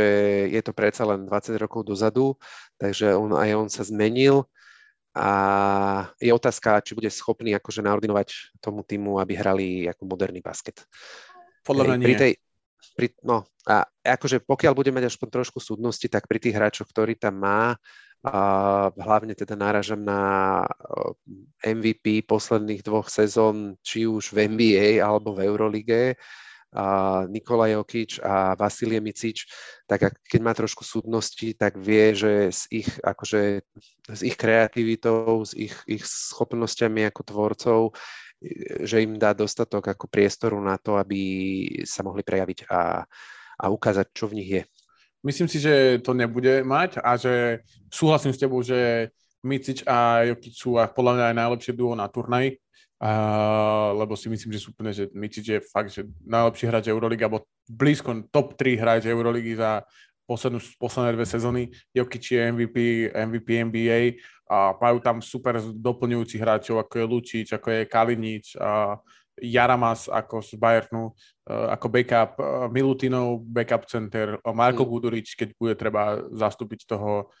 [0.53, 2.37] je to predsa len 20 rokov dozadu,
[2.77, 4.45] takže on, aj on sa zmenil
[5.11, 5.27] a
[6.21, 10.85] je otázka, či bude schopný akože naordinovať tomu týmu, aby hrali ako moderný basket.
[11.65, 12.15] Podľa mňa nie.
[12.15, 12.33] Tej,
[12.97, 17.17] pri, no, a akože pokiaľ bude mať aspoň trošku súdnosti, tak pri tých hráčoch, ktorý
[17.17, 17.77] tam má,
[18.21, 18.37] a
[18.93, 20.61] hlavne teda náražam na
[21.65, 26.21] MVP posledných dvoch sezón, či už v NBA alebo v Eurolige,
[26.71, 29.43] a Nikola Jokič a Vasilie Micič,
[29.83, 33.59] tak ak, keď má trošku súdnosti, tak vie, že s ich, akože,
[34.07, 37.79] s ich kreativitou, s ich, ich schopnosťami ako tvorcov
[38.81, 41.21] že im dá dostatok ako priestoru na to, aby
[41.85, 43.05] sa mohli prejaviť a,
[43.61, 44.63] a ukázať, čo v nich je.
[45.21, 47.61] Myslím si, že to nebude mať a že
[47.93, 49.13] súhlasím s tebou, že
[49.45, 52.57] Micič a Jokic sú podľa mňa aj najlepšie duo na turnaji,
[53.01, 57.25] uh, lebo si myslím, že sú úplne, že Micič je fakt, že najlepší hráč Euroligy,
[57.25, 59.85] alebo blízko top 3 hráč Euroligy za
[60.31, 61.61] poslednú, posledné dve sezóny.
[61.91, 62.77] Jokic je MVP,
[63.11, 63.99] MVP NBA
[64.47, 68.95] a majú tam super doplňujúcich hráčov, ako je Lučič, ako je Kalinič, a
[69.41, 71.11] Jaramas ako z Bayernu,
[71.47, 72.31] ako backup,
[72.69, 74.89] Milutinov backup center, Marko mm.
[74.91, 77.31] Gudurič, keď bude treba zastúpiť toho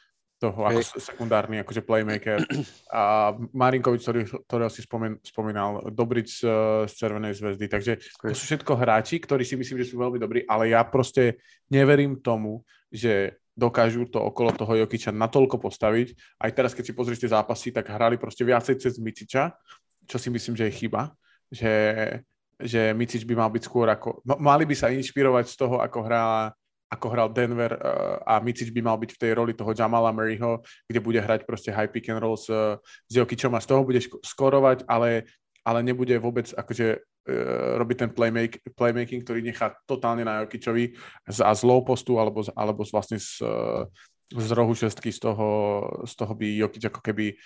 [0.41, 2.41] toho ako sekundárny akože playmaker.
[2.89, 6.49] A Marinkovič, ktorý, ktorého si spomen, spomínal, Dobrič z,
[6.89, 7.69] z Červenej zväzdy.
[7.69, 11.37] Takže to sú všetko hráči, ktorí si myslím, že sú veľmi dobrí, ale ja proste
[11.69, 16.41] neverím tomu, že dokážu to okolo toho Jokiča natoľko postaviť.
[16.41, 19.53] Aj teraz, keď si pozrieš tie zápasy, tak hrali proste viacej cez Miciča,
[20.09, 21.13] čo si myslím, že je chyba.
[21.51, 21.73] Že,
[22.57, 24.25] že Micič by mal byť skôr ako...
[24.41, 26.49] Mali by sa inšpirovať z toho, ako hrá
[26.91, 30.59] ako hral Denver uh, a Micic by mal byť v tej roli toho Jamala Murrayho,
[30.91, 32.51] kde bude hrať proste high pick and roll s,
[33.07, 35.31] s Jokičom a z toho bude skorovať, ale,
[35.63, 40.91] ale nebude vôbec akože uh, robiť ten playmake, playmaking, ktorý nechá totálne na Jokičovi
[41.31, 43.39] z, a z low postu alebo, alebo z, vlastne z,
[44.35, 45.47] z rohu šestky z toho,
[46.03, 47.39] z toho by Jokič ako keby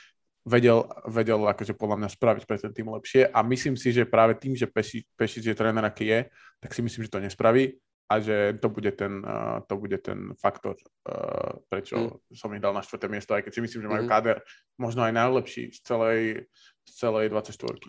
[0.46, 3.30] vedel, vedel akože podľa mňa spraviť pre ten tým lepšie.
[3.30, 6.20] A myslím si, že práve tým, že Pešič, Pešič je tréner, aký je,
[6.62, 10.38] tak si myslím, že to nespraví a že to bude ten, uh, to bude ten
[10.38, 10.78] faktor,
[11.10, 12.38] uh, prečo mm.
[12.38, 14.12] som ich dal na štvrté miesto, aj keď si myslím, že majú mm.
[14.12, 14.38] káder
[14.78, 16.22] možno aj najlepší z celej,
[16.86, 17.82] z celej 24.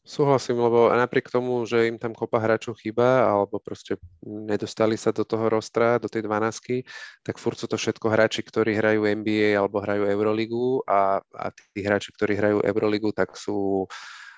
[0.00, 5.28] Súhlasím, lebo napriek tomu, že im tam kopa hráčov chýba, alebo proste nedostali sa do
[5.28, 6.88] toho rostra, do tej 12
[7.20, 11.84] tak furt sú to všetko hráči, ktorí hrajú NBA alebo hrajú Euroligu a, a tí
[11.84, 13.84] hráči, ktorí hrajú Euroligu, tak sú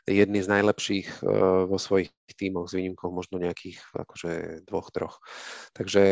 [0.06, 4.32] jedni z najlepších uh, vo svojich tímoch s výnimkou možno nejakých akože
[4.66, 5.22] dvoch, troch.
[5.76, 6.04] Takže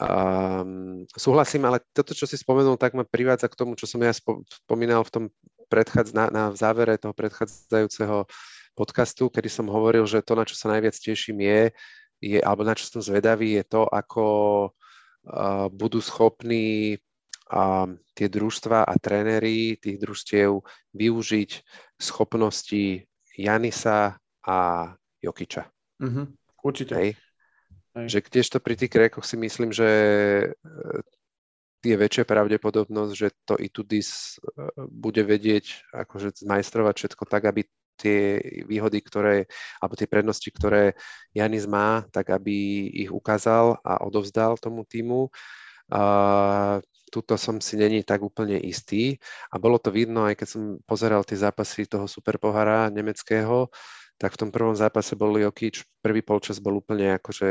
[0.00, 4.12] um, súhlasím, ale toto, čo si spomenul, tak ma privádza k tomu, čo som ja
[4.14, 5.24] spomínal v tom
[5.68, 8.28] predchádz, na, na závere toho predchádzajúceho
[8.74, 11.62] podcastu, kedy som hovoril, že to, na čo sa najviac teším, je,
[12.22, 14.26] je alebo na čo som zvedavý, je to, ako
[14.70, 16.98] uh, budú schopní
[17.52, 17.84] a
[18.16, 20.64] tie družstva a tréneri tých družstiev
[20.96, 21.50] využiť
[22.04, 23.00] schopnosti
[23.34, 24.56] Janisa a
[25.24, 25.64] Jokiča.
[26.02, 26.26] Mm-hmm,
[26.60, 26.94] určite.
[26.94, 27.10] Hej.
[27.94, 28.06] Hej.
[28.10, 30.46] Že kdežto pri tých Grékoch si myslím, že e,
[31.84, 37.62] je väčšia pravdepodobnosť, že to Itudis e, bude vedieť akože zmajstrovať všetko tak, aby
[37.94, 39.46] tie výhody, ktoré,
[39.78, 40.98] alebo tie prednosti, ktoré
[41.30, 45.30] Janis má, tak aby ich ukázal a odovzdal tomu týmu.
[45.94, 46.80] A
[47.14, 49.22] tuto som si není tak úplne istý
[49.54, 53.70] a bolo to vidno, aj keď som pozeral tie zápasy toho superpohara nemeckého,
[54.14, 57.50] tak v tom prvom zápase bol Jokic, prvý polčas bol úplne akože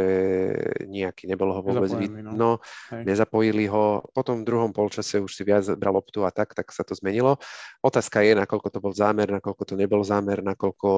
[0.87, 2.51] nejaký, nebolo ho vôbec vidno, no.
[2.91, 6.87] nezapojili ho, potom v druhom polčase už si viac bral loptu a tak, tak sa
[6.87, 7.35] to zmenilo.
[7.83, 10.91] Otázka je, nakoľko to bol zámer, nakoľko to nebol zámer, nakoľko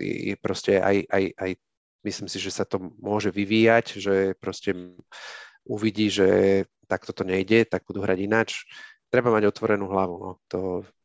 [0.00, 1.50] je proste aj, aj, aj
[2.08, 4.72] myslím si, že sa to môže vyvíjať, že proste
[5.68, 8.64] uvidí, že takto to nejde, tak budú hrať ináč.
[9.12, 10.16] Treba mať otvorenú hlavu.
[10.16, 10.30] No.
[10.52, 10.58] To,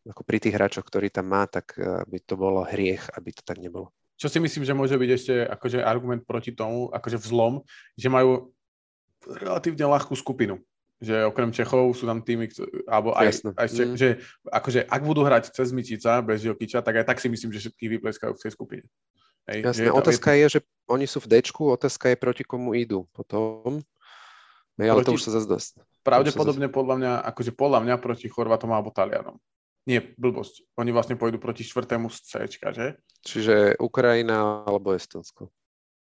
[0.08, 3.44] ako pri tých hráčoch, ktorý tam má, tak eh, by to bolo hriech, aby to
[3.44, 3.92] tak nebolo.
[4.18, 7.60] Čo si myslím, že môže byť ešte akože argument proti tomu, akože vzlom,
[8.00, 8.56] že majú
[9.26, 10.62] relatívne ľahkú skupinu.
[11.04, 12.48] Že okrem Čechov sú tam týmy,
[12.88, 14.00] alebo aj, aj Čech, mm.
[14.00, 14.10] že
[14.48, 17.92] akože ak budú hrať cez Mičica bez Jokiča, tak aj tak si myslím, že všetkých
[18.00, 18.86] vypleskajú v tej skupine.
[19.52, 22.72] Hej, Jasné, je to, otázka je, že oni sú v Dčku, otázka je proti komu
[22.72, 23.84] idú potom.
[24.74, 25.72] No, ale proti, to už sa zase dosť.
[26.02, 26.76] Pravdepodobne zase...
[26.76, 29.38] podľa mňa, akože podľa mňa proti Chorvatom alebo Talianom.
[29.84, 30.64] Nie, blbosť.
[30.80, 32.32] Oni vlastne pôjdu proti štvrtému z C,
[32.72, 32.88] že?
[33.22, 35.52] Čiže Ukrajina alebo Estonsko.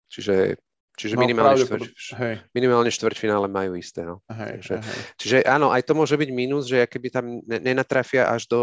[0.07, 0.61] Čiže,
[0.93, 1.89] čiže no, minimálne, štvrť,
[2.21, 2.35] hej.
[2.53, 4.05] minimálne štvrťfinále majú isté.
[4.05, 4.21] No.
[4.29, 4.99] Hej, Takže, hej.
[5.17, 8.59] Čiže áno, aj to môže byť mínus, že keby tam nenatrafia až do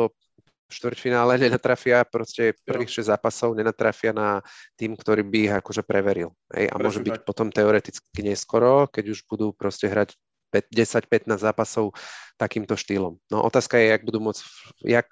[0.68, 4.44] štvrťfinále, nenatrafia proste prvých 6 zápasov, nenatrafia na
[4.76, 6.36] tým, ktorý by ich akože preveril.
[6.52, 6.68] Hej?
[6.68, 7.24] A môže byť tak.
[7.24, 10.12] potom teoreticky neskoro, keď už budú proste hrať
[10.52, 11.92] 10-15 zápasov
[12.40, 13.20] takýmto štýlom.
[13.28, 14.38] No otázka je, jak budú moc,
[14.80, 15.08] jak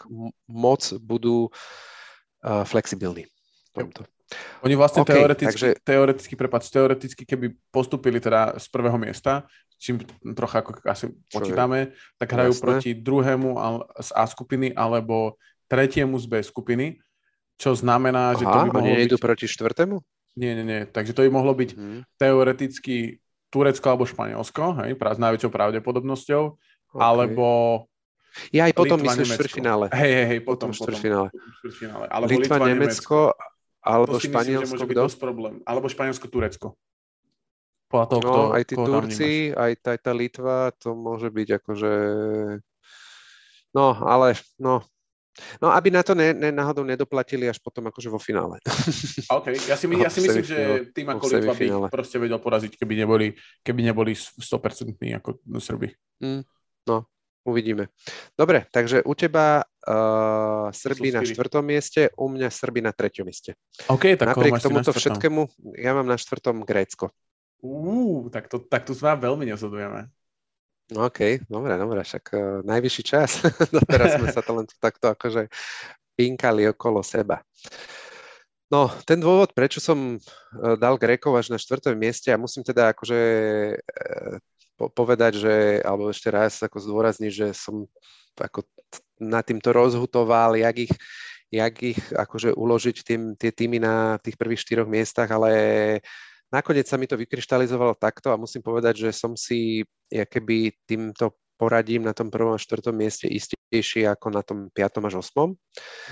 [0.48, 4.08] moc budú uh, flexibilní v tomto.
[4.66, 5.86] Oni vlastne okay, teoreticky, takže...
[5.86, 9.46] teoreticky, prepáč, teoreticky, keby postupili teda z prvého miesta,
[9.78, 10.02] čím
[10.34, 12.64] trocha ako asi počítame, tak hrajú Jasné.
[12.64, 13.48] proti druhému
[14.02, 15.38] z A skupiny alebo
[15.70, 16.98] tretiemu z B skupiny,
[17.54, 19.20] čo znamená, Aha, že to by mohlo oni byť...
[19.22, 19.96] proti štvrtému?
[20.36, 20.82] Nie, nie, nie.
[20.84, 22.00] Takže to by mohlo byť hmm.
[22.20, 26.98] teoreticky Turecko alebo Španielsko, hej, s najväčšou pravdepodobnosťou, okay.
[27.00, 27.46] alebo
[28.52, 29.86] ja aj potom myslím štvrťfinále.
[29.96, 31.28] Hej, hej, hej, potom, potom štvrťfinále.
[31.32, 32.04] štvrťfinále.
[32.12, 33.18] Alebo Litva, Litva Nemecko,
[33.86, 35.54] alebo to si Španielsko, myslím, že môže byť dosť problém.
[35.62, 36.68] Alebo Španielsko, Turecko.
[37.86, 41.92] Podľa toho, no, kto, aj tí Turci, aj tá, tá Litva, to môže byť akože...
[43.78, 44.82] No, ale no,
[45.60, 48.56] No, aby na to ne, ne, náhodou nedoplatili až potom akože vo finále.
[49.36, 52.40] OK, ja si, my, ja si myslím, že tým ako Litva by ich proste vedel
[52.40, 55.92] poraziť, keby neboli, keby neboli 100% ako Srby.
[56.24, 56.42] Mm,
[56.88, 56.96] no,
[57.47, 57.89] uvidíme.
[58.35, 63.55] Dobre, takže u teba uh, Srby na štvrtom mieste, u mňa Srby na treťom mieste.
[63.86, 67.14] OK, tak Napriek tomuto všetkému, ja mám na štvrtom Grécko.
[67.62, 70.10] Uh, tak, to, tak tu sa veľmi nezhodujeme.
[70.93, 73.43] No OK, dobre, dobre, však uh, najvyšší čas.
[73.94, 75.47] Teraz sme sa to len takto akože
[76.18, 77.43] pinkali okolo seba.
[78.66, 82.90] No, ten dôvod, prečo som uh, dal Grekov až na štvrtom mieste a musím teda
[82.90, 83.18] akože
[84.76, 87.88] po- povedať, že, alebo ešte raz ako zdôrazniť, že som
[88.36, 88.68] ako
[89.16, 90.94] na týmto rozhutoval, jak ich,
[91.48, 95.50] jak ich akože uložiť tým, tie týmy na tých prvých štyroch miestach, ale
[96.52, 99.82] nakoniec sa mi to vykryštalizovalo takto a musím povedať, že som si
[100.12, 105.24] keby týmto poradím na tom prvom a štvrtom mieste istejší ako na tom piatom až
[105.24, 105.56] osmom.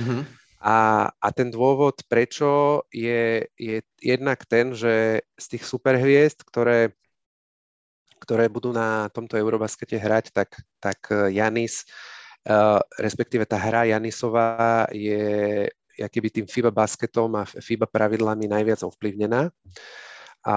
[0.00, 0.22] Mm-hmm.
[0.64, 0.76] A,
[1.12, 6.96] a ten dôvod, prečo, je, je jednak ten, že z tých superhviezd, ktoré,
[8.24, 11.84] ktoré budú na tomto Eurobaskete hrať, tak, tak Janis,
[12.48, 19.52] uh, respektíve tá hra Janisová je keby tým FIBA basketom a FIBA pravidlami najviac ovplyvnená.
[20.44, 20.56] A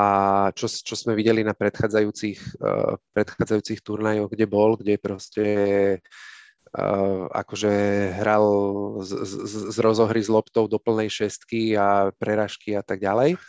[0.51, 5.45] čo, čo sme videli na predchádzajúcich, uh, predchádzajúcich turnajoch, kde bol, kde proste
[6.75, 7.71] uh, akože
[8.19, 8.47] hral
[8.99, 13.39] z, z, z rozohry s loptou do plnej šestky a preražky a tak ďalej.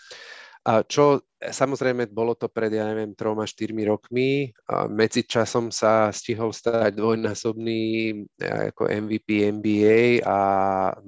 [0.69, 4.53] A čo samozrejme bolo to pred, ja neviem, troma, štyrmi rokmi.
[4.69, 8.12] A medzi časom sa stihol stať dvojnásobný
[8.69, 10.39] ako MVP NBA a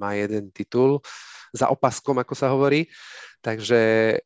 [0.01, 1.05] má jeden titul
[1.53, 2.89] za opaskom, ako sa hovorí
[3.41, 3.81] takže
[4.17, 4.19] e,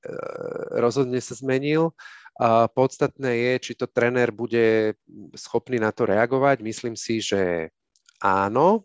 [0.78, 1.94] rozhodne sa zmenil.
[2.34, 4.98] A podstatné je, či to tréner bude
[5.38, 6.66] schopný na to reagovať.
[6.66, 7.70] Myslím si, že
[8.18, 8.82] áno,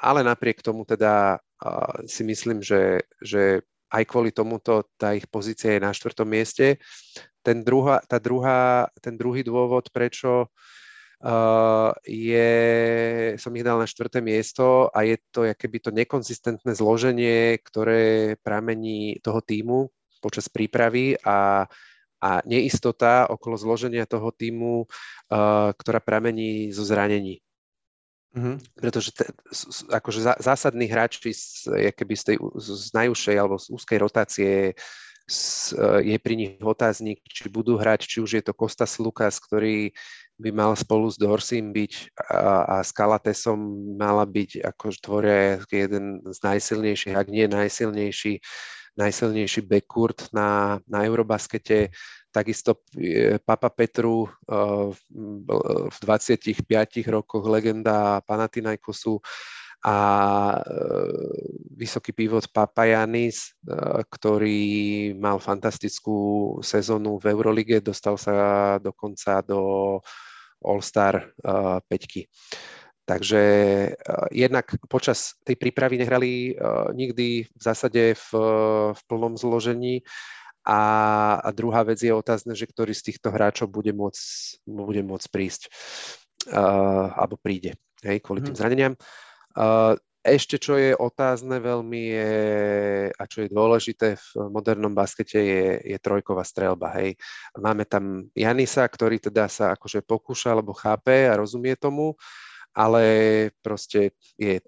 [0.00, 1.36] ale napriek tomu teda
[2.08, 6.82] si myslím, že, že aj kvôli tomuto tá ich pozícia je na štvrtom mieste.
[7.40, 12.50] Ten, druhá, tá druhá, ten druhý dôvod, prečo uh, je,
[13.38, 19.22] som ich dal na štvrté miesto a je to keby to nekonzistentné zloženie, ktoré pramení
[19.22, 19.86] toho týmu
[20.18, 21.70] počas prípravy a,
[22.18, 27.45] a neistota okolo zloženia toho týmu, uh, ktorá pramení zo zranení.
[28.36, 28.56] Mm-hmm.
[28.76, 29.24] Pretože te,
[29.88, 34.52] akože zásadní hráči z, keby z tej z najúžšej alebo z úzkej rotácie
[35.24, 35.72] s,
[36.04, 39.96] je pri nich otáznik, či budú hrať, či už je to Kostas Lukas, ktorý
[40.36, 41.92] by mal spolu s Dorsim byť
[42.28, 43.56] a, a s Kalatesom
[43.96, 48.44] mala byť, ako tvoria jeden z najsilnejších, ak nie najsilnejší,
[49.00, 51.88] najsilnejší backcourt na, na Eurobaskete.
[52.36, 54.30] Takisto e, Papa Petru e,
[55.88, 56.60] v 25
[57.08, 59.16] rokoch legenda Panathinaikosu
[59.80, 59.96] a
[60.52, 60.58] e,
[61.80, 63.56] vysoký pivot Papajanis,
[64.12, 64.60] ktorý
[65.16, 66.16] mal fantastickú
[66.60, 69.60] sezónu v Eurolige, dostal sa dokonca do
[70.64, 72.32] All-Star uh, peťky.
[73.04, 73.42] Takže
[74.32, 76.58] jednak počas tej prípravy nehrali
[76.96, 78.28] nikdy v zásade v,
[78.96, 80.02] v plnom zložení
[80.66, 80.82] a,
[81.38, 84.22] a druhá vec je otázne, že ktorý z týchto hráčov bude môcť,
[84.66, 85.62] bude môcť prísť
[86.50, 88.60] uh, alebo príde hej, kvôli tým mhm.
[88.60, 88.94] zraneniam.
[89.54, 89.94] Uh,
[90.26, 92.34] ešte čo je otázne veľmi je,
[93.14, 96.90] a čo je dôležité v modernom baskete je, je trojková strelba.
[96.98, 97.14] Hej.
[97.54, 102.18] Máme tam Janisa, ktorý teda sa akože pokúša alebo chápe a rozumie tomu,
[102.74, 103.04] ale
[103.62, 104.58] proste je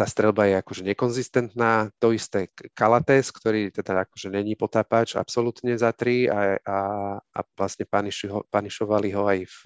[0.00, 1.92] tá strelba je akože nekonzistentná.
[2.00, 6.80] To isté Kalates, ktorý teda akože není potápač absolútne za tri a, a,
[7.20, 9.56] a vlastne panišo, panišovali ho aj v,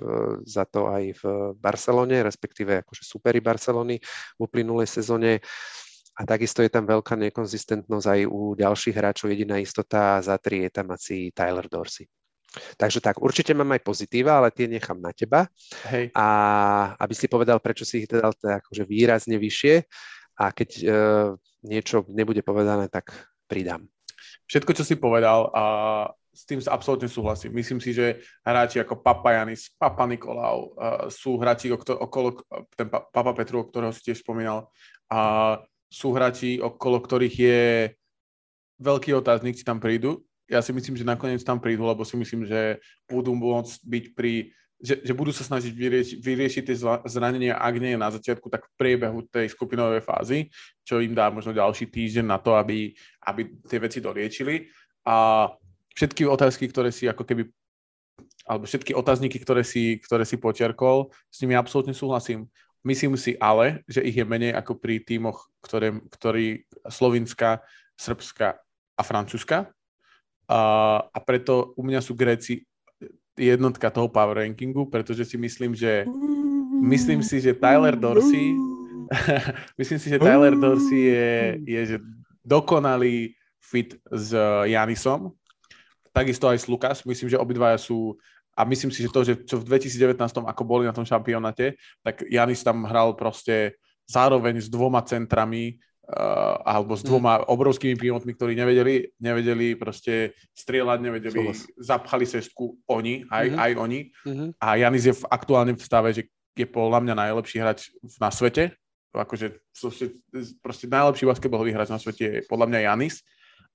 [0.42, 4.02] za to aj v Barcelone, respektíve akože superi Barcelony
[4.34, 5.38] v uplynulej sezóne.
[6.18, 9.30] A takisto je tam veľká nekonzistentnosť aj u ďalších hráčov.
[9.30, 12.10] Jediná istota za tri je tam asi Tyler Dorsey.
[12.78, 15.50] Takže tak, určite mám aj pozitíva, ale tie nechám na teba.
[15.90, 16.14] Hej.
[16.14, 16.26] A
[17.02, 19.74] aby si povedal, prečo si ich dal teda akože výrazne vyššie
[20.34, 21.28] a keď uh,
[21.62, 23.14] niečo nebude povedané, tak
[23.46, 23.86] pridám.
[24.50, 25.64] Všetko, čo si povedal, a
[26.34, 27.54] s tým sa absolútne súhlasím.
[27.54, 32.42] Myslím si, že hráči ako Papa Janis, Papa Nikolau uh, sú hráči okolo,
[32.74, 34.66] ten Papa Petru, o ktorého si tiež spomínal,
[35.06, 37.62] a sú hráči, okolo ktorých je
[38.82, 40.26] veľký otáznik, či tam prídu.
[40.50, 44.52] Ja si myslím, že nakoniec tam prídu, lebo si myslím, že budú môcť byť pri
[44.84, 46.76] že, že budú sa snažiť vyrieši, vyriešiť tie
[47.08, 50.52] zranenia, ak nie na začiatku, tak v priebehu tej skupinovej fázy,
[50.84, 52.92] čo im dá možno ďalší týždeň na to, aby,
[53.24, 54.68] aby tie veci doriečili.
[55.08, 55.48] A
[55.96, 57.48] všetky otázky, ktoré si ako keby
[58.44, 62.44] alebo všetky otázniky, ktoré si, ktoré si počiarkol, s nimi absolútne súhlasím.
[62.84, 67.64] myslím si ale, že ich je menej ako pri tímoch, ktoré, ktorí Slovinska,
[67.96, 68.60] Srbska
[69.00, 69.72] a Francúzska.
[70.44, 70.60] A,
[71.08, 72.68] a preto u mňa sú Gréci
[73.38, 76.06] jednotka toho power rankingu, pretože si myslím, že
[76.82, 78.54] myslím si, že Tyler Dorsey
[79.80, 81.30] myslím si, že Tyler Dorsey je,
[81.66, 81.96] je že
[82.44, 85.32] dokonalý fit s Janisom.
[86.14, 87.02] Takisto aj s Lukas.
[87.02, 88.14] Myslím, že obidvaja sú
[88.54, 90.14] a myslím si, že to, že čo v 2019,
[90.46, 91.74] ako boli na tom šampionáte,
[92.06, 93.74] tak Janis tam hral proste
[94.06, 97.08] zároveň s dvoma centrami uh, alebo s mm.
[97.08, 97.44] dvoma mm.
[97.48, 101.64] obrovskými pilotmi, ktorí nevedeli, nevedeli proste strieľať, nevedeli, Súhlas.
[101.80, 103.64] zapchali cestku oni, aj, mm-hmm.
[103.64, 104.00] aj oni.
[104.24, 104.48] Mm-hmm.
[104.60, 106.22] A Janis je v, aktuálne v stave, že
[106.54, 107.90] je podľa mňa najlepší hráč
[108.22, 108.76] na svete.
[109.14, 109.62] Akože
[110.58, 113.22] proste najlepší basketbalový hráč na svete je podľa mňa Janis.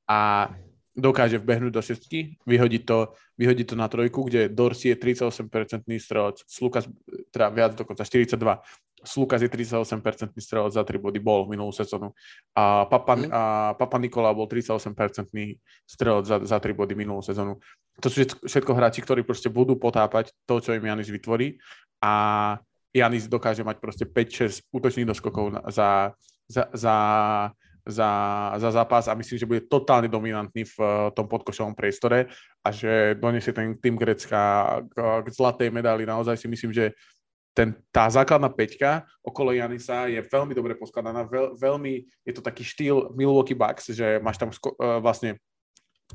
[0.09, 0.51] A
[0.99, 6.37] dokáže vbehnúť do šestky, vyhodiť to, vyhodiť to na trojku, kde Dorsey je 38% strelec,
[6.45, 6.85] Slukas,
[7.31, 8.35] teda viac dokonca 42,
[8.99, 12.11] Slukas je 38% strelec za 3 body, bol minulú sezónu.
[12.51, 13.31] A Papa, mm.
[13.31, 13.41] a
[13.79, 14.91] Papa Nikola bol 38%
[15.87, 17.63] strelec za, za 3 body minulú sezónu.
[18.03, 21.59] To sú všetko hráči, ktorí proste budú potápať to, čo im Janis vytvorí
[22.03, 22.13] a
[22.91, 26.15] Janis dokáže mať proste 5-6 útočných doskokov za,
[26.49, 26.95] za, za
[27.89, 28.11] za,
[28.61, 32.29] za zápas a myslím, že bude totálne dominantný v uh, tom podkošovom priestore
[32.61, 36.05] a že donesie ten tým Grecka k, k zlatej medaili.
[36.05, 36.93] Naozaj si myslím, že
[37.57, 41.93] ten, tá základná peťka okolo Janisa je veľmi dobre poskladaná, veľ, veľmi
[42.23, 45.41] je to taký štýl Milwaukee Bucks, že máš tam sko- uh, vlastne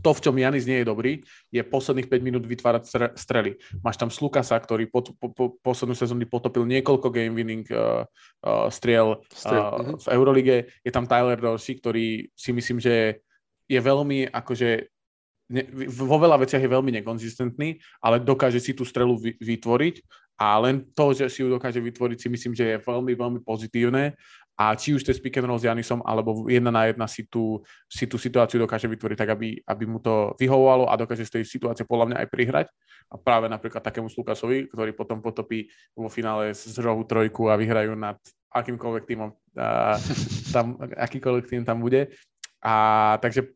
[0.03, 1.23] to, v čom Janis nie je dobrý,
[1.55, 3.55] je posledných 5 minút vytvárať strely.
[3.79, 8.03] Máš tam Slukasa, ktorý po, po, po, poslednú sezónu potopil niekoľko game winning uh,
[8.43, 10.75] uh, striel uh, v Eurolige.
[10.83, 13.23] Je tam Tyler Dorsey, ktorý si myslím, že
[13.71, 14.71] je veľmi akože
[15.55, 20.03] ne, vo veľa veciach je veľmi nekonzistentný, ale dokáže si tú strelu vy, vytvoriť
[20.35, 24.19] a len to, že si ju dokáže vytvoriť, si myslím, že je veľmi, veľmi pozitívne
[24.55, 27.27] a či už to je pick and roll s Janisom, alebo jedna na jedna si
[27.27, 27.59] tú,
[27.91, 31.45] si tú situáciu dokáže vytvoriť tak, aby, aby mu to vyhovovalo a dokáže z tej
[31.45, 32.67] situácie podľa mňa aj prihrať.
[33.11, 35.67] A práve napríklad takému Slukasovi, ktorý potom potopí
[35.99, 38.15] vo finále z rohu trojku a vyhrajú nad
[38.55, 39.99] akýmkoľvek týmom, a,
[40.55, 42.15] tam, akýkoľvek tým tam bude.
[42.63, 43.51] A takže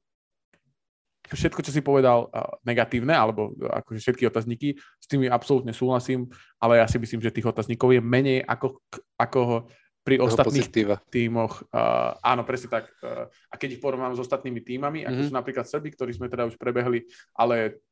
[1.30, 2.26] všetko, čo si povedal
[2.64, 6.26] negatívne, alebo akože všetky otazníky, s tými absolútne súhlasím,
[6.58, 8.80] ale ja si myslím, že tých otazníkov je menej ako,
[9.20, 9.68] ako
[10.08, 10.96] pri ostatných pozitíva.
[11.12, 11.68] tímoch.
[11.68, 12.88] Uh, áno, presne tak.
[13.04, 15.28] Uh, a keď ich porovnám s ostatnými tímami, ako mm-hmm.
[15.28, 17.04] sú napríklad Srby, ktorí sme teda už prebehli,
[17.36, 17.84] ale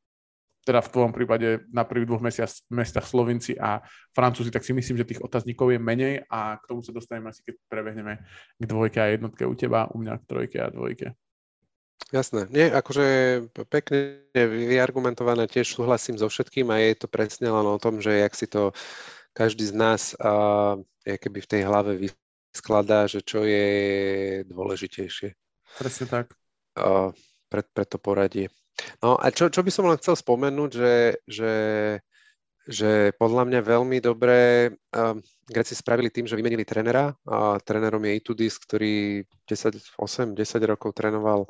[0.67, 3.79] teda v tvojom prípade na prvých dvoch mesiach, mestách Slovinci a
[4.11, 7.39] Francúzi, tak si myslím, že tých otáznikov je menej a k tomu sa dostaneme asi,
[7.47, 8.19] keď prebehneme
[8.59, 11.15] k dvojke a jednotke u teba, u mňa k trojke a dvojke.
[12.11, 12.47] Jasné.
[12.51, 13.05] Nie, akože
[13.67, 18.31] pekne vyargumentované, tiež súhlasím so všetkým a je to presne len o tom, že jak
[18.35, 18.71] si to
[19.37, 23.69] každý z nás uh, keby v tej hlave vyskladá, že čo je
[24.49, 25.37] dôležitejšie.
[25.77, 26.33] Presne tak.
[26.73, 27.13] Uh,
[27.45, 28.49] pre, pre to poradie.
[29.05, 30.95] No a čo, čo by som len chcel spomenúť, že,
[31.29, 31.53] že,
[32.65, 38.17] že podľa mňa veľmi dobré um, Greci spravili tým, že vymenili trenera a trénerom je
[38.17, 41.45] Itudis, ktorý 10, 8, 10 rokov trénoval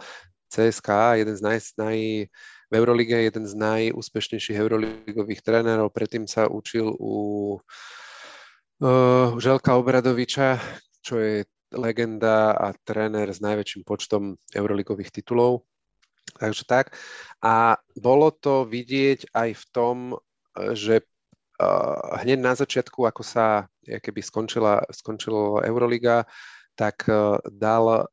[0.47, 1.97] CSK, jeden z naj, naj
[2.67, 5.95] v Eurolige jeden z najúspešnejších euroligových trénerov.
[5.95, 7.15] Predtým sa učil u
[7.55, 10.59] uh, Želka Obradoviča,
[10.99, 15.63] čo je legenda a tréner s najväčším počtom euroligových titulov.
[16.35, 16.91] Takže tak.
[17.39, 19.97] A bolo to vidieť aj v tom,
[20.75, 21.07] že
[21.63, 26.27] uh, hneď na začiatku, ako sa keby skončila, skončila Euroliga,
[26.75, 28.11] tak uh, dal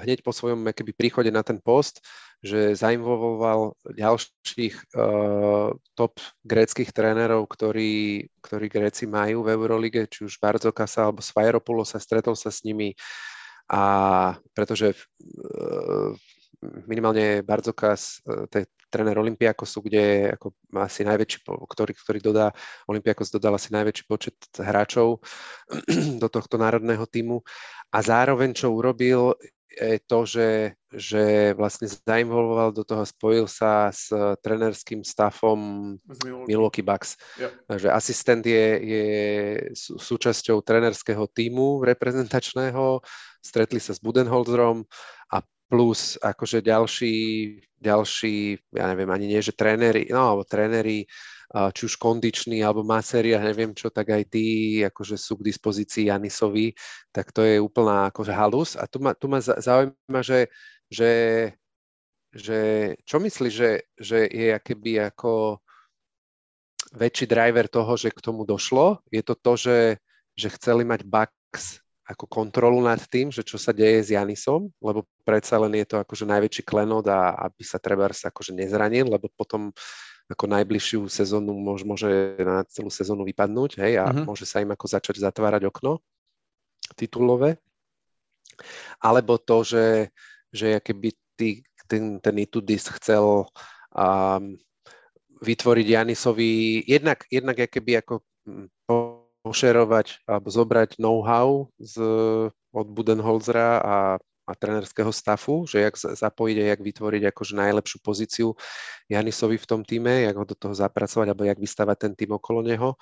[0.00, 2.00] hneď po svojom keby príchode na ten post
[2.44, 10.36] že zainvoloval ďalších uh, top gréckých trénerov, ktorí, ktorí Gréci majú v Eurolige, či už
[10.36, 12.92] Bardzokasa alebo Svajeropoulos sa stretol sa s nimi.
[13.72, 16.12] A pretože uh,
[16.84, 22.54] minimálne Bardzokas, to je tréner Olympiakosu, kde ako asi najväčší, ktorý, ktorý dodá,
[22.86, 25.18] Olympiakos dodal asi najväčší počet hráčov
[26.22, 27.42] do tohto národného týmu
[27.90, 29.34] a zároveň, čo urobil,
[29.74, 30.50] je to, že,
[30.94, 31.24] že
[31.58, 35.58] vlastne zainvoloval do toho, spojil sa s trenerským stafom
[36.46, 36.86] Milwaukee.
[36.86, 37.18] Bucks.
[37.38, 37.50] Yep.
[37.66, 39.06] Takže asistent je, je
[39.74, 43.02] súčasťou trenerského týmu reprezentačného,
[43.42, 44.86] stretli sa s Budenholzerom
[45.34, 45.42] a
[45.74, 47.16] plus akože ďalší,
[47.82, 51.02] ďalší, ja neviem, ani nie, že tréneri, no alebo tréneri
[51.50, 54.46] či už kondičný alebo maséria, neviem čo, tak aj tí
[54.86, 56.74] akože sú k dispozícii Janisovi,
[57.10, 58.78] tak to je úplná akože halus.
[58.78, 60.46] A tu ma, tu ma zaujíma, že,
[60.90, 61.12] že,
[62.30, 62.58] že
[63.02, 65.58] čo myslíš, že, že je akéby ako
[66.94, 69.02] väčší driver toho, že k tomu došlo?
[69.10, 69.78] Je to to, že,
[70.38, 75.08] že chceli mať Bucks ako kontrolu nad tým, že čo sa deje s Janisom, lebo
[75.24, 79.72] predsa len je to akože najväčší klenot a aby sa Trebars akože nezranil, lebo potom
[80.28, 82.08] ako najbližšiu sezónu môže, môže
[82.40, 84.24] na celú sezónu vypadnúť, hej, a uh-huh.
[84.24, 86.00] môže sa im ako začať zatvárať okno
[86.96, 87.60] titulové.
[89.00, 90.08] Alebo to, že,
[90.48, 93.44] že keby ty, ten, ten Itudis chcel
[93.92, 94.44] um,
[95.44, 98.24] vytvoriť Janisovi, jednak, jednak keby ako
[99.44, 102.00] pošerovať alebo zobrať know-how z,
[102.72, 103.96] od Budenholzera a,
[104.48, 108.48] a trenerského stafu, že jak zapojiť a jak vytvoriť akože najlepšiu pozíciu
[109.12, 112.64] Janisovi v tom týme, jak ho do toho zapracovať alebo jak vystavať ten tým okolo
[112.64, 112.96] neho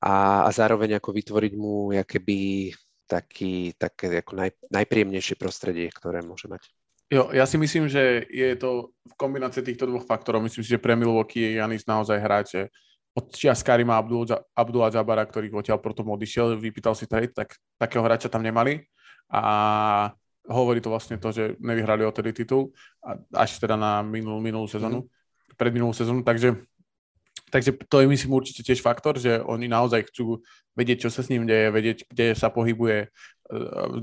[0.00, 2.72] a, a zároveň ako vytvoriť mu keby
[3.04, 6.72] taký, také ako naj, najpríjemnejšie prostredie, ktoré môže mať.
[7.10, 10.46] Jo, ja si myslím, že je to v kombinácii týchto dvoch faktorov.
[10.46, 12.70] Myslím si, že pre Milwaukee je Janis naozaj hráč,
[13.10, 13.26] od
[13.64, 13.98] Karima
[14.54, 18.86] Abdullah Jabara, ktorý odtiaľ potom odišiel, vypýtal si trade, tak takého hráča tam nemali
[19.30, 20.12] a
[20.46, 22.70] hovorí to vlastne to, že nevyhrali odtedy titul
[23.34, 25.58] až teda na minulú, minulú sezónu, mm.
[25.58, 26.58] pred minulú sezónu, takže
[27.50, 30.38] Takže to je myslím určite tiež faktor, že oni naozaj chcú
[30.78, 33.10] vedieť, čo sa s ním deje, vedieť, kde sa pohybuje.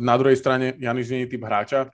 [0.03, 1.87] Na druhej strane Janis nie je typ hráča,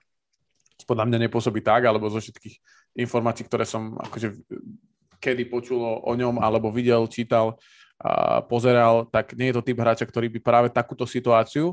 [0.82, 2.58] podľa mňa nepôsobí tak, alebo zo všetkých
[2.98, 4.34] informácií, ktoré som akože
[5.24, 7.56] kedy počul o ňom, alebo videl, čítal,
[8.52, 11.72] pozeral, tak nie je to typ hráča, ktorý by práve takúto situáciu,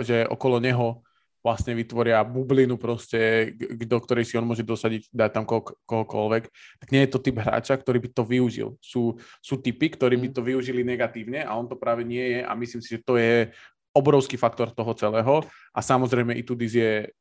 [0.00, 1.04] že okolo neho
[1.44, 6.48] vlastne vytvoria bublinu proste, do ktorej si on môže dosadiť, dať tam koho, kohokoľvek,
[6.80, 8.80] tak nie je to typ hráča, ktorý by to využil.
[8.80, 10.36] Sú, sú typy, ktorí by mm.
[10.40, 13.52] to využili negatívne a on to práve nie je a myslím si, že to je
[13.92, 15.44] obrovský faktor toho celého
[15.76, 17.12] a samozrejme Itudis je,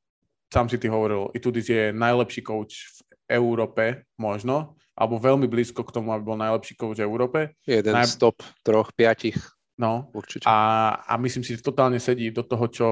[0.47, 5.93] sám si ty hovoril, Itudis je najlepší coach v Európe možno, alebo veľmi blízko k
[5.93, 7.39] tomu, aby bol najlepší coach v Európe.
[7.65, 8.13] Jeden Naj...
[8.13, 9.37] z top troch, piatich.
[9.73, 10.45] No, určite.
[10.45, 12.87] A, a myslím si, že totálne sedí do toho, čo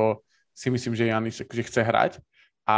[0.52, 2.12] si myslím, že Janis že chce hrať.
[2.70, 2.78] A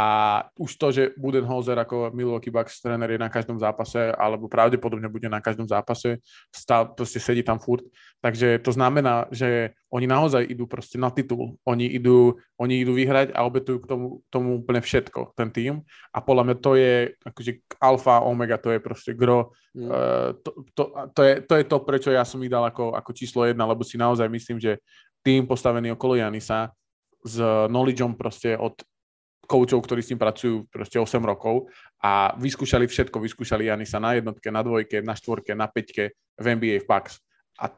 [0.56, 5.28] už to, že Budenholzer ako Milwaukee Bucks tréner je na každom zápase, alebo pravdepodobne bude
[5.28, 7.84] na každom zápase, stále proste sedí tam furt.
[8.24, 11.60] Takže to znamená, že oni naozaj idú proste na titul.
[11.68, 15.84] Oni idú, oni idú vyhrať a obetujú k tomu, tomu úplne všetko, ten tým.
[16.16, 19.52] A podľa mňa to je akože alfa, omega, to je proste gro.
[19.76, 19.88] Mm.
[19.92, 20.82] Uh, to, to,
[21.12, 23.84] to, je, to je to, prečo ja som ich dal ako, ako číslo jedna, lebo
[23.84, 24.80] si naozaj myslím, že
[25.20, 26.72] tým postavený okolo Janisa
[27.24, 28.80] s knowledgeom proste od
[29.44, 31.68] koučov, ktorí s ním pracujú proste 8 rokov
[32.00, 36.84] a vyskúšali všetko, vyskúšali Janisa na jednotke, na dvojke, na štvorke, na peťke v NBA
[36.84, 37.20] v PAX.
[37.60, 37.70] A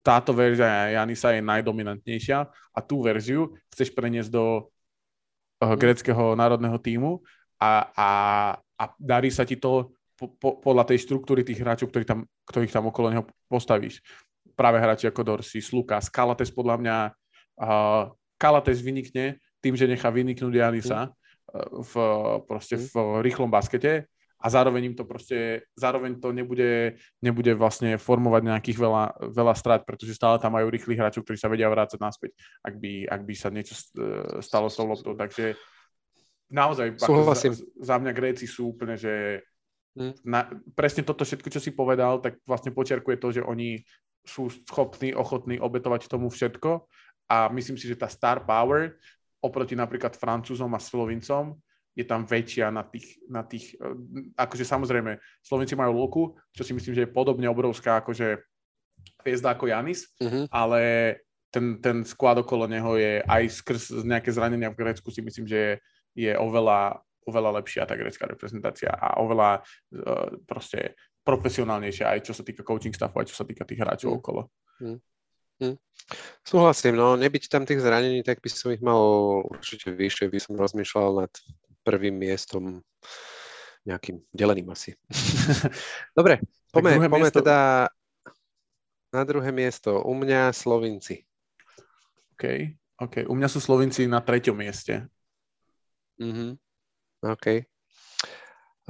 [0.00, 7.20] táto verzia Janisa je najdominantnejšia a tú verziu chceš preniesť do uh, greckého národného týmu
[7.60, 8.10] a, a,
[8.80, 12.72] a darí sa ti to po, po, podľa tej štruktúry tých hráčov, ktorí tam, ktorých
[12.72, 14.04] tam okolo neho postavíš.
[14.52, 16.96] Práve hráči ako Dorsi, Lukas, Kalates podľa mňa
[17.60, 21.12] uh, Kalates vynikne tým, že nechá vyniknúť Janisa mm.
[21.84, 21.92] v,
[22.44, 22.84] proste mm.
[22.90, 24.08] v rýchlom baskete
[24.40, 29.04] a zároveň im to proste, zároveň to nebude, nebude vlastne formovať nejakých veľa,
[29.36, 32.32] veľa strát, pretože stále tam majú rýchlych hráčov, ktorí sa vedia vrácať naspäť,
[32.64, 33.80] ak by, ak by sa niečo e,
[34.40, 35.12] stalo s tou loptou.
[35.12, 35.60] Takže
[36.48, 39.44] naozaj za, za mňa Gréci sú úplne, že
[40.00, 40.24] mm.
[40.24, 43.84] na, presne toto všetko, čo si povedal, tak vlastne počiarkuje to, že oni
[44.24, 46.88] sú schopní, ochotní obetovať tomu všetko
[47.28, 48.96] a myslím si, že tá star power
[49.40, 51.56] oproti napríklad Francúzom a Slovincom
[51.96, 56.22] je tam väčšia na tých, na tých eh, akože samozrejme, Slovenci majú Luku,
[56.54, 58.40] čo si myslím, že je podobne obrovská akože
[59.24, 60.48] hviezda ako Janis, uh-huh.
[60.52, 60.80] ale
[61.50, 65.58] ten, ten sklad okolo neho je aj skrz nejaké zranenia v Grécku si myslím, že
[65.58, 65.72] je,
[66.28, 70.94] je oveľa, oveľa lepšia tá grécka reprezentácia a oveľa uh, proste
[71.24, 74.20] profesionálnejšia aj čo sa týka coaching staffu, aj čo sa týka tých hráčov uh-huh.
[74.22, 74.42] okolo.
[74.78, 74.96] Uh-huh.
[75.60, 75.76] Hm.
[76.42, 78.98] Súhlasím, no nebyť tam tých zranení, tak by som ich mal
[79.46, 81.32] určite vyššie, by som rozmýšľal nad
[81.86, 82.82] prvým miestom
[83.86, 84.98] nejakým deleným asi.
[86.18, 86.42] Dobre,
[86.74, 87.38] poďme, poďme miesto...
[87.40, 87.88] teda
[89.10, 90.02] na druhé miesto.
[90.02, 91.26] U mňa Slovinci.
[92.36, 93.14] OK, OK.
[93.26, 95.06] U mňa sú Slovinci na treťom mieste.
[96.20, 96.56] Mhm.
[97.20, 97.64] OK.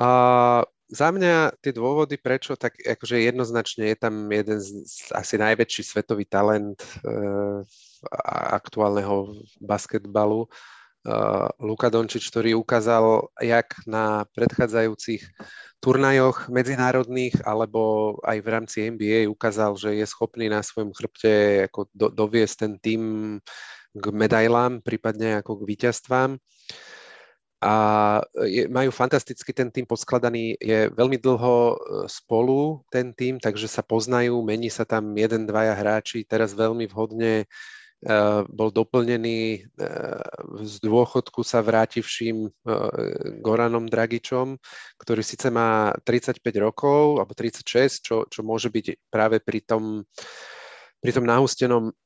[0.01, 4.83] Uh, za mňa tie dôvody, prečo, tak akože jednoznačne je tam jeden z,
[5.15, 7.63] asi najväčší svetový talent uh,
[8.51, 15.23] aktuálneho basketbalu, uh, Luka Dončič, ktorý ukázal, jak na predchádzajúcich
[15.79, 21.87] turnajoch medzinárodných alebo aj v rámci NBA ukázal, že je schopný na svojom chrbte ako
[21.95, 23.03] do, doviesť ten tým
[23.95, 26.35] k medailám, prípadne ako k víťazstvám.
[26.35, 26.90] Uh,
[27.61, 27.75] a
[28.49, 31.75] je, majú fantasticky ten tým poskladaný, je veľmi dlho e,
[32.09, 37.45] spolu ten tým, takže sa poznajú, mení sa tam jeden, dvaja hráči, teraz veľmi vhodne
[38.49, 39.61] bol doplnený
[40.65, 42.49] z dôchodku sa vrátivším
[43.45, 44.57] Goranom Dragičom,
[44.97, 50.09] ktorý síce má 35 rokov, alebo 36, čo, čo môže byť práve pri tom
[51.01, 51.97] pri tom nahustenom,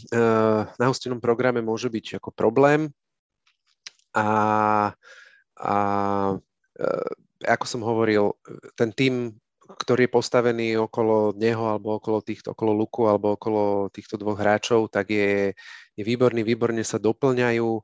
[0.82, 2.92] nahustenom programe môže byť ako problém.
[4.14, 4.26] A,
[5.58, 5.76] a
[7.44, 8.34] ako som hovoril,
[8.78, 9.34] ten tým
[9.64, 14.92] ktorý je postavený okolo neho alebo okolo, týchto, okolo Luku alebo okolo týchto dvoch hráčov,
[14.92, 15.56] tak je,
[15.96, 17.80] je výborný, výborne sa doplňajú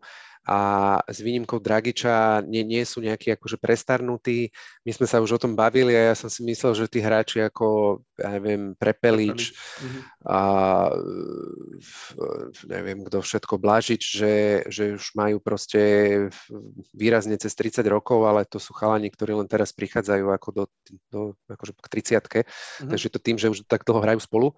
[0.49, 0.59] a
[1.05, 4.49] s výnimkou Dragiča nie, nie sú nejakí akože prestarnutí.
[4.89, 7.45] My sme sa už o tom bavili a ja som si myslel, že tí hráči
[7.45, 9.53] ako, ja neviem, Prepelič
[9.85, 10.01] mhm.
[10.25, 10.41] a
[12.65, 14.35] neviem kto všetko, Blažič, že,
[14.73, 15.81] že už majú proste
[16.97, 20.65] výrazne cez 30 rokov, ale to sú chalani, ktorí len teraz prichádzajú ako do,
[21.13, 21.21] do
[21.53, 22.91] akože k 30 mm-hmm.
[22.91, 24.57] takže to tým, že už tak dlho hrajú spolu.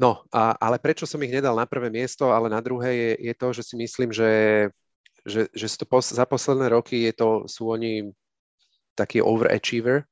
[0.00, 3.34] No, a, ale prečo som ich nedal na prvé miesto, ale na druhé je, je
[3.36, 4.28] to, že si myslím, že
[5.26, 8.10] že, že to pos- za posledné roky je to, sú oni
[8.94, 10.04] taký overachiever,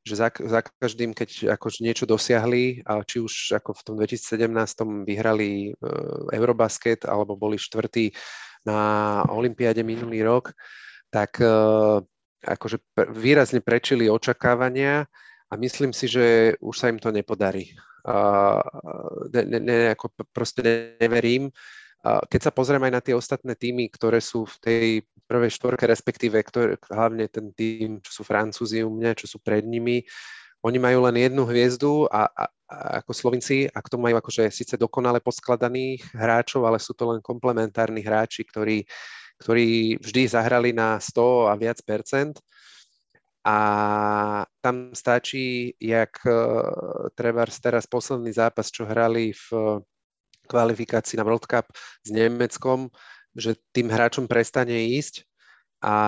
[0.00, 5.04] že za, za každým, keď akože niečo dosiahli, a či už ako v tom 2017
[5.04, 8.12] vyhrali uh, Eurobasket alebo boli štvrtí
[8.64, 10.56] na Olympiáde minulý rok,
[11.12, 12.00] tak uh,
[12.40, 12.80] akože
[13.12, 15.04] výrazne prečili očakávania
[15.50, 17.76] a myslím si, že už sa im to nepodarí.
[18.00, 18.64] Uh,
[19.28, 21.52] ne, ne, ne, ako proste neverím,
[22.02, 24.86] keď sa pozrieme aj na tie ostatné týmy, ktoré sú v tej
[25.28, 29.62] prvej štvorke, respektíve ktoré, hlavne ten tým, čo sú Francúzi u mňa, čo sú pred
[29.62, 30.02] nimi,
[30.60, 34.52] oni majú len jednu hviezdu a, a, a ako Slovinci, a k tomu majú akože
[34.52, 38.84] síce dokonale poskladaných hráčov, ale sú to len komplementárni hráči, ktorí,
[39.40, 42.36] ktorí vždy zahrali na 100 a viac percent.
[43.40, 43.56] A
[44.60, 49.80] tam stačí, jak uh, treba teraz posledný zápas, čo hrali v
[50.50, 51.70] kvalifikácii na World Cup
[52.02, 52.90] s Nemeckom,
[53.38, 55.22] že tým hráčom prestane ísť
[55.86, 55.98] a,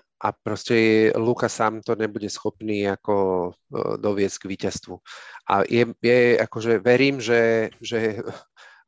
[0.00, 3.50] a proste Luka sám to nebude schopný ako e,
[4.00, 4.94] doviesť k víťazstvu.
[5.52, 8.24] A je, je akože verím, že, že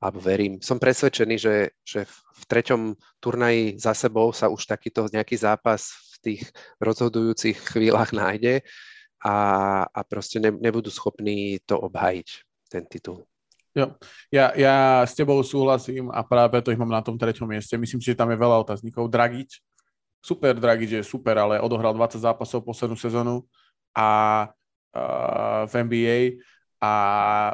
[0.00, 5.36] alebo verím, som presvedčený, že, že v treťom turnaji za sebou sa už takýto nejaký
[5.36, 6.42] zápas v tých
[6.80, 8.64] rozhodujúcich chvíľach nájde
[9.20, 9.36] a,
[9.84, 12.28] a proste ne, nebudú schopní to obhajiť,
[12.72, 13.28] ten titul.
[13.70, 13.94] Jo.
[14.34, 17.78] Ja, ja s tebou súhlasím a práve preto ich mám na tom treťom mieste.
[17.78, 19.06] Myslím si, že tam je veľa otáznikov.
[19.06, 19.62] Dragič,
[20.18, 23.46] super Dragič je super, ale odohral 20 zápasov poslednú sezónu
[23.94, 24.08] a
[24.90, 26.18] uh, v NBA
[26.80, 26.92] a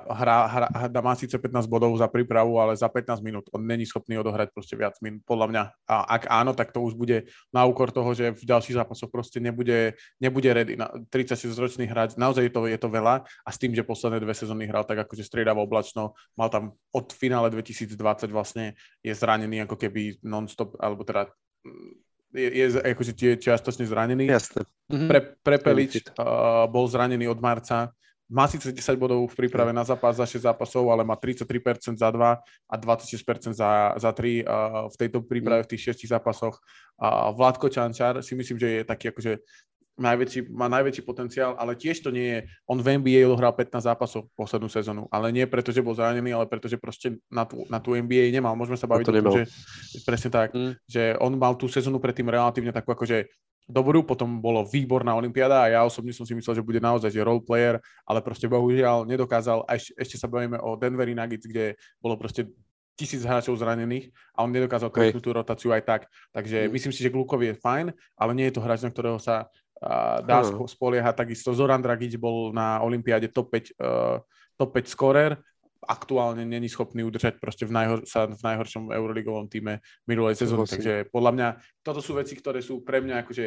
[0.07, 3.83] hra, hra, hra, má síce 15 bodov za prípravu, ale za 15 minút on není
[3.83, 5.63] schopný odohrať proste viac minút, podľa mňa.
[5.91, 9.43] A ak áno, tak to už bude na úkor toho, že v ďalších zápasoch proste
[9.43, 10.79] nebude, nebude ready.
[11.11, 14.71] 36-ročný hráč, naozaj je to, je to veľa a s tým, že posledné dve sezóny
[14.71, 20.23] hral tak akože striedavo oblačno, mal tam od finále 2020 vlastne je zranený ako keby
[20.23, 21.35] non-stop, alebo teda
[22.31, 24.31] je, je akože tie čiastočne zranený.
[24.31, 24.69] Jasne.
[24.87, 27.91] Pre, Prepelič uh, bol zranený od marca,
[28.27, 32.11] má síce 10 bodov v príprave na zápas za 6 zápasov, ale má 33% za
[32.11, 36.59] 2 a 26% za, za 3 uh, v tejto príprave v tých 6 zápasoch.
[36.99, 39.39] Uh, Vládko Čančar si myslím, že je taký akože
[39.97, 42.39] najväčší, má najväčší potenciál, ale tiež to nie je,
[42.69, 46.45] on v NBA odohral 15 zápasov poslednú sezónu, ale nie preto, že bol zranený, ale
[46.45, 48.53] preto, že proste na tú, na tú NBA nemal.
[48.53, 49.49] Môžeme sa baviť o tom, že
[50.05, 50.73] presne tak, mm.
[50.85, 53.25] že on mal tú sezónu predtým relatívne takú akože
[53.67, 57.27] dobrú, potom bolo výborná Olympiáda a ja osobne som si myslel, že bude naozaj že
[57.27, 61.75] role player, ale proste bohužiaľ nedokázal, a ešte, ešte sa bavíme o Denveri Nuggets, kde
[61.99, 62.47] bolo proste
[62.97, 65.13] tisíc hráčov zranených a on nedokázal okay.
[65.13, 66.01] tú rotáciu aj tak.
[66.33, 66.73] Takže mm.
[66.73, 67.87] myslím si, že Glukovi je fajn,
[68.17, 69.53] ale nie je to hráč, na ktorého sa
[69.85, 70.65] uh, dá uh.
[70.65, 71.27] spoliehať.
[71.27, 74.17] Takisto Zoran Dragic bol na Olympiáde top 5, uh,
[74.57, 75.37] top 5 scorer,
[75.85, 80.65] aktuálne není schopný udržať proste v, najhor- sa v najhoršom euroligovom týme minulej sezóny.
[80.65, 81.49] Takže podľa mňa
[81.85, 83.45] toto sú veci, ktoré sú pre mňa akože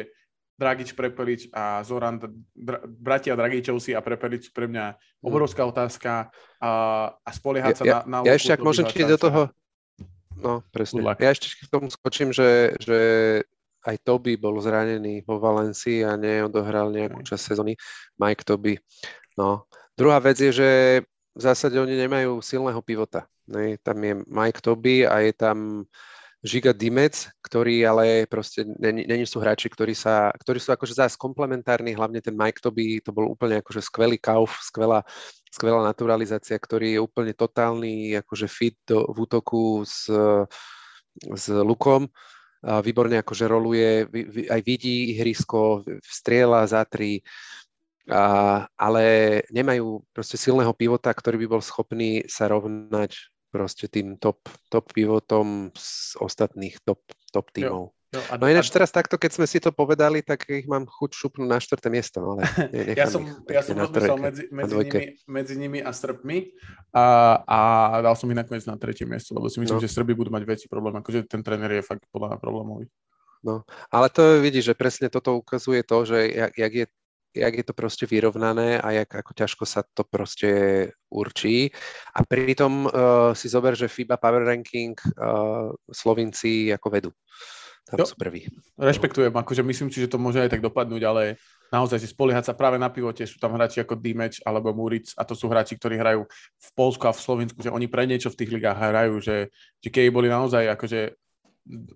[0.60, 2.20] Dragič, Prepelič a Zoran,
[2.52, 5.24] dra, bratia Dragičovsi a Prepelič pre mňa mm.
[5.24, 6.28] obrovská otázka
[6.60, 6.70] a,
[7.16, 9.48] a spoliehať sa ja, na, na Ja ešte, ak môžem ti do toho...
[10.36, 11.00] No, presne.
[11.20, 12.98] Ja ešte k tomu skočím, že, že
[13.88, 17.76] aj Toby bol zranený vo Valencii a neodohral nejakú časť sezóny.
[18.20, 18.76] Mike Toby.
[19.40, 19.64] No.
[19.96, 20.70] Druhá vec je, že
[21.34, 23.26] v zásade oni nemajú silného pivota.
[23.46, 23.78] Ne?
[23.82, 25.86] Tam je Mike Toby a je tam
[26.40, 31.12] Žiga Dimec, ktorí ale proste není, není sú hráči, ktorí, sa, ktorí sú akože zás
[31.12, 35.04] komplementárni, hlavne ten Mike Toby, to bol úplne akože skvelý kauf, skvelá,
[35.52, 40.08] skvelá naturalizácia, ktorý je úplne totálny akože fit do, v útoku s,
[41.20, 42.08] s Lukom.
[42.60, 44.08] A výborne akože roluje,
[44.48, 47.20] aj vidí ihrisko, strieľa za tri,
[48.10, 49.04] a, ale
[49.54, 55.74] nemajú proste silného pivota, ktorý by bol schopný sa rovnať proste tým top, top pivotom
[55.74, 57.02] z ostatných top,
[57.34, 57.90] top tímov.
[57.90, 57.98] Jo.
[58.10, 61.10] No, a, no ináč teraz takto, keď sme si to povedali, tak ich mám chuť
[61.14, 62.18] šupnúť na štvrté miesto.
[62.18, 62.42] No, ale
[62.98, 66.50] ja som, ja som rozmyslel medzi, medzi, nimi, medzi nimi a Srbmi
[66.90, 67.06] a,
[67.46, 67.58] a
[68.02, 69.82] dal som ich nakoniec na tretie miesto, lebo si myslím, no.
[69.86, 72.90] že Srby budú mať väčší problém, akože ten tréner je fakt podľa mňa problémový.
[73.46, 73.62] No,
[73.94, 76.86] ale to vidíš, že presne toto ukazuje to, že jak, jak je
[77.34, 80.50] jak je to proste vyrovnané a jak, ako ťažko sa to proste
[81.10, 81.70] určí.
[82.14, 87.10] A pritom uh, si zober, že FIBA Power Ranking uh, Slovinci ako vedú.
[87.90, 88.46] Tam jo, sú prví.
[88.78, 91.22] Rešpektujem, akože myslím si, že to môže aj tak dopadnúť, ale
[91.74, 95.26] naozaj si spoliehať sa práve na pivote, sú tam hráči ako Dimeč alebo Muric a
[95.26, 98.38] to sú hráči, ktorí hrajú v Polsku a v Slovensku, že oni pre niečo v
[98.38, 99.50] tých ligách hrajú, že,
[99.82, 101.18] že keď boli naozaj akože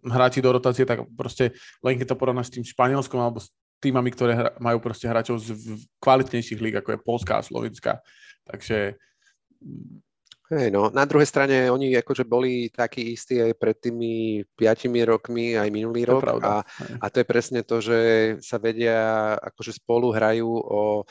[0.06, 3.51] hráči do rotácie, tak proste len keď to porovnáš s tým Španielskom alebo s
[3.82, 5.55] týmami, ktoré hra, majú proste hráčov z
[5.98, 8.02] kvalitnejších líg, ako je Polská a Slovenská.
[8.44, 8.98] Takže
[10.52, 10.92] Hej, no.
[10.92, 16.05] Na druhej strane oni akože boli takí istí aj pred tými piatimi rokmi, aj minulý
[16.05, 16.28] rok.
[16.44, 16.60] A,
[17.01, 17.98] a to je presne to, že
[18.44, 21.09] sa vedia, akože spolu hrajú o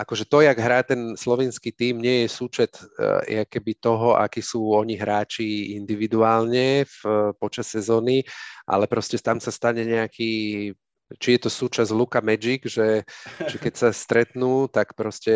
[0.00, 4.72] akože to, jak hrá ten slovenský tým, nie je súčet uh, keby toho, akí sú
[4.72, 6.98] oni hráči individuálne v,
[7.36, 8.24] počas sezóny,
[8.64, 10.72] ale proste tam sa stane nejaký
[11.18, 13.02] či je to súčasť Luka Magic, že,
[13.42, 15.32] že keď sa stretnú, tak proste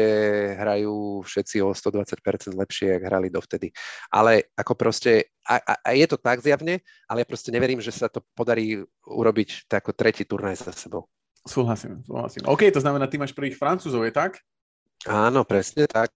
[0.54, 3.74] hrajú všetci o 120% lepšie, jak hrali dovtedy.
[4.14, 6.78] Ale ako proste, a, a, a je to tak zjavne,
[7.10, 11.10] ale ja proste neverím, že sa to podarí urobiť ako tretí turnaj za sebou.
[11.44, 12.46] Súhlasím, súhlasím.
[12.46, 14.40] OK, to znamená, ty máš prvých Francúzov, je tak?
[15.04, 16.14] Áno, presne tak.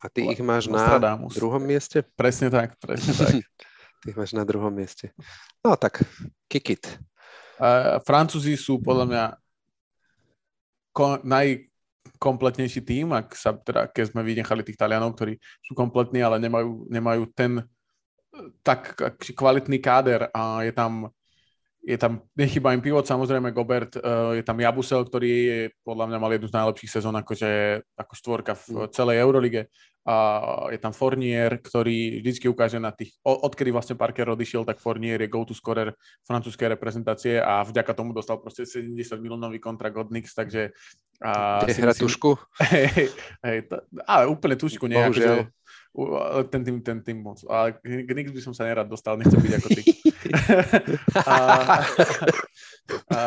[0.00, 1.00] A ty ich máš na
[1.30, 2.04] druhom mieste?
[2.16, 3.32] Presne tak, presne tak.
[4.00, 5.12] ty ich máš na druhom mieste.
[5.60, 6.04] No tak,
[6.48, 6.84] kick it.
[8.08, 9.24] Francúzi sú podľa mňa
[10.96, 16.40] ko- najkompletnejší tým, ak sa teda, keď sme vynechali tých Talianov, ktorí sú kompletní, ale
[16.40, 17.60] nemajú, nemajú ten
[18.64, 18.96] tak
[19.36, 21.10] kvalitný káder a je tam
[21.80, 26.18] je tam, nechyba im pivot, samozrejme Gobert, uh, je tam Jabusel, ktorý je, podľa mňa
[26.20, 28.88] mal jednu z najlepších sezón akože, ako štvorka v mm.
[28.92, 29.62] celej Eurolige
[30.08, 30.16] a
[30.72, 35.28] je tam Fournier, ktorý vždy ukáže na tých, odkedy vlastne Parker odišiel, tak Fournier je
[35.28, 35.92] go-to scorer
[36.24, 40.72] francúzskej reprezentácie a vďaka tomu dostal proste 70 miliónový kontrakt od Knicks, takže...
[41.20, 42.32] A, hra tušku?
[42.72, 43.12] Hej,
[43.44, 43.76] hej, to,
[44.08, 45.52] ale úplne tušku nie, akože,
[46.50, 47.42] ten tým, ten tým moc.
[47.50, 49.82] A k Knicks by som sa nerad dostal, nechcem byť ako ty.
[51.26, 51.36] a,
[53.10, 53.20] a,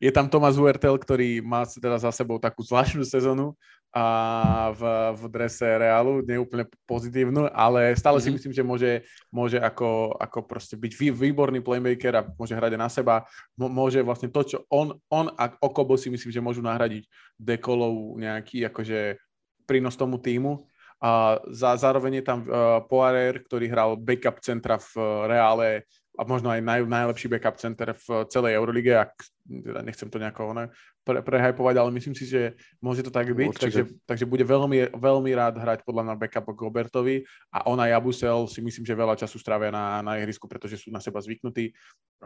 [0.00, 3.52] je tam Thomas Huertel, ktorý má teda za sebou takú zvláštnu sezónu,
[3.88, 4.82] a v,
[5.16, 8.24] v drese Realu, neúplne pozitívnu, ale stále mm-hmm.
[8.24, 8.36] si mhm.
[8.36, 8.92] myslím, že môže,
[9.32, 13.24] môže ako, ako proste byť vý, výborný playmaker a môže hrať na seba.
[13.56, 17.08] môže vlastne to, čo on, on a Okobo si myslím, že môžu nahradiť
[17.40, 19.16] Dekolov nejaký akože
[19.64, 20.68] prínos tomu týmu.
[20.98, 25.86] A za, zároveň je tam uh, Poirier, ktorý hral backup centra v uh, Reále
[26.18, 29.14] a možno aj naj, najlepší backup center v celej Eurolige, ak
[29.46, 30.66] teda nechcem to nejako ne,
[31.06, 35.30] pre, prehypovať, ale myslím si, že môže to tak byť, takže, takže bude veľmi, veľmi
[35.38, 37.22] rád hrať podľa mňa backup Gobertovi
[37.54, 40.98] a ona Jabusel si myslím, že veľa času strávia na, na ihrisku, pretože sú na
[40.98, 41.70] seba zvyknutí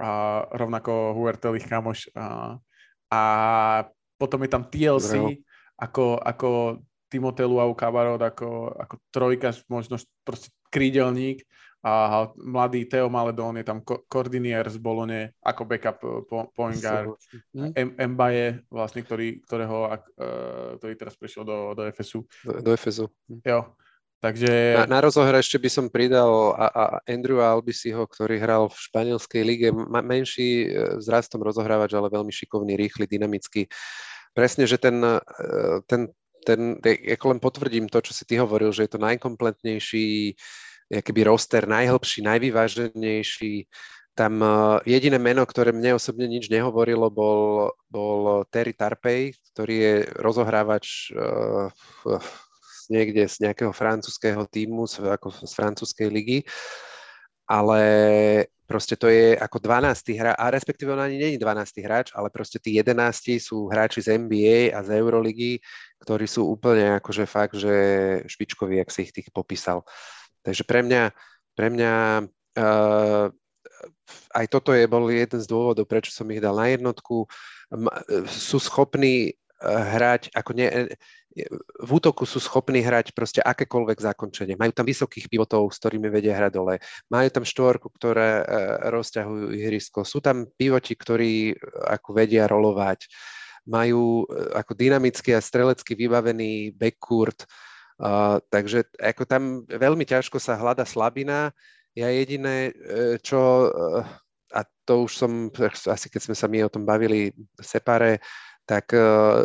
[0.00, 2.56] a rovnako Huertel ich kamoš a,
[3.12, 3.20] a
[4.16, 5.36] potom je tam TLC
[5.76, 6.48] ako, ako
[7.12, 11.44] Timotelu a Kabarot ako, ako trojka, možno proste krídelník
[11.82, 16.78] a mladý Teo Maledon je tam ko- koordinier z Bolone ako backup eh, po- point
[16.78, 17.18] guard.
[17.52, 19.98] M- Mbaye vlastne, ktorý, ktorého, uh,
[20.78, 22.22] ktorý teraz prešiel do, do FSU.
[22.46, 23.10] Do, do FSU.
[23.28, 23.42] Hm.
[23.42, 23.60] Jo,
[24.22, 24.78] Takže...
[24.78, 29.42] Na, na rozohre ešte by som pridal a, a Andrew Albisiho, ktorý hral v španielskej
[29.42, 33.66] lige, ma, menší eh, vzrastom rozohrávač, ale veľmi šikovný, rýchly, dynamický.
[34.32, 34.96] Presne, že ten,
[35.84, 36.08] ten,
[36.42, 40.34] ten, ako len potvrdím to, čo si ty hovoril, že je to najkompletnejší
[41.00, 43.54] keby roster najhlbší, najvyváženejší.
[44.12, 49.94] Tam uh, jediné meno, ktoré mne osobne nič nehovorilo, bol, bol Terry Tarpey, ktorý je
[50.20, 51.72] rozohrávač uh,
[52.92, 56.44] niekde z nejakého francúzského týmu, z, ako z francúzskej ligy,
[57.48, 57.80] ale
[58.68, 60.12] proste to je ako 12.
[60.12, 61.80] hráč, a respektíve on ani není 12.
[61.80, 65.56] hráč, ale proste tí 11 sú hráči z NBA a z Euroligy,
[66.02, 67.74] ktorí sú úplne akože fakt, že
[68.26, 69.86] špičkoví, ak si ich tých popísal.
[70.42, 71.02] Takže pre mňa,
[71.54, 71.92] pre mňa
[72.58, 73.26] uh,
[74.34, 77.26] aj toto je bol jeden z dôvodov, prečo som ich dal na jednotku.
[78.28, 79.34] Sú schopní eh,
[79.64, 80.66] hrať, ako ne,
[81.80, 84.60] v útoku sú schopní hrať proste akékoľvek zakončenie.
[84.60, 86.76] Majú tam vysokých pivotov, s ktorými vedia hrať dole.
[87.08, 88.44] Majú tam štvorku, ktoré uh,
[88.92, 90.04] rozťahujú ihrisko.
[90.04, 91.56] Sú tam pivoti, ktorí
[91.88, 93.08] ako vedia rolovať.
[93.66, 97.46] Majú uh, ako dynamický a strelecky vybavený backcourt.
[98.02, 101.54] Uh, takže ako tam veľmi ťažko sa hľada slabina.
[101.92, 104.00] Ja jediné, e, čo, e,
[104.56, 105.52] a to už som,
[105.92, 108.24] asi keď sme sa my o tom bavili separe,
[108.64, 109.42] tak uh,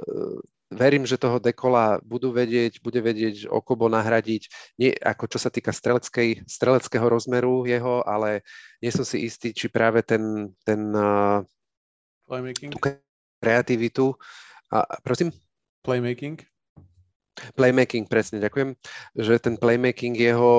[0.69, 4.43] verím, že toho dekola budú vedieť, bude vedieť Okobo nahradiť,
[4.77, 8.45] nie ako čo sa týka streleckej, streleckého rozmeru jeho, ale
[8.83, 11.41] nie som si istý, či práve ten, ten uh,
[12.67, 12.79] tú
[13.47, 14.11] kreativitu.
[14.67, 15.31] A, prosím?
[15.87, 16.43] Playmaking?
[17.55, 18.75] Playmaking, presne, ďakujem.
[19.15, 20.53] Že ten playmaking jeho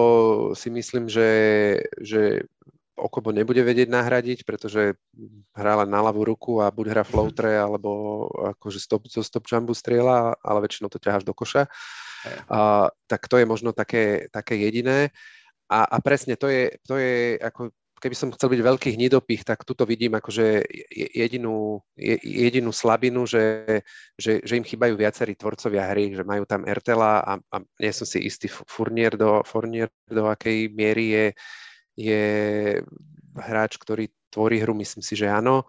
[0.56, 1.28] si myslím, že,
[2.00, 2.48] že
[2.98, 4.98] Okobo nebude vedieť nahradiť, pretože
[5.54, 8.24] hrá len na ľavú ruku a buď hrá floatre, alebo
[8.56, 11.68] akože stop, zo stop jumpu strieľa, ale väčšinou to ťaháš do koša.
[12.48, 15.12] A, tak to je možno také, také jediné.
[15.68, 19.66] A, a presne to je, to je ako keby som chcel byť veľký hnidopich, tak
[19.66, 20.64] tuto vidím akože
[20.94, 21.82] jedinú,
[22.24, 23.82] jedinú slabinu, že,
[24.14, 28.06] že, že im chýbajú viacerí tvorcovia hry, že majú tam Ertela a, a nie som
[28.06, 31.26] si istý Furnier do, Furnier do akej miery je,
[31.98, 32.24] je
[33.38, 35.66] hráč, ktorý tvorí hru, myslím si, že áno.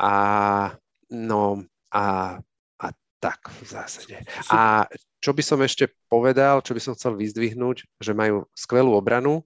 [0.00, 0.72] A,
[1.12, 1.60] no,
[1.92, 2.36] a,
[2.80, 2.86] a
[3.20, 4.16] tak v zásade.
[4.48, 4.88] A
[5.20, 9.44] čo by som ešte povedal, čo by som chcel vyzdvihnúť, že majú skvelú obranu,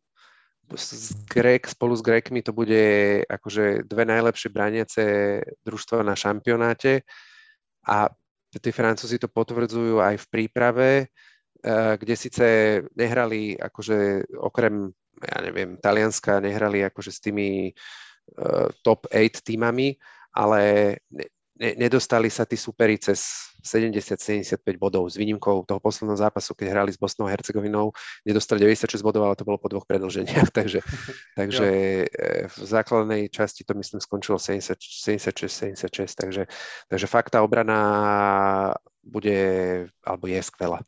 [0.72, 2.80] s Grek, spolu s Grekmi to bude
[3.28, 5.04] akože dve najlepšie braniace
[5.62, 7.04] družstva na šampionáte.
[7.84, 8.08] A
[8.48, 12.46] tí Francúzi to potvrdzujú aj v príprave, eh, kde síce
[12.96, 14.88] nehrali akože okrem,
[15.20, 19.94] ja neviem, Talianska nehrali akože s tými uh, top 8 týmami,
[20.34, 20.60] ale
[21.60, 26.90] ne, nedostali sa tí superi cez 70-75 bodov s výnimkou toho posledného zápasu, keď hrali
[26.92, 27.94] s Bosnou a Hercegovinou,
[28.26, 30.84] nedostali 96 bodov, ale to bolo po dvoch predlženiach, takže,
[31.38, 31.66] takže
[32.04, 35.80] e, v základnej časti to myslím skončilo 76-76,
[36.12, 36.44] takže,
[36.90, 37.80] takže fakt tá obrana
[39.04, 39.38] bude,
[40.04, 40.80] alebo je skvelá.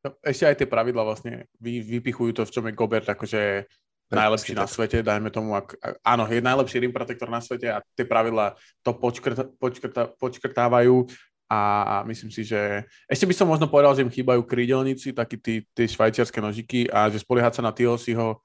[0.00, 3.68] No, ešte aj tie pravidla vlastne vy, vypichujú to, v čom je Gobert akože
[4.10, 8.02] najlepší na svete, dajme tomu, ak, áno, je najlepší rim protektor na svete a tie
[8.02, 11.06] pravidla to počkrta, počkrta, počkrtávajú
[11.50, 11.58] a
[12.06, 15.90] myslím si, že ešte by som možno povedal, že im chýbajú krídelníci, takí tí, tí
[15.90, 18.38] švajčiarske nožiky a že spoliehať sa na Tiosiho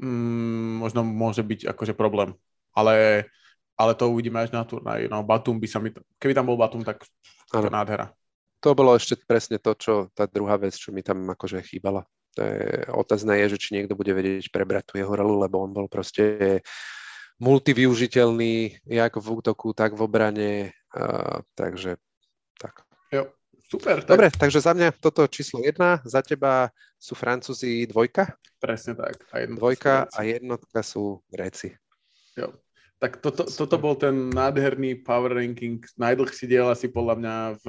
[0.00, 2.32] mm, možno môže byť akože problém.
[2.72, 3.28] Ale,
[3.76, 5.12] ale to uvidíme až na turnaj.
[5.12, 5.92] No, Batum by sa mi...
[6.16, 7.04] Keby tam bol Batum, tak
[7.52, 8.16] to nádhera.
[8.64, 12.08] To bolo ešte presne to, čo tá druhá vec, čo mi tam akože chýbala.
[12.36, 15.72] To je, otázne je, že či niekto bude vedieť prebrať tú jeho rolu, lebo on
[15.72, 16.60] bol proste
[17.38, 20.52] multivyužiteľný jak v útoku, tak v obrane.
[20.90, 21.96] Uh, takže
[22.58, 22.82] tak.
[23.14, 23.30] Jo,
[23.70, 24.02] super.
[24.02, 24.10] Tak...
[24.10, 28.34] Dobre, takže za mňa toto číslo jedna, za teba sú Francúzi dvojka?
[28.58, 29.22] Presne tak.
[29.30, 31.78] A dvojka a jednotka sú Gréci.
[32.34, 32.50] Jo.
[32.98, 37.66] Tak toto, toto bol ten nádherný power ranking, najdlhší diel asi podľa mňa v,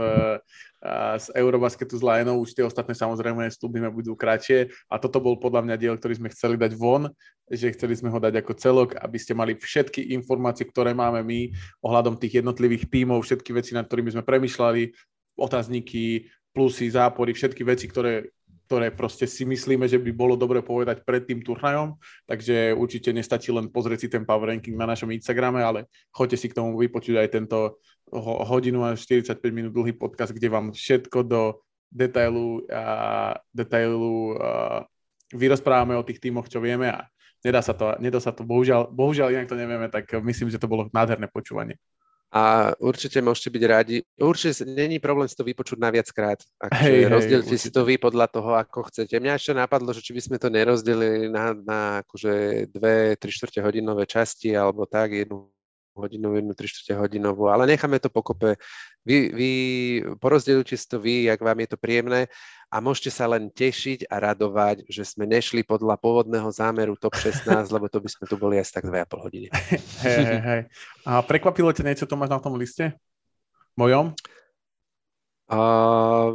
[1.21, 4.73] z Eurobasketu s Lionou, už tie ostatné samozrejme slúbime budú kratšie.
[4.89, 7.13] A toto bol podľa mňa diel, ktorý sme chceli dať von,
[7.45, 11.53] že chceli sme ho dať ako celok, aby ste mali všetky informácie, ktoré máme my
[11.85, 14.89] ohľadom tých jednotlivých tímov, všetky veci, nad ktorými sme premyšľali,
[15.37, 16.25] otázniky,
[16.57, 18.33] plusy, zápory, všetky veci, ktoré
[18.69, 21.97] ktoré proste si myslíme, že by bolo dobre povedať pred tým turnajom,
[22.29, 26.47] takže určite nestačí len pozrieť si ten power ranking na našom Instagrame, ale choďte si
[26.53, 27.81] k tomu vypočuť aj tento
[28.45, 31.41] hodinu a 45 minút dlhý podcast, kde vám všetko do
[31.89, 34.85] detailu, a, detailu a,
[35.33, 37.09] vyrozprávame o tých týmoch, čo vieme a
[37.41, 40.69] nedá sa to, nedá sa to bohužiaľ, bohužiaľ inak to nevieme, tak myslím, že to
[40.69, 41.81] bolo nádherné počúvanie
[42.29, 43.97] a určite môžete byť radi.
[44.21, 46.37] Určite není problém si to vypočuť na viackrát.
[46.77, 49.17] Hej, rozdielte si to vy podľa toho, ako chcete.
[49.17, 53.65] Mňa ešte napadlo, že či by sme to nerozdelili na, na akože dve, tri štvrte
[53.65, 55.49] hodinové časti alebo tak, jednu
[55.99, 58.55] hodinovú, jednu, tri štvrte hodinovú, ale necháme to pokope.
[59.03, 59.51] Vy, vy
[60.19, 62.31] porozdeľujte si to vy, ak vám je to príjemné
[62.69, 67.49] a môžete sa len tešiť a radovať, že sme nešli podľa pôvodného zámeru top 16,
[67.73, 69.47] lebo to by sme tu boli asi tak 2,5 hodiny.
[70.05, 70.61] Hej, hej, hej.
[71.03, 72.93] A prekvapilo ťa niečo, Tomáš, na tom liste?
[73.73, 74.13] Mojom?
[75.49, 76.29] Uh,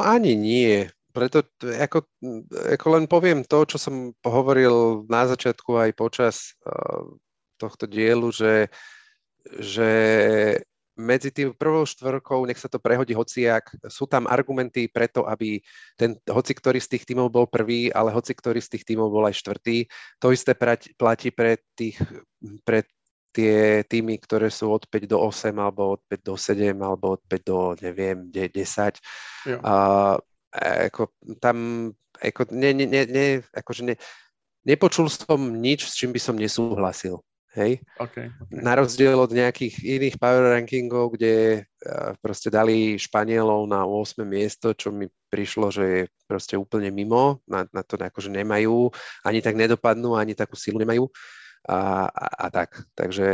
[0.00, 0.88] ani nie.
[1.12, 2.08] Preto ako,
[2.72, 7.04] ako len poviem to, čo som hovoril na začiatku aj počas uh,
[7.60, 8.72] tohto dielu, že,
[9.60, 9.90] že
[11.00, 15.64] medzi tým prvou štvorkou, nech sa to prehodí hociak, sú tam argumenty preto, aby
[15.96, 19.24] ten hoci ktorý z tých tímov bol prvý, ale hoci ktorý z tých tímov bol
[19.24, 19.88] aj štvrtý.
[20.20, 20.52] To isté
[20.96, 21.96] platí pre, tých,
[22.68, 22.84] pre
[23.32, 27.22] tie týmy, ktoré sú od 5 do 8, alebo od 5 do 7, alebo od
[27.24, 29.00] 5 do, neviem, 10.
[29.64, 29.74] A,
[30.90, 31.88] ako, tam,
[32.18, 33.94] ako, ne, ne, ne, akože ne,
[34.66, 37.22] nepočul som nič, s čím by som nesúhlasil.
[37.58, 37.82] Hej?
[37.98, 38.62] Okay, okay.
[38.62, 41.66] Na rozdiel od nejakých iných power rankingov, kde
[42.22, 44.22] proste dali Španielov na 8.
[44.22, 48.90] miesto, čo mi prišlo, že je proste úplne mimo, na, na to akože nemajú,
[49.26, 51.10] ani tak nedopadnú, ani takú silu nemajú
[51.66, 52.86] a, a, a tak.
[52.94, 53.28] Takže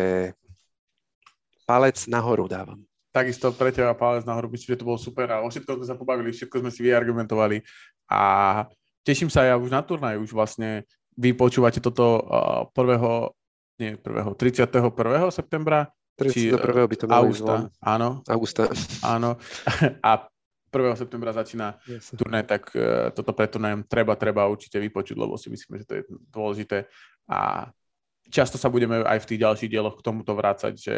[1.69, 2.81] palec nahoru dávam.
[3.13, 5.97] Takisto pre teba palec nahoru, myslím, že to bolo super a o všetko sme sa
[5.97, 7.65] pobavili, všetko sme si vyargumentovali
[8.13, 8.21] a
[9.03, 10.85] teším sa ja už na turnaj, už vlastne
[11.17, 13.33] vy počúvate toto uh, prvého,
[13.77, 14.93] nie prvého, 31.
[15.33, 15.93] septembra.
[16.17, 16.33] 31.
[16.33, 16.41] Či,
[16.89, 17.55] by to malo augusta,
[17.85, 18.09] áno.
[18.25, 18.63] Augusta.
[19.05, 19.37] Áno.
[20.09, 20.11] A
[20.73, 20.97] 1.
[20.97, 22.13] septembra začína yes.
[22.17, 25.95] turnaj, tak uh, toto pre turnajem treba, treba určite vypočuť, lebo si myslíme, že to
[26.01, 26.89] je dôležité.
[27.29, 27.69] A
[28.33, 30.97] často sa budeme aj v tých ďalších dieloch k tomuto vrácať, že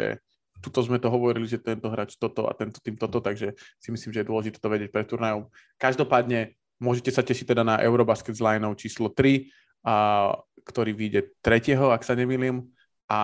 [0.59, 4.11] tuto sme to hovorili, že tento hráč toto a tento tým toto, takže si myslím,
[4.11, 5.47] že je dôležité to vedieť pre turnajom.
[5.79, 9.47] Každopádne môžete sa tešiť teda na Eurobasket s lineou číslo 3,
[9.85, 11.75] a, ktorý vyjde 3.
[11.77, 12.61] ak sa nemýlim
[13.09, 13.21] a,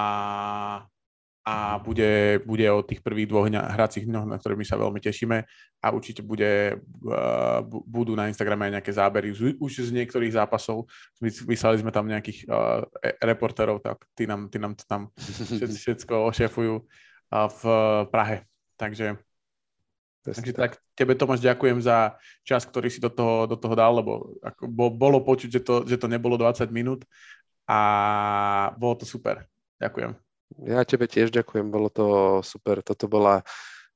[1.45, 5.38] a bude, bude o tých prvých dvoch hracích dňoch, na ktorými sa veľmi tešíme
[5.86, 10.90] a určite bude, uh, budú na Instagrame aj nejaké zábery z, už z niektorých zápasov.
[11.22, 12.82] Vyslali sme tam nejakých uh,
[13.22, 15.14] reporterov, tak tí nám, tí nám to tam
[15.86, 17.61] všetko ošefujú uh, v
[18.10, 18.49] Prahe.
[18.82, 19.22] Takže
[20.26, 24.34] Takže tak tebe Tomáš ďakujem za čas, ktorý si do toho, do toho dal, lebo
[24.41, 27.06] ako bolo počuť, že to, že to nebolo 20 minút
[27.69, 27.80] a
[28.73, 29.45] bolo to super.
[29.77, 30.18] Ďakujem.
[30.65, 32.06] Ja tebe tiež ďakujem, bolo to
[32.41, 32.81] super.
[32.81, 33.45] Toto bola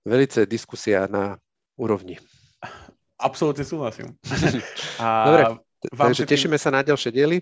[0.06, 1.42] velice diskusia na
[1.78, 2.22] úrovni.
[3.18, 4.14] Absolútne súhlasím.
[5.04, 5.44] a Dobre,
[5.96, 6.34] vám takže všetkým...
[6.36, 7.42] tešíme sa na ďalšie diely.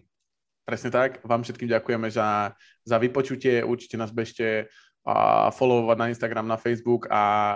[0.68, 1.24] Presne tak.
[1.24, 2.52] Vám všetkým ďakujeme za,
[2.84, 3.64] za vypočutie.
[3.64, 4.68] Určite nás bežte
[5.08, 7.56] a followovať na Instagram, na Facebook a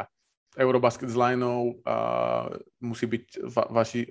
[0.51, 2.51] Eurobasket s lineou uh,
[2.83, 3.39] musí byť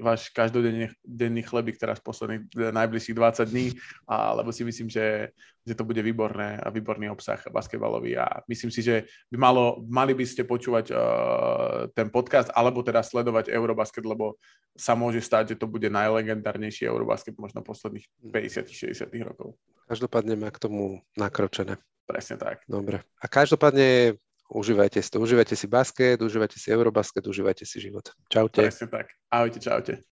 [0.00, 3.76] váš každodenný denný chlebík teraz posledných najbližších 20 dní,
[4.08, 5.36] a, lebo si myslím, že,
[5.68, 10.16] že to bude výborné a výborný obsah basketbalový a myslím si, že by malo, mali
[10.16, 14.40] by ste počúvať uh, ten podcast alebo teda sledovať Eurobasket, lebo
[14.72, 19.60] sa môže stať, že to bude najlegendárnejší Eurobasket možno posledných 50-60 rokov.
[19.92, 21.76] Každopádne má k tomu nakročené.
[22.08, 22.64] Presne tak.
[22.64, 23.04] Dobre.
[23.20, 24.16] A každopádne
[24.50, 28.10] Užívajte si to, užívajte si basket, užívajte si Eurobasket, užívajte si život.
[28.26, 28.66] Čaute.
[28.66, 29.06] Presne tak.
[29.30, 30.02] Ahojte, čaute.